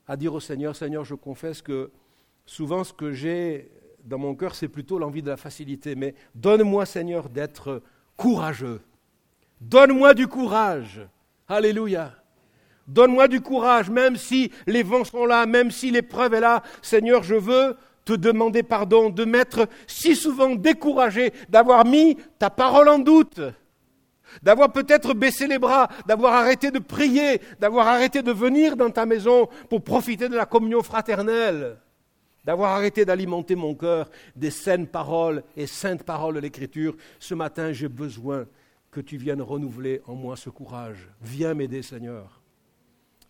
à 0.06 0.16
dire 0.16 0.34
au 0.34 0.40
Seigneur, 0.40 0.74
Seigneur, 0.76 1.04
je 1.04 1.14
confesse 1.14 1.62
que 1.62 1.90
souvent 2.46 2.84
ce 2.84 2.92
que 2.92 3.12
j'ai 3.12 3.70
dans 4.04 4.18
mon 4.18 4.34
cœur, 4.34 4.54
c'est 4.54 4.68
plutôt 4.68 4.98
l'envie 4.98 5.22
de 5.22 5.28
la 5.28 5.36
facilité, 5.36 5.94
mais 5.94 6.14
donne-moi, 6.34 6.86
Seigneur, 6.86 7.28
d'être 7.28 7.82
courageux. 8.16 8.80
Donne-moi 9.60 10.14
du 10.14 10.26
courage. 10.26 11.06
Alléluia. 11.48 12.12
Donne-moi 12.88 13.28
du 13.28 13.40
courage, 13.40 13.90
même 13.90 14.16
si 14.16 14.50
les 14.66 14.82
vents 14.82 15.04
sont 15.04 15.24
là, 15.24 15.46
même 15.46 15.70
si 15.70 15.90
l'épreuve 15.90 16.34
est 16.34 16.40
là. 16.40 16.62
Seigneur, 16.82 17.22
je 17.22 17.36
veux 17.36 17.76
te 18.04 18.12
demander 18.12 18.64
pardon 18.64 19.10
de 19.10 19.24
m'être 19.24 19.68
si 19.86 20.16
souvent 20.16 20.56
découragé, 20.56 21.32
d'avoir 21.48 21.84
mis 21.84 22.16
ta 22.40 22.50
parole 22.50 22.88
en 22.88 22.98
doute 22.98 23.40
d'avoir 24.42 24.72
peut-être 24.72 25.14
baissé 25.14 25.46
les 25.46 25.58
bras, 25.58 25.88
d'avoir 26.06 26.34
arrêté 26.34 26.70
de 26.70 26.78
prier, 26.78 27.40
d'avoir 27.58 27.88
arrêté 27.88 28.22
de 28.22 28.32
venir 28.32 28.76
dans 28.76 28.90
ta 28.90 29.06
maison 29.06 29.48
pour 29.68 29.82
profiter 29.82 30.28
de 30.28 30.36
la 30.36 30.46
communion 30.46 30.82
fraternelle, 30.82 31.78
d'avoir 32.44 32.72
arrêté 32.72 33.04
d'alimenter 33.04 33.54
mon 33.54 33.74
cœur 33.74 34.10
des 34.36 34.50
saines 34.50 34.86
paroles 34.86 35.42
et 35.56 35.66
saintes 35.66 36.02
paroles 36.02 36.36
de 36.36 36.40
l'Écriture. 36.40 36.96
Ce 37.18 37.34
matin, 37.34 37.72
j'ai 37.72 37.88
besoin 37.88 38.46
que 38.90 39.00
tu 39.00 39.16
viennes 39.16 39.42
renouveler 39.42 40.02
en 40.06 40.14
moi 40.14 40.36
ce 40.36 40.50
courage. 40.50 41.08
Viens 41.20 41.54
m'aider, 41.54 41.82
Seigneur. 41.82 42.42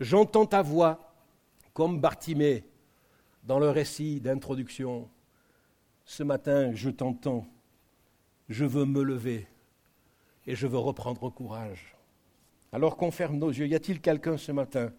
J'entends 0.00 0.46
ta 0.46 0.62
voix 0.62 1.14
comme 1.72 2.00
Bartimée 2.00 2.64
dans 3.44 3.58
le 3.58 3.70
récit 3.70 4.20
d'introduction. 4.20 5.08
Ce 6.04 6.22
matin, 6.22 6.72
je 6.74 6.90
t'entends. 6.90 7.46
Je 8.48 8.64
veux 8.64 8.84
me 8.84 9.02
lever 9.02 9.46
et 10.46 10.54
je 10.54 10.66
veux 10.66 10.78
reprendre 10.78 11.30
courage. 11.30 11.94
Alors 12.72 12.96
qu'on 12.96 13.10
ferme 13.10 13.36
nos 13.36 13.50
yeux, 13.50 13.66
y 13.66 13.74
a-t-il 13.74 14.00
quelqu'un 14.00 14.36
ce 14.36 14.52
matin 14.52 14.92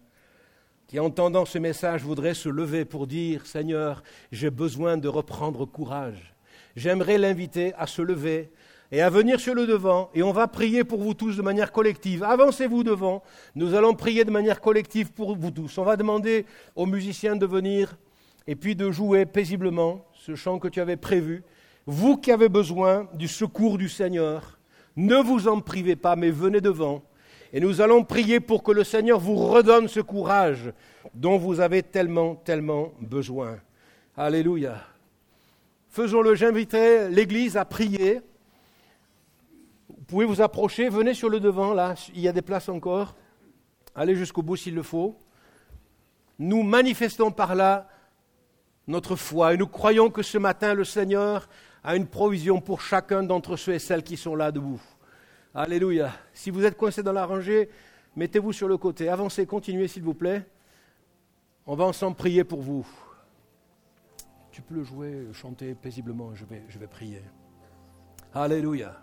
qui, 0.86 1.00
entendant 1.00 1.44
ce 1.44 1.58
message, 1.58 2.02
voudrait 2.02 2.34
se 2.34 2.48
lever 2.48 2.84
pour 2.84 3.06
dire, 3.06 3.46
Seigneur, 3.46 4.02
j'ai 4.30 4.50
besoin 4.50 4.96
de 4.96 5.08
reprendre 5.08 5.64
courage 5.64 6.34
J'aimerais 6.76 7.18
l'inviter 7.18 7.72
à 7.74 7.86
se 7.86 8.02
lever 8.02 8.50
et 8.90 9.00
à 9.00 9.10
venir 9.10 9.40
sur 9.40 9.54
le 9.54 9.66
devant, 9.66 10.10
et 10.14 10.22
on 10.22 10.32
va 10.32 10.46
prier 10.46 10.84
pour 10.84 11.00
vous 11.00 11.14
tous 11.14 11.36
de 11.36 11.42
manière 11.42 11.72
collective. 11.72 12.22
Avancez-vous 12.22 12.84
devant, 12.84 13.22
nous 13.54 13.74
allons 13.74 13.94
prier 13.94 14.24
de 14.24 14.30
manière 14.30 14.60
collective 14.60 15.12
pour 15.12 15.36
vous 15.36 15.50
tous. 15.50 15.78
On 15.78 15.84
va 15.84 15.96
demander 15.96 16.46
aux 16.76 16.86
musiciens 16.86 17.36
de 17.36 17.46
venir 17.46 17.96
et 18.46 18.56
puis 18.56 18.76
de 18.76 18.90
jouer 18.90 19.24
paisiblement 19.24 20.04
ce 20.12 20.34
chant 20.34 20.58
que 20.58 20.68
tu 20.68 20.80
avais 20.80 20.96
prévu. 20.96 21.42
Vous 21.86 22.16
qui 22.16 22.30
avez 22.30 22.48
besoin 22.48 23.08
du 23.14 23.26
secours 23.26 23.78
du 23.78 23.88
Seigneur, 23.88 24.58
ne 24.96 25.16
vous 25.16 25.48
en 25.48 25.60
privez 25.60 25.96
pas, 25.96 26.16
mais 26.16 26.30
venez 26.30 26.60
devant. 26.60 27.02
Et 27.52 27.60
nous 27.60 27.80
allons 27.80 28.04
prier 28.04 28.40
pour 28.40 28.62
que 28.62 28.72
le 28.72 28.84
Seigneur 28.84 29.18
vous 29.18 29.36
redonne 29.36 29.88
ce 29.88 30.00
courage 30.00 30.72
dont 31.14 31.38
vous 31.38 31.60
avez 31.60 31.82
tellement, 31.82 32.34
tellement 32.34 32.92
besoin. 33.00 33.58
Alléluia. 34.16 34.80
Faisons-le, 35.88 36.34
j'inviterai 36.34 37.08
l'Église 37.10 37.56
à 37.56 37.64
prier. 37.64 38.20
Vous 39.88 40.04
pouvez 40.06 40.24
vous 40.24 40.40
approcher, 40.40 40.88
venez 40.88 41.14
sur 41.14 41.28
le 41.28 41.38
devant, 41.38 41.72
là, 41.72 41.94
il 42.14 42.20
y 42.20 42.28
a 42.28 42.32
des 42.32 42.42
places 42.42 42.68
encore. 42.68 43.14
Allez 43.94 44.16
jusqu'au 44.16 44.42
bout 44.42 44.56
s'il 44.56 44.74
le 44.74 44.82
faut. 44.82 45.16
Nous 46.38 46.64
manifestons 46.64 47.30
par 47.30 47.54
là 47.54 47.88
notre 48.88 49.16
foi 49.16 49.54
et 49.54 49.56
nous 49.56 49.68
croyons 49.68 50.10
que 50.10 50.22
ce 50.22 50.36
matin 50.38 50.74
le 50.74 50.84
Seigneur 50.84 51.48
a 51.84 51.94
une 51.96 52.06
provision 52.06 52.60
pour 52.62 52.80
chacun 52.80 53.22
d'entre 53.22 53.56
ceux 53.56 53.74
et 53.74 53.78
celles 53.78 54.02
qui 54.02 54.16
sont 54.16 54.34
là 54.34 54.50
debout. 54.50 54.80
Alléluia. 55.54 56.10
Si 56.32 56.50
vous 56.50 56.64
êtes 56.64 56.76
coincé 56.76 57.02
dans 57.02 57.12
la 57.12 57.26
rangée, 57.26 57.68
mettez-vous 58.16 58.52
sur 58.52 58.66
le 58.66 58.78
côté. 58.78 59.10
Avancez, 59.10 59.44
continuez 59.44 59.86
s'il 59.86 60.02
vous 60.02 60.14
plaît. 60.14 60.46
On 61.66 61.76
va 61.76 61.84
ensemble 61.84 62.16
prier 62.16 62.42
pour 62.42 62.62
vous. 62.62 62.86
Tu 64.50 64.62
peux 64.62 64.74
le 64.74 64.82
jouer, 64.82 65.26
chanter 65.32 65.74
paisiblement, 65.74 66.34
je 66.34 66.46
vais, 66.46 66.62
je 66.68 66.78
vais 66.78 66.86
prier. 66.86 67.22
Alléluia. 68.32 68.96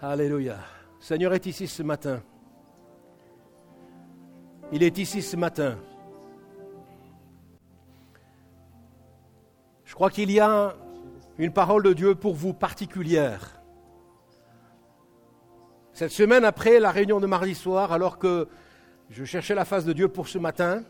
Alléluia. 0.00 0.58
Seigneur 1.00 1.32
est 1.32 1.46
ici 1.46 1.66
ce 1.66 1.82
matin. 1.82 2.22
Il 4.70 4.82
est 4.82 4.98
ici 4.98 5.22
ce 5.22 5.36
matin. 5.36 5.78
Je 9.84 9.94
crois 9.94 10.10
qu'il 10.10 10.30
y 10.30 10.40
a 10.40 10.76
une 11.38 11.52
parole 11.52 11.82
de 11.82 11.92
Dieu 11.92 12.14
pour 12.14 12.34
vous 12.34 12.54
particulière. 12.54 13.60
Cette 15.92 16.10
semaine 16.10 16.44
après 16.44 16.80
la 16.80 16.90
réunion 16.90 17.20
de 17.20 17.26
mardi 17.26 17.54
soir, 17.54 17.92
alors 17.92 18.18
que 18.18 18.48
je 19.10 19.24
cherchais 19.24 19.54
la 19.54 19.64
face 19.64 19.84
de 19.84 19.92
Dieu 19.92 20.08
pour 20.08 20.28
ce 20.28 20.38
matin, 20.38 20.82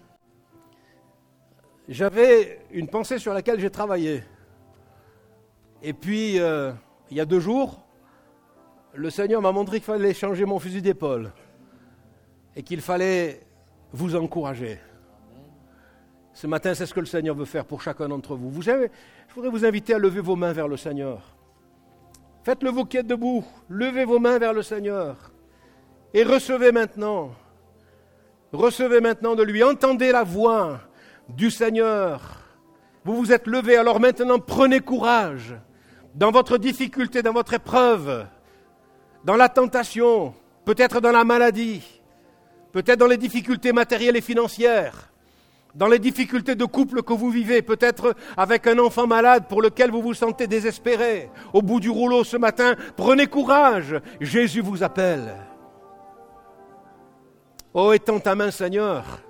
j'avais 1.89 2.61
une 2.71 2.89
pensée 2.89 3.19
sur 3.19 3.33
laquelle 3.33 3.61
j'ai 3.61 3.71
travaillé. 3.71 4.25
Et 5.83 5.93
puis, 5.93 6.41
euh, 6.41 6.73
il 7.11 7.17
y 7.17 7.21
a 7.21 7.25
deux 7.25 7.39
jours, 7.39 7.85
le 8.95 9.11
Seigneur 9.11 9.43
m'a 9.43 9.53
montré 9.53 9.77
qu'il 9.77 9.85
fallait 9.85 10.15
changer 10.15 10.45
mon 10.45 10.59
fusil 10.59 10.83
d'épaule 10.83 11.33
et 12.57 12.63
qu'il 12.63 12.81
fallait 12.81 13.41
vous 13.93 14.17
encourager. 14.17 14.81
Ce 16.37 16.47
matin, 16.47 16.75
c'est 16.75 16.85
ce 16.85 16.93
que 16.93 17.01
le 17.01 17.07
Seigneur 17.07 17.35
veut 17.35 17.47
faire 17.47 17.65
pour 17.65 17.81
chacun 17.81 18.11
d'entre 18.11 18.37
vous. 18.37 18.51
vous 18.51 18.61
je 18.61 18.91
voudrais 19.35 19.49
vous 19.49 19.65
inviter 19.65 19.95
à 19.95 19.99
lever 19.99 20.21
vos 20.21 20.37
mains 20.37 20.53
vers 20.53 20.69
le 20.69 20.77
Seigneur. 20.77 21.35
Faites-le 22.45 22.69
vos 22.69 22.85
quêtes 22.85 23.07
debout. 23.07 23.43
Levez 23.71 24.05
vos 24.05 24.19
mains 24.19 24.39
vers 24.39 24.53
le 24.53 24.61
Seigneur. 24.63 25.33
Et 26.13 26.25
recevez 26.25 26.73
maintenant. 26.73 27.31
Recevez 28.53 29.01
maintenant 29.01 29.35
de 29.35 29.43
lui. 29.43 29.65
Entendez 29.65 30.13
la 30.13 30.25
voix 30.25 30.81
du 31.27 31.51
Seigneur. 31.51 32.43
Vous 33.03 33.17
vous 33.17 33.33
êtes 33.33 33.47
levé, 33.47 33.79
alors 33.79 33.99
maintenant 33.99 34.39
prenez 34.39 34.81
courage 34.81 35.55
dans 36.15 36.33
votre 36.33 36.59
difficulté, 36.59 37.23
dans 37.23 37.33
votre 37.33 37.55
épreuve, 37.55 38.27
dans 39.25 39.37
la 39.37 39.49
tentation, 39.49 40.35
peut-être 40.67 41.01
dans 41.01 41.13
la 41.13 41.25
maladie, 41.25 41.83
peut-être 42.73 42.99
dans 42.99 43.07
les 43.07 43.17
difficultés 43.17 43.73
matérielles 43.73 44.17
et 44.17 44.21
financières, 44.21 45.11
dans 45.77 45.89
les 45.89 45.99
difficultés 45.99 46.55
de 46.55 46.65
couple 46.65 47.03
que 47.03 47.13
vous 47.13 47.31
vivez, 47.31 47.61
peut-être 47.63 48.15
avec 48.37 48.67
un 48.67 48.79
enfant 48.79 49.07
malade 49.07 49.45
pour 49.49 49.61
lequel 49.61 49.91
vous 49.91 50.03
vous 50.03 50.15
sentez 50.15 50.47
désespéré. 50.47 51.31
Au 51.53 51.61
bout 51.63 51.81
du 51.81 51.91
rouleau 51.91 52.25
ce 52.25 52.37
matin, 52.37 52.75
prenez 52.97 53.27
courage, 53.27 54.01
Jésus 54.21 54.63
vous 54.63 54.83
appelle. 54.83 55.35
Oh, 57.75 57.93
étends 57.93 58.21
ta 58.21 58.35
main, 58.35 58.51
Seigneur, 58.51 59.21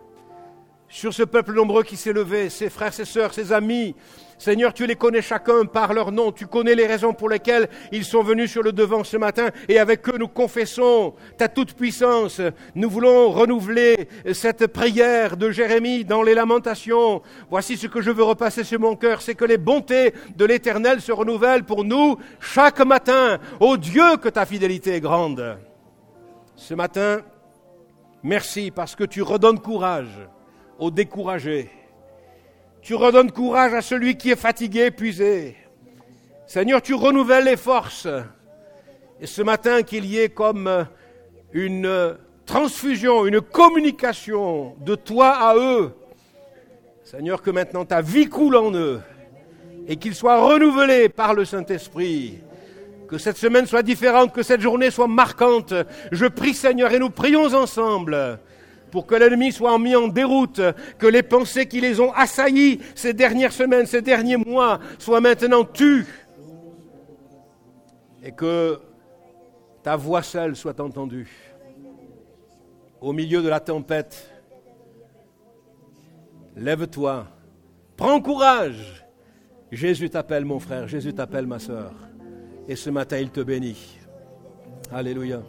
sur 0.89 1.13
ce 1.13 1.23
peuple 1.23 1.55
nombreux 1.55 1.83
qui 1.83 1.97
s'est 1.97 2.13
levé, 2.13 2.49
ses 2.49 2.71
frères, 2.71 2.93
ses 2.93 3.05
sœurs, 3.05 3.35
ses 3.35 3.53
amis. 3.53 3.95
Seigneur, 4.39 4.75
tu 4.75 4.87
les 4.87 4.97
connais 4.97 5.23
chacun 5.23 5.65
par 5.65 5.95
leur 5.95 6.13
nom, 6.13 6.31
tu 6.31 6.47
connais 6.47 6.75
les 6.75 6.87
raisons 6.87 7.15
pour 7.15 7.31
lesquelles 7.31 7.69
ils 7.91 8.05
sont 8.05 8.23
venus 8.23 8.51
sur 8.51 8.63
le 8.63 8.73
devant 8.73 9.03
ce 9.03 9.17
matin, 9.17 9.49
et 9.67 9.79
avec 9.79 10.07
eux 10.11 10.19
nous 10.19 10.29
confessons 10.29 11.15
ta 11.39 11.49
toute-puissance. 11.49 12.43
Nous 12.75 12.91
voulons 12.91 13.31
renouveler 13.31 14.09
cette 14.35 14.67
prière 14.67 15.39
de 15.39 15.51
Jérémie 15.51 16.05
dans 16.05 16.23
les 16.23 16.35
lamentations. 16.35 17.23
Voici 17.51 17.79
ce 17.79 17.87
que 17.87 18.03
je 18.03 18.11
veux 18.11 18.25
repasser 18.25 18.63
sur 18.63 18.79
mon 18.79 18.95
cœur, 18.95 19.23
c'est 19.23 19.35
que 19.35 19.47
les 19.47 19.59
bontés 19.59 20.13
de 20.37 20.45
l'Éternel 20.45 21.01
se 21.01 21.13
renouvellent 21.13 21.65
pour 21.65 21.85
nous 21.85 22.19
chaque 22.39 22.81
matin. 22.81 23.39
Ô 23.59 23.79
Dieu, 23.79 24.19
que 24.19 24.29
ta 24.29 24.45
fidélité 24.45 24.97
est 24.97 25.01
grande. 25.01 25.57
Ce 26.57 26.75
matin, 26.75 27.23
merci 28.23 28.71
parce 28.71 28.95
que 28.95 29.05
tu 29.05 29.23
redonnes 29.23 29.61
courage 29.61 30.29
au 30.79 30.91
découragé. 30.91 31.71
Tu 32.83 32.95
redonnes 32.95 33.33
courage 33.33 33.75
à 33.75 33.83
celui 33.83 34.17
qui 34.17 34.31
est 34.31 34.37
fatigué, 34.37 34.87
épuisé. 34.87 35.57
Seigneur, 36.47 36.81
tu 36.81 36.95
renouvelles 36.95 37.45
les 37.45 37.57
forces. 37.57 38.09
Et 39.21 39.27
ce 39.27 39.43
matin, 39.43 39.83
qu'il 39.83 40.05
y 40.05 40.19
ait 40.19 40.29
comme 40.29 40.87
une 41.53 42.17
transfusion, 42.45 43.27
une 43.27 43.41
communication 43.41 44.77
de 44.81 44.95
toi 44.95 45.31
à 45.31 45.57
eux. 45.57 45.93
Seigneur, 47.03 47.43
que 47.43 47.51
maintenant 47.51 47.85
ta 47.85 48.01
vie 48.01 48.29
coule 48.29 48.57
en 48.57 48.73
eux 48.73 49.01
et 49.89 49.97
qu'ils 49.97 50.15
soient 50.15 50.45
renouvelés 50.45 51.09
par 51.09 51.35
le 51.35 51.45
Saint-Esprit. 51.45 52.41
Que 53.09 53.19
cette 53.19 53.37
semaine 53.37 53.67
soit 53.67 53.83
différente, 53.83 54.33
que 54.33 54.43
cette 54.43 54.61
journée 54.61 54.91
soit 54.91 55.07
marquante. 55.07 55.73
Je 56.11 56.27
prie, 56.27 56.55
Seigneur, 56.55 56.93
et 56.93 56.99
nous 56.99 57.11
prions 57.11 57.55
ensemble 57.55 58.41
pour 58.97 59.07
que 59.07 59.15
l'ennemi 59.15 59.53
soit 59.53 59.79
mis 59.79 59.95
en 59.95 60.09
déroute, 60.09 60.63
que 60.97 61.07
les 61.07 61.23
pensées 61.23 61.67
qui 61.67 61.83
les 61.83 62.01
ont 62.01 62.15
assaillis 62.15 62.81
ces 62.95 63.13
dernières 63.13 63.53
semaines, 63.53 63.85
ces 63.85 64.01
derniers 64.01 64.39
mois, 64.39 64.81
soient 64.99 65.21
maintenant 65.21 65.65
tues, 65.65 66.07
et 68.23 68.33
que 68.33 68.81
ta 69.83 69.97
voix 69.97 70.23
seule 70.23 70.57
soit 70.57 70.81
entendue 70.81 71.29
au 73.03 73.13
milieu 73.13 73.43
de 73.43 73.51
la 73.51 73.61
tempête. 73.61 74.33
Lève-toi, 76.57 77.27
prends 77.99 78.23
courage. 78.23 79.05
Jésus 79.71 80.09
t'appelle 80.09 80.47
mon 80.47 80.59
frère, 80.59 80.89
Jésus 80.89 81.13
t'appelle 81.13 81.47
ma 81.47 81.59
soeur. 81.59 81.93
Et 82.67 82.77
ce 82.77 82.89
matin, 82.89 83.19
il 83.19 83.29
te 83.29 83.41
bénit. 83.41 83.99
Alléluia. 84.91 85.43